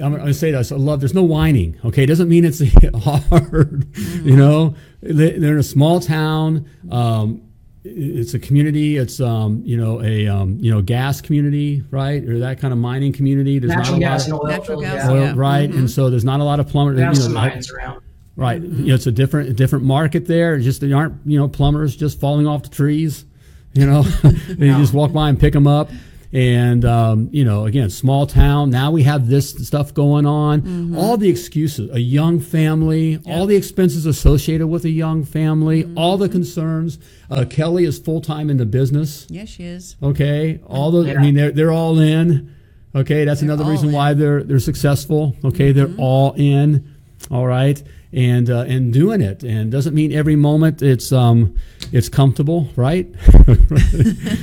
I'm 0.00 0.14
going 0.14 0.24
to 0.26 0.34
say 0.34 0.52
this. 0.52 0.70
I 0.72 0.76
love. 0.76 1.00
There's 1.00 1.14
no 1.14 1.24
whining. 1.24 1.78
Okay, 1.84 2.04
it 2.04 2.06
doesn't 2.06 2.28
mean 2.28 2.44
it's 2.44 2.62
hard. 3.04 3.86
You 4.22 4.36
know, 4.36 4.74
They- 5.02 5.38
they're 5.38 5.54
in 5.54 5.58
a 5.58 5.62
small 5.62 6.00
town. 6.00 6.66
Um, 6.90 7.42
it's 7.82 8.34
a 8.34 8.38
community. 8.38 8.98
It's 8.98 9.20
um, 9.20 9.62
you 9.64 9.76
know 9.76 10.02
a 10.02 10.28
um, 10.28 10.58
you 10.60 10.70
know 10.70 10.82
gas 10.82 11.20
community, 11.22 11.82
right, 11.90 12.22
or 12.22 12.38
that 12.40 12.60
kind 12.60 12.72
of 12.72 12.78
mining 12.78 13.12
community. 13.12 13.58
There's 13.58 13.74
Natural 13.74 13.92
not 13.92 13.96
a 13.96 14.00
gas 14.00 14.24
and 14.24 14.32
lot 14.34 14.42
oil. 14.42 14.48
Natural 14.50 14.80
field, 14.80 14.92
gas, 14.92 15.08
oil, 15.08 15.20
yeah. 15.24 15.32
right, 15.34 15.70
and 15.70 15.90
so 15.90 16.10
there's 16.10 16.24
not 16.24 16.40
a 16.40 16.44
lot 16.44 16.60
of 16.60 16.68
plumbers. 16.68 16.96
We 16.96 17.02
you 17.22 17.28
know, 17.28 17.34
mines 17.34 17.70
around. 17.72 18.02
Right. 18.36 18.62
You 18.62 18.86
know, 18.88 18.94
it's 18.94 19.06
a 19.06 19.12
different 19.12 19.48
a 19.48 19.52
different 19.54 19.84
market 19.86 20.26
there. 20.26 20.54
It's 20.54 20.64
just 20.64 20.80
they 20.82 20.92
aren't 20.92 21.14
you 21.26 21.38
know 21.38 21.48
plumbers 21.48 21.96
just 21.96 22.20
falling 22.20 22.46
off 22.46 22.62
the 22.62 22.68
trees. 22.68 23.24
You 23.72 23.86
know, 23.86 24.02
they 24.48 24.68
just 24.68 24.92
walk 24.92 25.12
by 25.12 25.28
and 25.28 25.38
pick 25.38 25.52
them 25.52 25.66
up. 25.66 25.90
And 26.32 26.84
um, 26.84 27.28
you 27.32 27.44
know, 27.44 27.66
again, 27.66 27.90
small 27.90 28.24
town. 28.24 28.70
Now 28.70 28.92
we 28.92 29.02
have 29.02 29.28
this 29.28 29.50
stuff 29.66 29.92
going 29.92 30.26
on. 30.26 30.94
All 30.96 31.16
the 31.16 31.28
excuses: 31.28 31.90
a 31.92 31.98
young 31.98 32.38
family, 32.38 33.20
all 33.26 33.46
the 33.46 33.56
expenses 33.56 34.06
associated 34.06 34.68
with 34.68 34.84
a 34.84 34.90
young 34.90 35.24
family, 35.24 35.92
all 35.96 36.16
the 36.16 36.28
concerns. 36.28 37.00
Uh, 37.28 37.44
Kelly 37.50 37.84
is 37.84 37.98
full 37.98 38.20
time 38.20 38.48
in 38.48 38.58
the 38.58 38.66
business. 38.66 39.26
Yes, 39.28 39.48
she 39.48 39.64
is. 39.64 39.96
Okay, 40.00 40.60
all 40.66 40.92
the 40.92 41.16
I 41.16 41.20
mean 41.20 41.34
they're 41.34 41.50
they're 41.50 41.72
all 41.72 41.98
in. 41.98 42.54
Okay, 42.94 43.24
that's 43.24 43.42
another 43.42 43.64
reason 43.64 43.88
in. 43.88 43.94
why 43.94 44.14
they're 44.14 44.44
they're 44.44 44.60
successful. 44.60 45.34
Okay, 45.44 45.72
they're 45.72 45.94
all 45.98 46.32
in. 46.34 46.94
All 47.28 47.46
right, 47.46 47.82
and 48.12 48.50
uh, 48.50 48.62
and 48.62 48.92
doing 48.92 49.20
it, 49.20 49.42
and 49.42 49.70
doesn't 49.70 49.94
mean 49.94 50.12
every 50.12 50.36
moment 50.36 50.82
it's 50.82 51.12
um 51.12 51.56
it's 51.92 52.08
comfortable, 52.08 52.68
right? 52.76 53.06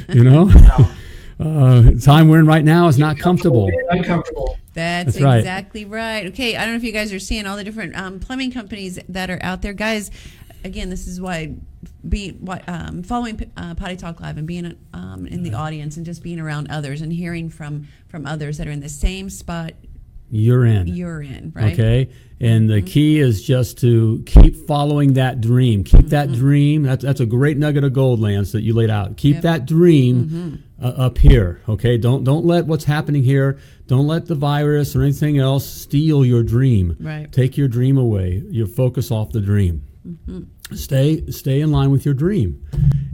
you 0.10 0.24
know, 0.24 0.50
uh, 1.40 1.82
the 1.82 2.02
time 2.04 2.30
we're 2.30 2.40
in 2.40 2.48
right 2.48 2.64
now 2.64 2.88
is 2.88 2.98
not 2.98 3.18
comfortable. 3.18 3.70
Uncomfortable. 3.90 4.58
That's, 4.74 5.14
That's 5.14 5.24
right. 5.24 5.40
exactly 5.40 5.86
right. 5.86 6.28
Okay, 6.28 6.56
I 6.56 6.62
don't 6.62 6.74
know 6.74 6.78
if 6.78 6.84
you 6.84 6.92
guys 6.92 7.12
are 7.12 7.20
seeing 7.20 7.48
all 7.48 7.58
the 7.58 7.64
different 7.64 7.96
um, 7.98 8.20
plumbing 8.20 8.52
companies 8.52 9.00
that 9.10 9.30
are 9.30 9.40
out 9.42 9.62
there, 9.62 9.74
guys. 9.74 10.12
Again, 10.64 10.90
this 10.90 11.08
is 11.08 11.20
why 11.22 11.56
be 12.08 12.32
why, 12.32 12.62
um, 12.68 13.04
following 13.04 13.52
uh, 13.58 13.76
Potty 13.76 13.96
Talk 13.96 14.20
Live 14.20 14.38
and 14.38 14.48
being 14.48 14.78
um, 14.94 15.26
in 15.28 15.44
the 15.44 15.54
audience 15.54 15.98
and 15.98 16.06
just 16.06 16.24
being 16.24 16.40
around 16.40 16.70
others 16.70 17.02
and 17.02 17.12
hearing 17.12 17.50
from 17.50 17.88
from 18.08 18.26
others 18.26 18.58
that 18.58 18.68
are 18.68 18.72
in 18.72 18.80
the 18.80 18.90
same 18.90 19.30
spot 19.30 19.74
you're 20.30 20.66
in. 20.66 20.88
you're 20.88 21.22
in, 21.22 21.52
right? 21.56 21.74
Okay. 21.74 22.10
And 22.40 22.70
the 22.70 22.82
key 22.84 23.18
is 23.20 23.42
just 23.44 23.80
to 23.80 24.22
keep 24.28 24.56
following 24.68 25.14
that 25.14 25.42
dream. 25.42 25.84
Keep 25.84 26.08
that 26.10 26.32
dream. 26.32 26.84
That's, 26.84 27.04
that's 27.04 27.20
a 27.20 27.26
great 27.26 27.58
nugget 27.58 27.84
of 27.84 27.94
gold, 27.94 28.20
Lance, 28.20 28.52
that 28.52 28.62
you 28.62 28.74
laid 28.76 28.92
out. 28.92 29.18
Keep 29.18 29.36
Yep. 29.36 29.44
that 29.44 29.66
dream 29.66 30.64
uh, 30.80 30.86
up 30.90 31.18
here. 31.18 31.62
Okay. 31.68 31.98
Don't 31.98 32.24
don't 32.24 32.46
let 32.46 32.68
what's 32.68 32.84
happening 32.84 33.24
here. 33.24 33.58
Don't 33.88 34.06
let 34.06 34.28
the 34.28 34.36
virus 34.36 34.96
or 34.96 35.02
anything 35.02 35.40
else 35.40 35.66
steal 35.66 36.24
your 36.24 36.44
dream. 36.44 36.96
Right. 37.00 37.32
Take 37.32 37.58
your 37.58 37.68
dream 37.68 37.98
away. 37.98 38.44
Your 38.52 38.68
focus 38.68 39.10
off 39.10 39.32
the 39.32 39.42
dream. 39.42 39.82
Stay 40.76 41.26
stay 41.32 41.62
in 41.62 41.72
line 41.72 41.90
with 41.92 42.06
your 42.06 42.14
dream, 42.14 42.62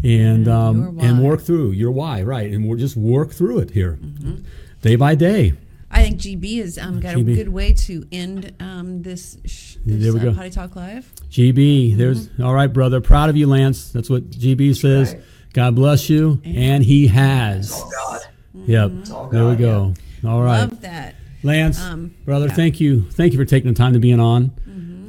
and 0.04 0.48
um, 0.48 1.00
and 1.00 1.24
work 1.24 1.42
through 1.42 1.72
your 1.72 1.92
why. 1.92 2.24
Right. 2.24 2.52
And 2.52 2.68
we'll 2.68 2.78
just 2.78 2.98
work 2.98 3.32
through 3.32 3.60
it 3.60 3.72
here, 3.72 4.00
Mm-hmm. 4.02 4.36
day 4.82 4.96
by 4.96 5.16
day. 5.16 5.54
I 5.94 6.02
think 6.04 6.20
GB 6.20 6.58
has 6.60 6.78
um, 6.78 7.00
got 7.00 7.16
GB. 7.16 7.32
a 7.32 7.36
good 7.36 7.50
way 7.50 7.72
to 7.74 8.06
end 8.12 8.54
um, 8.60 9.02
this, 9.04 9.38
sh- 9.46 9.76
this 9.86 10.02
There 10.04 10.14
we 10.14 10.20
uh, 10.20 10.24
go. 10.24 10.34
Potty 10.34 10.50
Talk 10.50 10.76
Live. 10.76 11.14
GB, 11.30 11.96
there's 11.96 12.30
all 12.42 12.54
right, 12.54 12.68
brother. 12.72 13.00
Proud 13.00 13.30
of 13.30 13.38
you, 13.38 13.48
Lance. 13.48 13.92
That's 13.92 14.10
what 14.10 14.30
GB 14.32 14.76
says. 14.76 15.14
right. 15.14 15.24
God 15.54 15.76
bless 15.76 16.10
you, 16.10 16.42
and 16.44 16.84
He 16.84 17.08
has. 17.08 17.72
Oh 17.76 17.90
God. 17.92 18.22
Yep. 18.66 18.92
all 19.12 19.30
There 19.30 19.46
we 19.46 19.56
God, 19.56 19.96
go. 20.24 20.30
All 20.30 20.42
right, 20.42 20.62
Love 20.62 20.82
that. 20.82 21.16
Lance, 21.44 21.80
Um, 21.80 22.16
brother. 22.26 22.48
yeah. 22.48 22.54
Thank 22.54 22.80
you. 22.80 23.04
Thank 23.12 23.34
you 23.34 23.38
for 23.40 23.46
taking 23.46 23.72
the 23.72 23.78
time 23.78 23.94
to 23.94 24.00
being 24.00 24.20
on. 24.20 24.52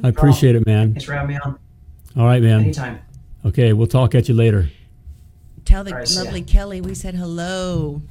I 0.03 0.09
appreciate 0.09 0.55
it, 0.55 0.65
man. 0.67 0.91
Thanks 0.91 1.05
for 1.05 1.13
having 1.13 1.29
me 1.29 1.39
on. 1.43 1.57
All 2.15 2.25
right, 2.25 2.43
man. 2.43 2.61
Anytime. 2.61 2.99
Okay, 3.43 3.73
we'll 3.73 3.87
talk 3.87 4.13
at 4.13 4.27
you 4.29 4.35
later. 4.35 4.69
Tell 5.63 5.83
the 5.83 5.91
All 5.91 5.97
right, 5.97 6.07
see 6.07 6.17
ya. 6.19 6.25
lovely 6.25 6.41
Kelly 6.43 6.81
we 6.81 6.93
said 6.93 7.15
hello. 7.15 8.01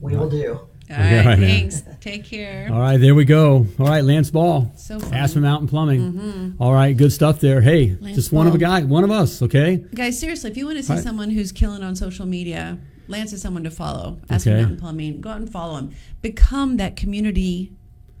We 0.00 0.16
will 0.16 0.30
do. 0.30 0.60
All 0.90 0.96
right, 0.96 1.24
right, 1.26 1.38
man. 1.38 1.70
thanks. 1.70 1.82
Take 2.00 2.24
care. 2.24 2.68
All 2.72 2.80
right, 2.80 2.96
there 2.96 3.14
we 3.14 3.24
go. 3.24 3.66
All 3.78 3.86
right, 3.86 4.02
Lance 4.02 4.30
Ball, 4.30 4.72
So 4.76 4.98
fun. 4.98 5.14
Aspen 5.14 5.42
Mountain 5.42 5.68
Plumbing. 5.68 6.56
All 6.58 6.72
right, 6.72 6.96
good 6.96 7.12
stuff 7.12 7.40
there. 7.40 7.60
Hey, 7.60 7.96
Lance 8.00 8.16
just 8.16 8.32
one 8.32 8.46
of 8.46 8.54
a 8.54 8.58
guy, 8.58 8.82
one 8.82 9.04
of 9.04 9.10
us. 9.10 9.40
Okay. 9.42 9.76
Guys, 9.94 10.18
seriously, 10.18 10.50
if 10.50 10.56
you 10.56 10.66
want 10.66 10.78
to 10.78 10.82
see 10.82 10.94
Right. 10.94 11.02
someone 11.02 11.30
who's 11.30 11.52
killing 11.52 11.82
on 11.82 11.94
social 11.94 12.26
media, 12.26 12.78
Lance 13.08 13.32
is 13.32 13.40
someone 13.42 13.64
to 13.64 13.70
follow. 13.70 14.18
Aspen 14.30 14.52
Okay. 14.54 14.60
Mountain 14.62 14.78
Plumbing. 14.80 15.20
Go 15.20 15.30
out 15.30 15.36
and 15.38 15.50
follow 15.50 15.76
him. 15.76 15.90
Become 16.22 16.76
that 16.78 16.96
community 16.96 17.72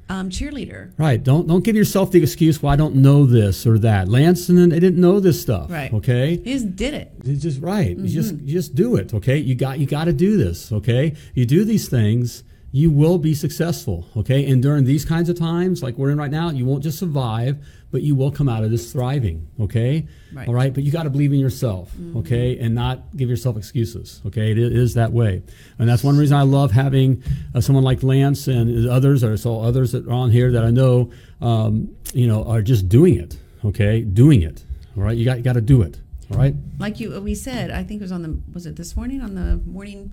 um, 0.08 0.28
cheerleader. 0.28 0.90
Right. 0.98 1.22
Don't 1.22 1.46
don't 1.46 1.62
give 1.62 1.76
yourself 1.76 2.10
the 2.10 2.20
excuse. 2.20 2.60
Well, 2.60 2.72
I 2.72 2.76
don't 2.76 2.96
know 2.96 3.26
this 3.26 3.64
or 3.64 3.78
that. 3.78 4.08
Lance 4.08 4.48
and 4.48 4.58
then 4.58 4.70
they 4.70 4.80
didn't 4.80 5.00
know 5.00 5.20
this 5.20 5.40
stuff. 5.40 5.70
Right. 5.70 5.92
Okay. 5.94 6.36
He 6.38 6.52
just 6.52 6.74
did 6.74 6.94
it. 6.94 7.12
It's 7.24 7.40
just 7.42 7.60
right. 7.62 7.96
You 7.96 8.08
just 8.08 8.34
Mm-hmm. 8.34 8.46
you 8.48 8.52
just 8.52 8.74
do 8.74 8.96
it. 8.96 9.14
Okay. 9.14 9.38
You 9.38 9.54
got 9.54 9.78
you 9.78 9.86
got 9.86 10.06
to 10.06 10.12
do 10.12 10.36
this. 10.36 10.72
Okay. 10.72 11.14
You 11.34 11.46
do 11.46 11.64
these 11.64 11.88
things, 11.88 12.42
you 12.72 12.90
will 12.90 13.18
be 13.18 13.34
successful. 13.34 14.06
Okay. 14.16 14.48
And 14.48 14.62
during 14.62 14.84
these 14.84 15.04
kinds 15.04 15.28
of 15.28 15.38
times, 15.38 15.82
like 15.82 15.96
we're 15.96 16.10
in 16.10 16.18
right 16.18 16.30
now, 16.30 16.50
you 16.50 16.64
won't 16.64 16.82
just 16.82 16.98
survive, 16.98 17.58
but 17.90 18.02
you 18.02 18.14
will 18.14 18.30
come 18.30 18.48
out 18.48 18.62
of 18.62 18.70
this 18.70 18.92
thriving. 18.92 19.48
Okay. 19.58 20.06
Right. 20.32 20.46
All 20.46 20.54
right. 20.54 20.72
But 20.72 20.84
you 20.84 20.92
got 20.92 21.02
to 21.02 21.10
believe 21.10 21.32
in 21.32 21.40
yourself. 21.40 21.92
Okay. 22.16 22.58
And 22.58 22.74
not 22.74 23.16
give 23.16 23.28
yourself 23.28 23.56
excuses. 23.56 24.20
Okay. 24.26 24.52
It 24.52 24.58
is 24.58 24.94
that 24.94 25.12
way. 25.12 25.42
And 25.78 25.88
that's 25.88 26.04
one 26.04 26.16
reason 26.16 26.36
I 26.36 26.42
love 26.42 26.70
having 26.70 27.24
uh, 27.54 27.60
someone 27.60 27.82
like 27.82 28.04
Lance 28.04 28.46
and 28.46 28.88
others, 28.88 29.24
or 29.24 29.36
so 29.36 29.60
others 29.60 29.90
that 29.92 30.06
are 30.06 30.12
on 30.12 30.30
here 30.30 30.52
that 30.52 30.64
I 30.64 30.70
know, 30.70 31.10
um, 31.40 31.96
you 32.14 32.28
know, 32.28 32.44
are 32.44 32.62
just 32.62 32.88
doing 32.88 33.16
it. 33.16 33.36
Okay. 33.64 34.02
Doing 34.02 34.42
it. 34.42 34.64
All 34.96 35.02
right. 35.02 35.16
You 35.16 35.24
got 35.24 35.38
you 35.38 35.42
got 35.42 35.54
to 35.54 35.60
do 35.60 35.82
it. 35.82 35.98
All 36.30 36.38
right. 36.38 36.54
Like 36.78 37.00
you, 37.00 37.20
we 37.20 37.34
said, 37.34 37.72
I 37.72 37.82
think 37.82 38.00
it 38.00 38.04
was 38.04 38.12
on 38.12 38.22
the 38.22 38.40
was 38.52 38.64
it 38.64 38.76
this 38.76 38.94
morning 38.94 39.20
on 39.20 39.34
the 39.34 39.56
morning 39.68 40.12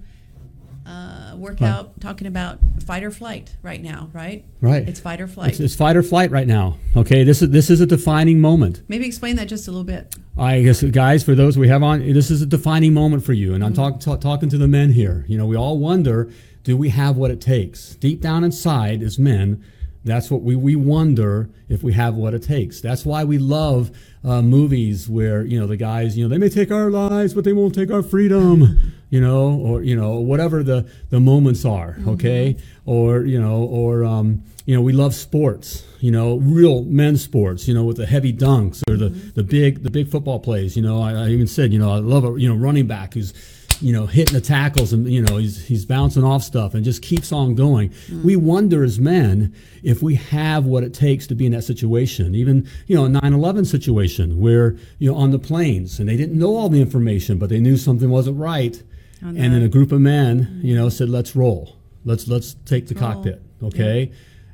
uh, 0.87 1.35
workout 1.35 1.99
talking 1.99 2.27
about 2.27 2.59
fight 2.85 3.03
or 3.03 3.11
flight 3.11 3.55
right 3.61 3.81
now, 3.81 4.09
right? 4.13 4.45
Right. 4.61 4.87
It's 4.87 4.99
fight 4.99 5.19
or 5.19 5.27
flight. 5.27 5.51
It's, 5.51 5.59
it's 5.59 5.75
fight 5.75 5.97
or 5.97 6.03
flight 6.03 6.31
right 6.31 6.47
now. 6.47 6.77
Okay, 6.95 7.23
this 7.23 7.41
is 7.41 7.49
this 7.49 7.69
is 7.69 7.81
a 7.81 7.85
defining 7.85 8.39
moment. 8.39 8.81
Maybe 8.87 9.05
explain 9.05 9.35
that 9.35 9.47
just 9.47 9.67
a 9.67 9.71
little 9.71 9.83
bit. 9.83 10.15
I 10.37 10.61
guess, 10.61 10.83
guys, 10.83 11.23
for 11.23 11.35
those 11.35 11.57
we 11.57 11.67
have 11.67 11.83
on, 11.83 11.99
this 12.13 12.31
is 12.31 12.41
a 12.41 12.45
defining 12.45 12.93
moment 12.93 13.25
for 13.25 13.33
you. 13.33 13.53
And 13.53 13.63
I'm 13.63 13.73
talk, 13.73 13.99
ta- 13.99 14.17
talking 14.17 14.49
to 14.49 14.57
the 14.57 14.67
men 14.67 14.91
here. 14.91 15.25
You 15.27 15.37
know, 15.37 15.47
we 15.47 15.57
all 15.57 15.79
wonder, 15.79 16.31
do 16.63 16.77
we 16.77 16.89
have 16.89 17.17
what 17.17 17.31
it 17.31 17.41
takes? 17.41 17.95
Deep 17.95 18.21
down 18.21 18.43
inside, 18.43 19.01
as 19.01 19.17
men, 19.17 19.63
that's 20.05 20.31
what 20.31 20.41
we 20.41 20.55
we 20.55 20.75
wonder 20.75 21.49
if 21.67 21.83
we 21.83 21.93
have 21.93 22.15
what 22.15 22.33
it 22.33 22.43
takes. 22.43 22.79
That's 22.79 23.05
why 23.05 23.23
we 23.25 23.37
love 23.37 23.91
uh, 24.23 24.41
movies 24.41 25.09
where 25.09 25.43
you 25.43 25.59
know 25.59 25.67
the 25.67 25.75
guys, 25.77 26.17
you 26.17 26.23
know, 26.23 26.29
they 26.29 26.37
may 26.37 26.49
take 26.49 26.71
our 26.71 26.89
lives, 26.89 27.33
but 27.33 27.43
they 27.43 27.53
won't 27.53 27.75
take 27.75 27.91
our 27.91 28.03
freedom. 28.03 28.93
You 29.09 29.21
know, 29.21 29.51
or 29.51 29.83
you 29.83 29.95
know, 29.95 30.15
whatever 30.15 30.63
the 30.63 30.89
the 31.09 31.19
moments 31.19 31.65
are. 31.65 31.97
Okay, 32.07 32.57
or 32.85 33.23
you 33.23 33.39
know, 33.39 33.63
or 33.63 34.03
um, 34.03 34.43
you 34.65 34.75
know, 34.75 34.81
we 34.81 34.93
love 34.93 35.15
sports. 35.15 35.85
You 35.99 36.11
know, 36.11 36.37
real 36.37 36.83
men's 36.83 37.23
sports. 37.23 37.67
You 37.67 37.73
know, 37.73 37.83
with 37.83 37.97
the 37.97 38.05
heavy 38.05 38.33
dunks 38.33 38.83
or 38.89 38.97
the 38.97 39.09
the 39.09 39.43
big 39.43 39.83
the 39.83 39.89
big 39.89 40.09
football 40.09 40.39
plays. 40.39 40.75
You 40.75 40.83
know, 40.83 41.01
I, 41.01 41.13
I 41.13 41.27
even 41.29 41.47
said, 41.47 41.71
you 41.71 41.79
know, 41.79 41.91
I 41.91 41.99
love 41.99 42.25
a 42.25 42.39
you 42.39 42.49
know 42.49 42.55
running 42.55 42.87
back 42.87 43.13
who's 43.13 43.33
you 43.81 43.93
know, 43.93 44.05
hitting 44.05 44.33
the 44.33 44.41
tackles 44.41 44.93
and, 44.93 45.07
you 45.11 45.21
know, 45.21 45.37
he's, 45.37 45.65
he's 45.65 45.85
bouncing 45.85 46.23
off 46.23 46.43
stuff 46.43 46.73
and 46.73 46.83
just 46.83 47.01
keeps 47.01 47.31
on 47.31 47.55
going. 47.55 47.93
We 48.23 48.35
wonder 48.35 48.83
as 48.83 48.99
men 48.99 49.53
if 49.83 50.01
we 50.01 50.15
have 50.15 50.65
what 50.65 50.83
it 50.83 50.93
takes 50.93 51.27
to 51.27 51.35
be 51.35 51.45
in 51.45 51.51
that 51.51 51.63
situation. 51.63 52.35
Even, 52.35 52.67
you 52.87 52.95
know, 52.95 53.05
a 53.05 53.09
9 53.09 53.33
11 53.33 53.65
situation 53.65 54.39
where, 54.39 54.75
you 54.99 55.11
know, 55.11 55.17
on 55.17 55.31
the 55.31 55.39
planes 55.39 55.99
and 55.99 56.09
they 56.09 56.17
didn't 56.17 56.37
know 56.37 56.55
all 56.55 56.69
the 56.69 56.81
information, 56.81 57.37
but 57.37 57.49
they 57.49 57.59
knew 57.59 57.77
something 57.77 58.09
wasn't 58.09 58.37
right. 58.37 58.81
On 59.23 59.37
And 59.37 59.53
then 59.53 59.61
a 59.61 59.69
group 59.69 59.91
of 59.91 60.01
men, 60.01 60.59
you 60.63 60.75
know, 60.75 60.89
said, 60.89 61.09
let's 61.09 61.35
roll. 61.35 61.77
Let's, 62.05 62.27
let's 62.27 62.55
take 62.65 62.87
the 62.87 62.95
roll. 62.95 63.13
cockpit. 63.13 63.41
Okay. 63.61 64.11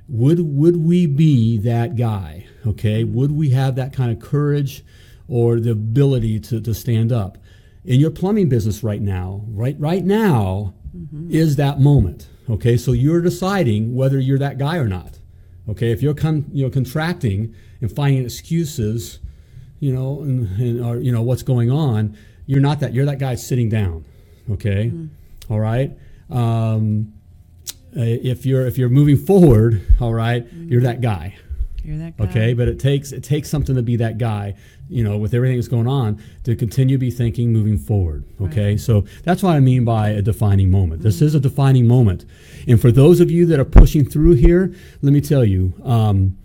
Would, 0.08 0.40
would 0.40 0.78
we 0.78 1.06
be 1.06 1.58
that 1.60 1.96
guy? 1.96 2.48
Okay. 2.66 3.04
Would 3.04 3.32
we 3.32 3.50
have 3.50 3.76
that 3.76 3.94
kind 3.94 4.12
of 4.12 4.20
courage 4.20 4.84
or 5.28 5.60
the 5.60 5.72
ability 5.72 6.40
to, 6.42 6.62
to 6.62 6.74
stand 6.74 7.12
up? 7.12 7.38
in 7.86 8.00
your 8.00 8.12
plumbing 8.12 8.50
business 8.50 8.84
right 8.84 9.02
now, 9.02 9.44
right 9.50 9.76
right 9.80 10.04
now 10.04 10.74
mm-hmm. 10.96 11.30
is 11.30 11.56
that 11.58 11.80
moment. 11.80 12.30
Okay, 12.50 12.78
so 12.78 12.92
you're 12.92 13.22
deciding 13.22 13.96
whether 13.96 14.20
you're 14.20 14.40
that 14.40 14.58
guy 14.58 14.78
or 14.78 14.88
not. 14.88 15.20
Okay, 15.70 15.92
if 15.92 16.02
you're 16.02 16.14
con- 16.14 16.46
you 16.52 16.64
know 16.64 16.70
contracting 16.70 17.54
and 17.82 17.94
finding 17.94 18.24
excuses, 18.24 19.20
you 19.80 19.94
know, 19.94 20.22
and, 20.22 20.48
and 20.60 20.86
or 20.86 20.98
you 20.98 21.12
know 21.12 21.22
what's 21.22 21.44
going 21.44 21.72
on, 21.72 22.18
you're 22.46 22.62
not 22.62 22.80
that. 22.80 22.94
You're 22.94 23.06
that 23.06 23.20
guy 23.20 23.36
sitting 23.36 23.70
down. 23.70 24.06
Okay, 24.52 24.92
All 25.50 25.60
right. 25.60 25.92
Um, 26.30 27.14
uh, 27.96 28.02
if 28.02 28.46
you're 28.46 28.66
if 28.66 28.78
you're 28.78 28.90
moving 28.90 29.18
forward, 29.18 29.86
all 30.02 30.14
right, 30.14 30.46
you're 30.52 30.82
that 30.82 31.02
guy. 31.02 31.36
You're 31.84 31.98
that 31.98 32.18
guy. 32.18 32.24
Okay, 32.26 32.54
but 32.54 32.68
it 32.68 32.80
takes 32.80 33.12
it 33.12 33.24
takes 33.24 33.50
something 33.50 33.76
to 33.76 33.84
be 33.84 33.98
that 33.98 34.18
guy, 34.18 34.56
you 34.90 35.04
know, 35.04 35.18
with 35.18 35.34
everything 35.34 35.58
that's 35.58 35.68
going 35.68 35.88
on 35.88 36.22
to 36.44 36.56
continue 36.56 36.96
to 36.96 37.00
be 37.00 37.12
thinking 37.12 37.54
moving 37.54 37.78
forward. 37.78 38.24
Okay, 38.42 38.78
so 38.78 39.06
that's 39.24 39.44
what 39.44 39.52
I 39.52 39.60
mean 39.60 39.86
by 39.86 40.10
a 40.10 40.22
defining 40.22 40.72
moment. 40.72 41.04
This 41.04 41.22
is 41.22 41.36
a 41.36 41.40
defining 41.40 41.86
moment, 41.86 42.26
and 42.68 42.82
for 42.82 42.92
those 42.92 43.20
of 43.20 43.30
you 43.30 43.46
that 43.48 43.60
are 43.60 43.66
pushing 43.66 44.06
through 44.06 44.34
here, 44.36 44.74
let 45.02 45.14
me 45.14 45.22
tell 45.22 45.44
you, 45.46 45.74
um, 45.84 46.38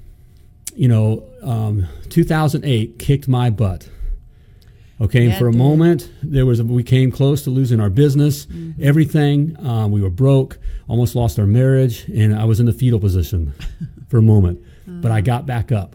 you 0.74 0.88
know, 0.88 1.24
um, 1.42 1.86
2008 2.10 2.98
kicked 2.98 3.26
my 3.28 3.48
butt. 3.48 3.88
Okay, 5.00 5.26
and 5.26 5.36
for 5.36 5.46
a 5.46 5.52
moment, 5.52 6.10
there 6.24 6.44
was 6.44 6.58
a, 6.58 6.64
we 6.64 6.82
came 6.82 7.12
close 7.12 7.44
to 7.44 7.50
losing 7.50 7.78
our 7.80 7.90
business, 7.90 8.46
Mm-hmm. 8.46 8.82
everything. 8.82 9.56
Um, 9.64 9.92
we 9.92 10.02
were 10.02 10.10
broke, 10.10 10.58
almost 10.88 11.14
lost 11.14 11.38
our 11.38 11.46
marriage, 11.46 12.04
and 12.08 12.34
I 12.34 12.44
was 12.46 12.58
in 12.58 12.66
the 12.66 12.72
fetal 12.72 12.98
position 12.98 13.52
for 14.08 14.18
a 14.18 14.22
moment. 14.22 14.60
But 14.86 15.12
I 15.12 15.20
got 15.20 15.46
back 15.46 15.70
up, 15.70 15.94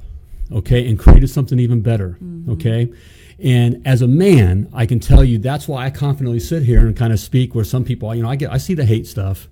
okay, 0.51 0.87
and 0.87 0.97
created 0.97 1.27
something 1.29 1.59
even 1.59 1.81
better, 1.81 2.17
Mm-hmm. 2.23 2.51
okay. 2.53 2.93
And 3.39 3.81
as 3.85 4.01
a 4.01 4.07
man, 4.07 4.69
I 4.73 4.85
can 4.85 4.99
tell 5.01 5.23
you 5.23 5.37
that's 5.37 5.67
why 5.67 5.85
I 5.85 5.89
confidently 5.89 6.39
sit 6.39 6.63
here 6.63 6.85
and 6.87 6.95
kind 6.95 7.11
of 7.11 7.19
speak. 7.19 7.53
Where 7.55 7.65
some 7.65 7.83
people, 7.83 8.13
you 8.15 8.21
know, 8.23 8.29
I 8.29 8.37
get 8.37 8.53
I 8.53 8.57
see 8.57 8.73
the 8.75 8.85
hate 8.85 9.05
stuff, 9.07 9.49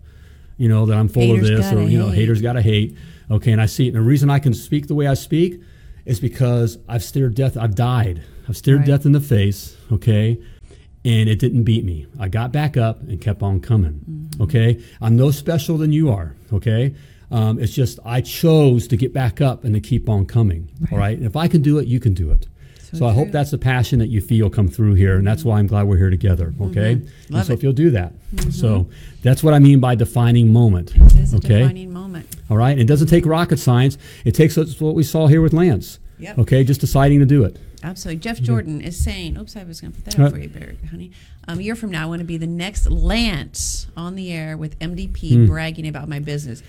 you 0.58 0.70
know, 0.70 0.86
that 0.86 0.97
I'm 0.97 1.10
full 1.10 1.24
Haters 1.24 1.49
of 1.49 1.58
this, 1.58 1.72
or 1.74 1.76
gotta 1.78 1.89
you 1.89 1.97
know, 1.99 2.08
hate. 2.08 2.16
haters 2.20 2.41
got 2.41 2.54
to 2.54 2.62
hate, 2.62 2.95
okay. 3.30 3.52
And 3.52 3.60
I 3.60 3.66
see 3.66 3.86
it, 3.88 3.89
and 3.89 3.97
the 3.97 4.02
reason 4.08 4.30
I 4.30 4.39
can 4.39 4.54
speak 4.54 4.88
the 4.88 4.95
way 4.95 5.08
I 5.08 5.16
speak 5.16 5.60
is 6.06 6.22
because 6.22 6.78
I've 6.88 7.04
stared 7.04 7.36
death. 7.36 7.58
I've 7.58 7.76
died. 7.76 8.24
I've 8.48 8.58
stared 8.58 8.80
Right. 8.80 8.88
death 8.88 9.06
in 9.06 9.12
the 9.12 9.20
face, 9.22 9.76
okay? 9.92 10.38
And 11.04 11.28
it 11.30 11.39
didn't 11.39 11.64
beat 11.64 11.84
me. 11.84 12.06
I 12.20 12.28
got 12.28 12.52
back 12.52 12.78
up 12.78 13.02
and 13.08 13.20
kept 13.20 13.42
on 13.42 13.60
coming, 13.60 14.02
Mm-hmm. 14.10 14.44
okay? 14.44 14.80
I'm 15.02 15.16
no 15.16 15.32
special 15.32 15.78
than 15.78 15.92
you 15.92 16.10
are, 16.10 16.36
okay? 16.54 16.94
Um, 17.32 17.60
it's 17.60 17.74
just 17.74 18.00
I 18.06 18.22
chose 18.22 18.88
to 18.89 18.98
get 18.98 19.14
back 19.14 19.39
up 19.42 19.64
and 19.64 19.74
to 19.74 19.80
keep 19.80 20.10
on 20.10 20.26
coming, 20.26 20.68
all 20.92 20.98
right? 20.98 21.18
And 21.18 21.26
if 21.26 21.36
I 21.36 21.48
can 21.48 21.62
do 21.62 21.78
it, 21.80 21.88
you 21.88 22.00
can 22.00 22.14
do 22.14 22.30
it. 22.32 22.48
So, 22.94 23.06
I 23.08 23.14
hope 23.14 23.32
that's 23.32 23.52
the 23.52 23.58
passion 23.58 24.00
that 24.00 24.10
you 24.10 24.20
feel 24.20 24.50
come 24.50 24.68
through 24.68 24.96
here, 24.96 25.16
and 25.16 25.26
that's 25.26 25.46
why 25.46 25.60
I'm 25.60 25.68
glad 25.68 25.84
we're 25.88 25.96
here 25.96 26.10
together, 26.10 26.54
okay? 26.60 26.96
Mm-hmm. 26.98 27.34
Love 27.34 27.46
so 27.46 27.54
it. 27.54 27.56
if 27.56 27.64
you'll 27.64 27.72
do 27.72 27.89
that. 27.92 28.12
So 28.50 28.89
that's 29.24 29.42
what 29.42 29.54
I 29.54 29.60
mean 29.60 29.80
by 29.80 29.96
defining 29.96 30.52
moment, 30.52 30.94
It 30.94 31.16
is 31.16 31.34
a 31.34 31.38
okay? 31.38 31.60
defining 31.60 31.94
moment. 31.94 32.26
All 32.50 32.58
right? 32.58 32.78
It 32.78 32.88
doesn't 32.88 33.08
take 33.08 33.26
rocket 33.26 33.60
science. 33.60 33.98
It 34.26 34.32
takes 34.36 34.58
what 34.58 34.94
we 34.94 35.04
saw 35.04 35.28
here 35.28 35.42
with 35.42 35.54
Lance, 35.54 36.00
Yep. 36.20 36.39
okay? 36.39 36.66
Just 36.66 36.82
deciding 36.82 37.20
to 37.20 37.26
do 37.26 37.46
it. 37.46 37.56
Absolutely. 37.84 38.20
Jeff 38.20 38.40
Jordan 38.42 38.82
is 38.82 39.02
saying, 39.04 39.38
oops, 39.38 39.56
I 39.58 39.64
was 39.64 39.82
going 39.82 39.92
to 39.94 40.02
put 40.02 40.06
that 40.12 40.20
up 40.20 40.32
for 40.34 40.38
you, 40.40 40.50
Barrett, 40.50 40.78
honey. 40.90 41.12
Um, 41.48 41.60
a 41.60 41.62
year 41.62 41.76
from 41.76 41.90
now, 41.92 42.04
I 42.04 42.06
want 42.06 42.20
to 42.20 42.26
be 42.26 42.38
the 42.38 42.46
next 42.48 42.90
Lance 42.90 43.88
on 43.98 44.16
the 44.16 44.32
air 44.32 44.56
with 44.58 44.78
MDP 44.80 45.34
Hmm. 45.34 45.46
bragging 45.48 45.88
about 45.88 46.08
my 46.08 46.20
business. 46.20 46.62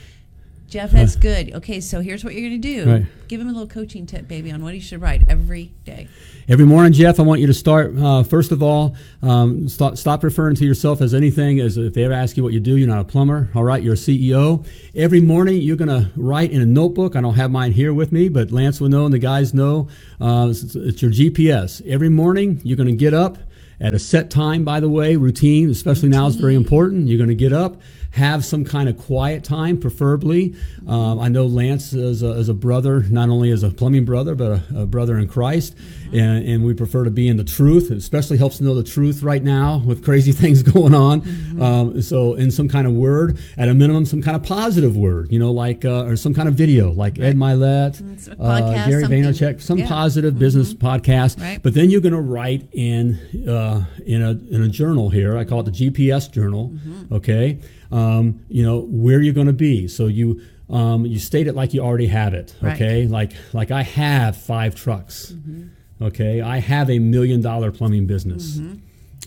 Jeff, 0.73 0.91
that's 0.91 1.17
good. 1.17 1.53
Okay, 1.57 1.83
so 1.83 2.01
here's 2.01 2.25
what 2.25 2.33
you're 2.33 2.49
going 2.49 2.63
to 2.63 2.75
do. 2.75 2.91
Right. 2.91 3.07
Give 3.29 3.39
him 3.39 3.49
a 3.49 3.53
little 3.53 3.69
coaching 3.69 4.07
tip, 4.07 4.27
baby, 4.27 4.51
on 4.51 4.65
what 4.65 4.73
he 4.73 4.81
should 4.81 5.03
write 5.03 5.23
every 5.29 5.71
day. 5.85 6.09
Every 6.49 6.65
morning, 6.65 6.95
Jeff, 6.95 7.21
I 7.21 7.25
want 7.25 7.43
you 7.43 7.47
to 7.49 7.53
start. 7.53 7.95
Uh, 7.95 8.23
first 8.23 8.53
of 8.53 8.63
all, 8.63 8.97
um, 9.21 9.69
stop, 9.69 9.99
stop 9.99 10.25
referring 10.25 10.55
to 10.55 10.65
yourself 10.65 11.03
as 11.03 11.13
anything. 11.13 11.61
As 11.61 11.77
if 11.77 11.93
they 11.93 12.05
ever 12.05 12.15
ask 12.15 12.39
you 12.39 12.43
what 12.43 12.55
you 12.55 12.61
do, 12.61 12.79
you're 12.79 12.89
not 12.89 13.01
a 13.01 13.05
plumber. 13.05 13.51
All 13.55 13.65
right, 13.65 13.83
you're 13.83 13.93
a 13.93 13.99
CEO. 13.99 14.67
Every 14.95 15.21
morning, 15.21 15.61
you're 15.61 15.77
going 15.77 15.89
to 15.89 16.11
write 16.17 16.53
in 16.53 16.63
a 16.63 16.67
notebook. 16.67 17.17
I 17.17 17.21
don't 17.21 17.35
have 17.35 17.51
mine 17.51 17.73
here 17.73 17.93
with 17.93 18.11
me, 18.11 18.31
but 18.31 18.51
Lance 18.51 18.81
will 18.81 18.89
know, 18.89 19.05
and 19.05 19.13
the 19.13 19.19
guys 19.19 19.53
know. 19.53 19.89
Uh, 20.23 20.49
it's, 20.51 20.75
it's 20.75 21.03
your 21.03 21.11
GPS. 21.11 21.87
Every 21.87 22.09
morning, 22.09 22.63
you're 22.65 22.79
going 22.79 22.89
to 22.89 22.97
get 22.97 23.13
up 23.13 23.37
at 23.79 23.93
a 23.93 23.99
set 23.99 24.31
time. 24.31 24.65
By 24.65 24.81
the 24.81 24.89
way, 24.89 25.17
routine, 25.17 25.69
especially 25.69 26.09
now, 26.09 26.29
is 26.29 26.37
very 26.37 26.55
important. 26.55 27.09
You're 27.09 27.19
going 27.19 27.29
to 27.29 27.35
get 27.35 27.53
up 27.53 27.77
have 28.13 28.45
some 28.45 28.65
kind 28.65 28.89
of 28.89 28.99
quiet 28.99 29.43
time, 29.43 29.79
preferably. 29.79 30.55
Um, 30.87 31.19
I 31.19 31.29
know 31.29 31.47
Lance 31.47 31.95
is 31.95 32.23
a, 32.23 32.33
is 32.33 32.49
a, 32.49 32.55
brother, 32.55 33.01
not 33.05 33.31
only 33.31 33.51
as 33.51 33.63
a 33.63 33.71
plumbing 33.71 34.05
brother, 34.05 34.35
but 34.35 34.51
a, 34.71 34.83
a 34.83 34.87
brother 34.87 35.17
in 35.17 35.29
Christ, 35.29 35.75
and, 36.13 36.47
and, 36.47 36.63
we 36.63 36.75
prefer 36.75 37.05
to 37.05 37.11
be 37.11 37.27
in 37.27 37.39
the 37.39 37.45
truth. 37.45 37.91
It 37.91 37.97
especially 37.97 38.37
helps 38.37 38.59
to 38.59 38.65
know 38.65 38.75
the 38.75 38.85
truth 38.85 39.23
right 39.23 39.43
now 39.43 39.79
with 39.79 40.05
crazy 40.05 40.31
things 40.43 40.63
going 40.63 40.95
on. 40.95 41.23
Mm-hmm. 41.23 41.63
Um, 41.63 42.03
so, 42.03 42.35
in 42.35 42.51
some 42.51 42.69
kind 42.69 42.87
of 42.87 42.93
word, 42.93 43.39
at 43.57 43.69
a 43.69 43.75
minimum, 43.75 44.05
some 44.05 44.23
kind 44.23 44.37
of 44.37 44.43
positive 44.43 44.95
word, 44.95 45.33
you 45.33 45.39
know, 45.39 45.51
like 45.51 45.85
uh, 45.85 46.05
or 46.05 46.17
some 46.17 46.35
kind 46.35 46.49
of 46.49 46.55
video, 46.55 46.93
like. 46.93 47.19
Ed 47.19 47.37
Mylett, 47.37 48.01
uh, 48.39 48.87
Gary 48.87 49.03
something. 49.03 49.23
Vaynerchuk, 49.23 49.63
some 49.63 49.79
yeah. 49.79 49.89
positive 49.89 50.33
mm-hmm. 50.33 50.41
business 50.41 50.75
podcast. 50.75 51.41
Right. 51.41 51.63
But 51.63 51.73
then 51.75 51.89
you're 51.89 52.01
going 52.01 52.13
to 52.13 52.21
write 52.21 52.69
in 52.73 53.15
uh, 53.49 53.87
in 54.05 54.23
a 54.23 54.31
in 54.55 54.63
a 54.63 54.69
journal 54.69 55.09
here. 55.09 55.39
I 55.39 55.45
call 55.45 55.61
it 55.61 55.73
the 55.73 55.91
GPS 55.91 56.31
journal. 56.31 56.69
Mm-hmm. 56.69 57.15
Okay 57.15 57.59
um, 57.93 58.45
you 58.49 58.63
know 58.63 58.81
where 58.81 59.21
you're 59.21 59.35
going 59.35 59.47
to 59.47 59.53
be. 59.53 59.87
So 59.89 60.07
you 60.07 60.43
um, 60.71 61.05
you 61.07 61.19
state 61.19 61.47
it 61.47 61.55
like 61.55 61.75
you 61.75 61.81
already 61.81 62.07
have 62.07 62.35
it. 62.35 62.55
Okay, 62.63 63.03
right. 63.03 63.11
like 63.11 63.33
like 63.53 63.71
I 63.71 63.83
have 63.83 64.37
five 64.37 64.75
trucks. 64.75 65.33
Mm-hmm. 65.33 66.05
Okay, 66.05 66.41
I 66.41 66.59
have 66.59 66.91
a 66.91 66.99
million 66.99 67.41
dollar 67.41 67.71
plumbing 67.71 68.07
business. 68.07 68.57
Mm-hmm. 68.57 68.79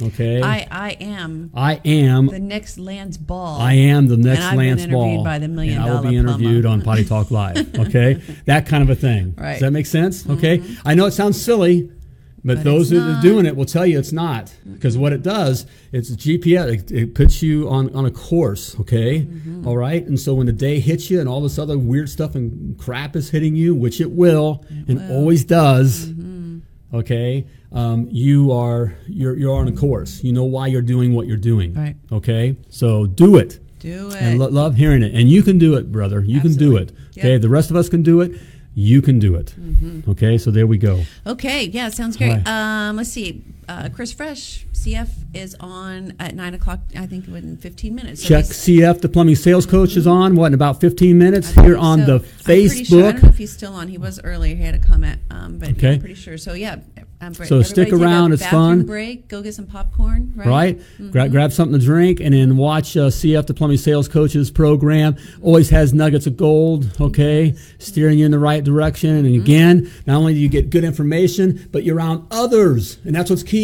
Okay. 0.02 0.42
I, 0.42 0.68
I 0.70 0.90
am. 1.00 1.52
I 1.54 1.76
am 1.86 2.28
the 2.28 2.40
next 2.40 2.78
Lance 2.78 3.16
Ball. 3.16 3.62
I 3.62 3.74
am 3.74 4.08
the 4.08 4.18
next 4.18 4.54
Lance 4.54 4.86
Ball. 4.86 5.24
By 5.24 5.40
the 5.40 5.48
million 5.48 5.82
and 5.82 5.90
I 5.90 5.94
will 5.94 6.02
be 6.02 6.18
interviewed 6.18 6.64
plumber. 6.64 6.82
on 6.82 6.86
Potty 6.86 7.06
Talk 7.06 7.32
Live. 7.32 7.74
Okay, 7.86 8.16
that 8.46 8.66
kind 8.66 8.84
of 8.84 8.90
a 8.90 8.96
thing. 8.96 9.36
Right. 9.38 9.54
Does 9.54 9.62
that 9.62 9.72
make 9.72 9.86
sense? 9.86 10.28
Okay. 10.28 10.58
Mm-hmm. 10.58 10.88
I 10.88 10.96
know 10.96 11.06
it 11.06 11.12
sounds 11.12 11.42
silly, 11.42 11.92
but, 12.46 12.58
but 12.58 12.64
those 12.64 12.92
that 12.92 13.02
are 13.02 13.22
doing 13.22 13.46
it 13.46 13.56
will 13.56 13.66
tell 13.66 13.86
you 13.86 13.98
it's 13.98 14.12
not. 14.12 14.54
Because 14.72 14.98
what 14.98 15.14
it 15.14 15.24
does 15.24 15.66
it's 15.92 16.12
GPS 16.12 16.74
it, 16.74 16.92
it, 16.92 17.16
puts 17.16 17.42
you 17.42 17.68
on, 17.70 17.94
on 17.96 18.06
a 18.06 18.12
course 18.12 18.80
okay? 18.80 19.22
Mm-hmm. 19.22 19.68
all 19.68 19.76
right? 19.76 20.06
And 20.06 20.20
so 20.20 20.36
when 20.36 20.46
the 20.46 20.54
day 20.54 20.80
hits 20.80 21.10
you 21.10 21.20
and 21.20 21.28
all 21.28 21.42
this 21.42 21.58
other 21.58 21.78
weird 21.78 22.10
stuff 22.10 22.36
and 22.36 22.78
crap 22.78 23.16
is 23.16 23.32
hitting 23.32 23.56
you 23.56 23.74
which 23.74 24.00
it 24.00 24.12
will 24.12 24.64
it 24.70 24.90
and 24.90 25.00
will. 25.00 25.18
always 25.18 25.44
does 25.44 26.08
mm-hmm. 26.08 26.60
okay 26.96 27.48
um, 27.72 28.08
you 28.10 28.52
are 28.54 28.96
you're, 29.08 29.36
you're 29.36 29.56
on 29.56 29.68
a 29.68 29.74
course. 29.74 30.24
You 30.24 30.32
know 30.32 30.46
why 30.46 30.68
you're 30.68 30.82
doing 30.82 31.14
what 31.14 31.28
you're 31.28 31.36
doing 31.38 31.74
right. 31.74 31.96
okay? 32.12 32.56
So 32.70 33.06
do 33.06 33.36
it. 33.36 33.60
Do 33.80 34.10
it. 34.10 34.16
and 34.16 34.40
lo- 34.40 34.48
love 34.48 34.76
hearing 34.76 35.04
it. 35.04 35.14
And 35.14 35.30
you 35.30 35.44
can 35.44 35.58
do 35.58 35.76
it 35.76 35.92
brother. 35.92 36.22
You 36.22 36.38
Absolutely. 36.38 36.50
can 36.56 36.72
do 36.72 36.78
it 36.78 37.18
okay? 37.18 37.32
Yep. 37.34 37.42
the 37.42 37.50
rest 37.50 37.70
of 37.70 37.76
us 37.76 37.90
can 37.90 38.02
do 38.02 38.22
it 38.22 38.40
you 38.76 39.02
can 39.02 39.20
do 39.20 39.36
it. 39.36 39.56
Mm-hmm. 39.60 40.10
Okay, 40.12 40.38
so 40.38 40.52
there 40.52 40.68
we 40.68 40.78
go. 40.78 41.04
Okay, 41.26 41.64
yeah, 41.64 41.90
sounds 41.90 42.18
great. 42.18 42.44
Right. 42.46 42.48
Um, 42.48 42.98
let's 42.98 43.10
see. 43.10 43.42
Uh, 43.68 43.90
Chris 43.90 44.14
Fresh, 44.14 44.66
CF 44.74 45.10
is 45.34 45.56
on 45.60 46.14
at 46.20 46.36
nine 46.36 46.54
o'clock. 46.54 46.80
I 46.96 47.08
think 47.08 47.26
within 47.28 47.58
fifteen 47.58 47.96
minutes. 47.96 48.22
So 48.22 48.30
Check 48.30 48.46
CF, 48.46 49.02
the 49.02 49.10
plumbing 49.10 49.36
sales 49.36 49.66
coach, 49.66 49.98
is 49.98 50.06
on. 50.06 50.36
What 50.36 50.48
in 50.48 50.54
about 50.54 50.80
fifteen 50.80 51.18
minutes 51.18 51.52
here 51.52 51.78
on 51.78 52.06
so. 52.06 52.20
the 52.20 52.26
Facebook. 52.26 52.86
Sure. 52.88 53.08
I 53.08 53.12
don't 53.14 53.24
know 53.24 53.30
if 53.30 53.38
he's 53.38 53.52
still 53.52 53.74
on. 53.74 53.88
He 53.88 53.98
was 53.98 54.20
earlier. 54.24 54.56
He 54.56 54.64
had 54.64 54.76
a 54.76 54.80
comment, 54.80 55.20
um, 55.32 55.58
but 55.58 55.70
okay. 55.72 55.94
I'm 55.94 56.00
pretty 56.00 56.16
sure. 56.16 56.38
So 56.38 56.54
yeah, 56.54 56.78
um, 57.22 57.34
so 57.34 57.62
stick 57.64 57.92
around. 57.92 58.34
It's 58.34 58.46
fun. 58.46 58.86
Break. 58.86 59.28
Go 59.28 59.42
get 59.42 59.56
some 59.56 59.66
popcorn. 59.66 60.34
Right. 60.36 60.48
right? 60.48 60.78
Mm-hmm. 60.78 61.12
Gra- 61.12 61.30
grab 61.30 61.52
something 61.52 61.80
to 61.80 61.84
drink, 61.84 62.20
and 62.20 62.34
then 62.34 62.58
watch 62.58 62.96
uh, 62.96 63.08
CF 63.08 63.48
the 63.48 63.54
Plumbing 63.54 63.78
Sales 63.78 64.08
Coaches 64.08 64.52
program. 64.52 65.16
Always 65.42 65.70
has 65.70 65.94
nuggets 65.94 66.28
of 66.28 66.38
gold. 66.38 66.92
Okay, 67.02 67.56
steering 67.80 68.20
you 68.20 68.26
in 68.26 68.32
the 68.32 68.40
right 68.40 68.64
direction. 68.64 69.12
And 69.12 69.26
mm-hmm. 69.26 69.42
again, 69.42 69.92
not 70.06 70.18
only 70.18 70.34
do 70.34 70.40
you 70.40 70.50
get 70.50 70.70
good 70.70 70.84
information, 70.84 71.68
but 71.72 71.84
you're 71.84 71.96
around 71.96 72.28
others, 72.32 73.00
and 73.06 73.16
that's 73.16 73.30
what's 73.30 73.44
key. 73.44 73.55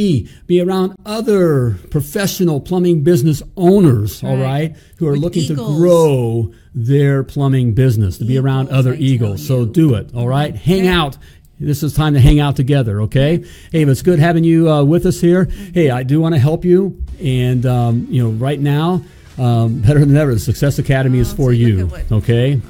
Be 0.48 0.62
around 0.62 0.96
other 1.06 1.78
professional 1.90 2.62
plumbing 2.62 3.04
business 3.04 3.44
owners. 3.58 4.24
Right. 4.24 4.30
All 4.30 4.38
right, 4.38 4.76
who 4.98 5.08
are 5.08 5.12
With 5.12 5.22
looking 5.22 5.44
eagles. 5.44 5.70
to 5.70 5.78
grow 5.78 6.54
their 6.74 7.24
plumbing 7.24 7.74
business 7.74 8.18
to 8.18 8.24
eagles, 8.24 8.34
be 8.34 8.38
around 8.38 8.70
other 8.70 8.94
I 8.94 8.98
eagles. 8.98 9.46
So 9.46 9.66
do 9.66 9.96
it. 9.96 10.14
All 10.16 10.28
right, 10.28 10.56
hang 10.56 10.88
out 10.88 11.18
this 11.62 11.84
is 11.84 11.94
time 11.94 12.16
to 12.16 12.20
hang 12.20 12.40
out 12.40 12.56
together, 12.56 13.02
okay? 13.04 13.46
Hey, 13.72 13.84
it's 13.84 14.02
good 14.02 14.18
having 14.18 14.44
you 14.44 14.68
uh, 14.70 14.84
with 14.84 15.06
us 15.06 15.22
here. 15.22 15.48
Hey, 15.76 15.92
I 15.92 16.02
do 16.02 16.20
want 16.20 16.34
to 16.34 16.40
help 16.40 16.66
you, 16.66 17.04
and 17.22 17.66
um, 17.68 18.08
you 18.10 18.24
know, 18.24 18.32
right 18.32 18.60
now, 18.60 19.04
um, 19.38 19.82
better 19.82 20.00
than 20.00 20.18
ever, 20.18 20.34
the 20.34 20.40
Success 20.40 20.80
Academy 20.80 21.20
is 21.20 21.32
oh, 21.34 21.36
for 21.36 21.54
you, 21.54 21.86
okay? 21.86 22.06
okay? 22.12 22.62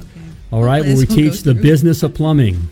All 0.52 0.62
right, 0.62 0.84
where 0.84 0.96
we 0.96 1.06
teach 1.06 1.42
the 1.42 1.54
business 1.54 2.02
of 2.02 2.12
plumbing. 2.12 2.70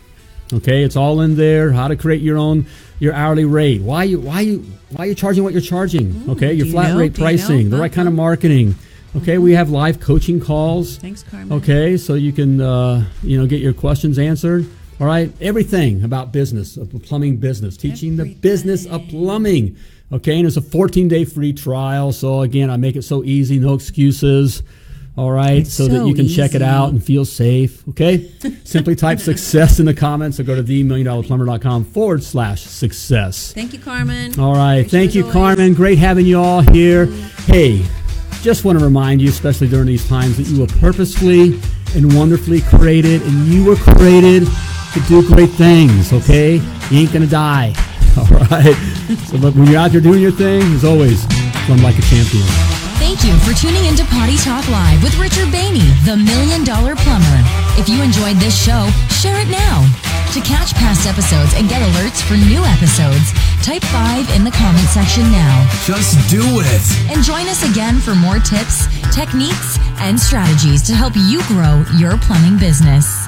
Okay, 0.52 0.82
it's 0.82 0.96
all 0.96 1.20
in 1.20 1.36
there. 1.36 1.72
How 1.72 1.88
to 1.88 1.96
create 1.96 2.20
your 2.20 2.36
own 2.36 2.66
your 3.00 3.14
hourly 3.14 3.44
rate. 3.44 3.82
Why 3.82 4.04
you 4.04 4.20
why 4.20 4.42
you 4.42 4.64
why 4.90 5.06
you 5.06 5.14
charging 5.16 5.42
what 5.42 5.52
you're 5.52 5.62
charging? 5.62 6.12
Mm, 6.12 6.36
okay, 6.36 6.52
your 6.52 6.66
flat 6.66 6.88
you 6.88 6.94
know? 6.94 7.00
rate 7.00 7.14
pricing, 7.14 7.58
you 7.58 7.64
know? 7.64 7.76
the 7.76 7.82
right 7.82 7.92
kind 7.92 8.06
of 8.06 8.14
marketing. 8.14 8.76
Okay, 9.16 9.38
we 9.38 9.54
have 9.54 9.70
live 9.70 9.98
coaching 9.98 10.38
calls. 10.38 10.98
Thanks, 10.98 11.24
Carmen. 11.24 11.52
Okay, 11.52 11.96
so 11.96 12.14
you 12.14 12.32
can 12.32 12.60
uh, 12.60 13.04
you 13.24 13.40
know 13.40 13.46
get 13.46 13.60
your 13.60 13.72
questions 13.72 14.18
answered. 14.18 14.68
All 15.00 15.06
right, 15.06 15.32
everything 15.40 16.04
about 16.04 16.30
business, 16.30 16.76
of 16.76 16.90
plumbing 17.02 17.38
business, 17.38 17.76
teaching 17.76 18.12
everything. 18.12 18.34
the 18.34 18.40
business 18.40 18.86
of 18.86 19.08
plumbing. 19.08 19.76
Okay, 20.12 20.36
and 20.36 20.46
it's 20.46 20.56
a 20.56 20.62
14 20.62 21.08
day 21.08 21.24
free 21.24 21.52
trial. 21.52 22.12
So, 22.12 22.42
again, 22.42 22.68
I 22.68 22.76
make 22.76 22.96
it 22.96 23.02
so 23.02 23.24
easy, 23.24 23.58
no 23.58 23.74
excuses. 23.74 24.62
All 25.20 25.30
right, 25.30 25.66
so, 25.66 25.86
so, 25.86 25.92
that 25.92 26.06
you 26.06 26.14
can 26.14 26.24
easy. 26.24 26.36
check 26.36 26.54
it 26.54 26.62
out 26.62 26.88
and 26.88 27.04
feel 27.04 27.26
safe. 27.26 27.86
Okay, 27.90 28.32
simply 28.64 28.96
type 28.96 29.20
success 29.20 29.78
in 29.78 29.84
the 29.84 29.92
comments 29.92 30.40
or 30.40 30.44
go 30.44 30.54
to 30.54 30.62
themilliondollarplumber.com 30.62 31.84
forward 31.84 32.24
slash 32.24 32.62
success. 32.62 33.52
Thank 33.52 33.74
you, 33.74 33.80
Carmen. 33.80 34.40
All 34.40 34.54
right, 34.54 34.90
thank 34.90 35.14
you, 35.14 35.30
Carmen. 35.30 35.74
Great 35.74 35.98
having 35.98 36.24
you 36.24 36.40
all 36.40 36.62
here. 36.62 37.04
Hey, 37.44 37.84
just 38.40 38.64
want 38.64 38.78
to 38.78 38.84
remind 38.84 39.20
you, 39.20 39.28
especially 39.28 39.68
during 39.68 39.88
these 39.88 40.08
times, 40.08 40.38
that 40.38 40.44
you 40.44 40.58
were 40.58 40.66
purposefully 40.80 41.60
and 41.94 42.16
wonderfully 42.16 42.62
created, 42.62 43.20
and 43.20 43.46
you 43.46 43.66
were 43.66 43.76
created 43.76 44.44
to 44.94 45.00
do 45.06 45.22
great 45.26 45.50
things, 45.50 46.14
okay? 46.14 46.54
You 46.90 46.98
ain't 46.98 47.12
gonna 47.12 47.26
die. 47.26 47.74
All 48.16 48.24
right. 48.24 48.74
So 49.26 49.38
but 49.38 49.54
when 49.54 49.66
you're 49.66 49.80
out 49.80 49.90
there 49.90 50.00
doing 50.00 50.22
your 50.22 50.32
thing, 50.32 50.62
as 50.72 50.82
always, 50.82 51.26
run 51.68 51.82
like 51.82 51.98
a 51.98 52.02
champion. 52.08 52.79
Thank 53.00 53.24
you 53.24 53.32
for 53.40 53.56
tuning 53.56 53.86
into 53.86 54.04
Potty 54.04 54.36
Talk 54.36 54.68
Live 54.68 55.02
with 55.02 55.16
Richard 55.18 55.48
Bainey, 55.48 55.88
the 56.04 56.16
Million 56.16 56.64
Dollar 56.64 56.94
Plumber. 56.94 57.40
If 57.80 57.88
you 57.88 58.02
enjoyed 58.02 58.36
this 58.36 58.52
show, 58.52 58.90
share 59.08 59.40
it 59.40 59.48
now. 59.48 59.88
To 60.36 60.40
catch 60.42 60.74
past 60.74 61.08
episodes 61.08 61.54
and 61.56 61.66
get 61.66 61.80
alerts 61.80 62.20
for 62.20 62.34
new 62.36 62.62
episodes, 62.62 63.32
type 63.64 63.82
5 63.88 64.36
in 64.36 64.44
the 64.44 64.50
comment 64.52 64.86
section 64.92 65.24
now. 65.32 65.66
Just 65.86 66.20
do 66.28 66.44
it. 66.60 66.84
And 67.10 67.24
join 67.24 67.48
us 67.48 67.64
again 67.64 67.98
for 67.98 68.14
more 68.14 68.38
tips, 68.38 68.84
techniques, 69.16 69.78
and 70.04 70.20
strategies 70.20 70.82
to 70.82 70.92
help 70.92 71.14
you 71.16 71.40
grow 71.48 71.82
your 71.96 72.18
plumbing 72.18 72.58
business. 72.58 73.26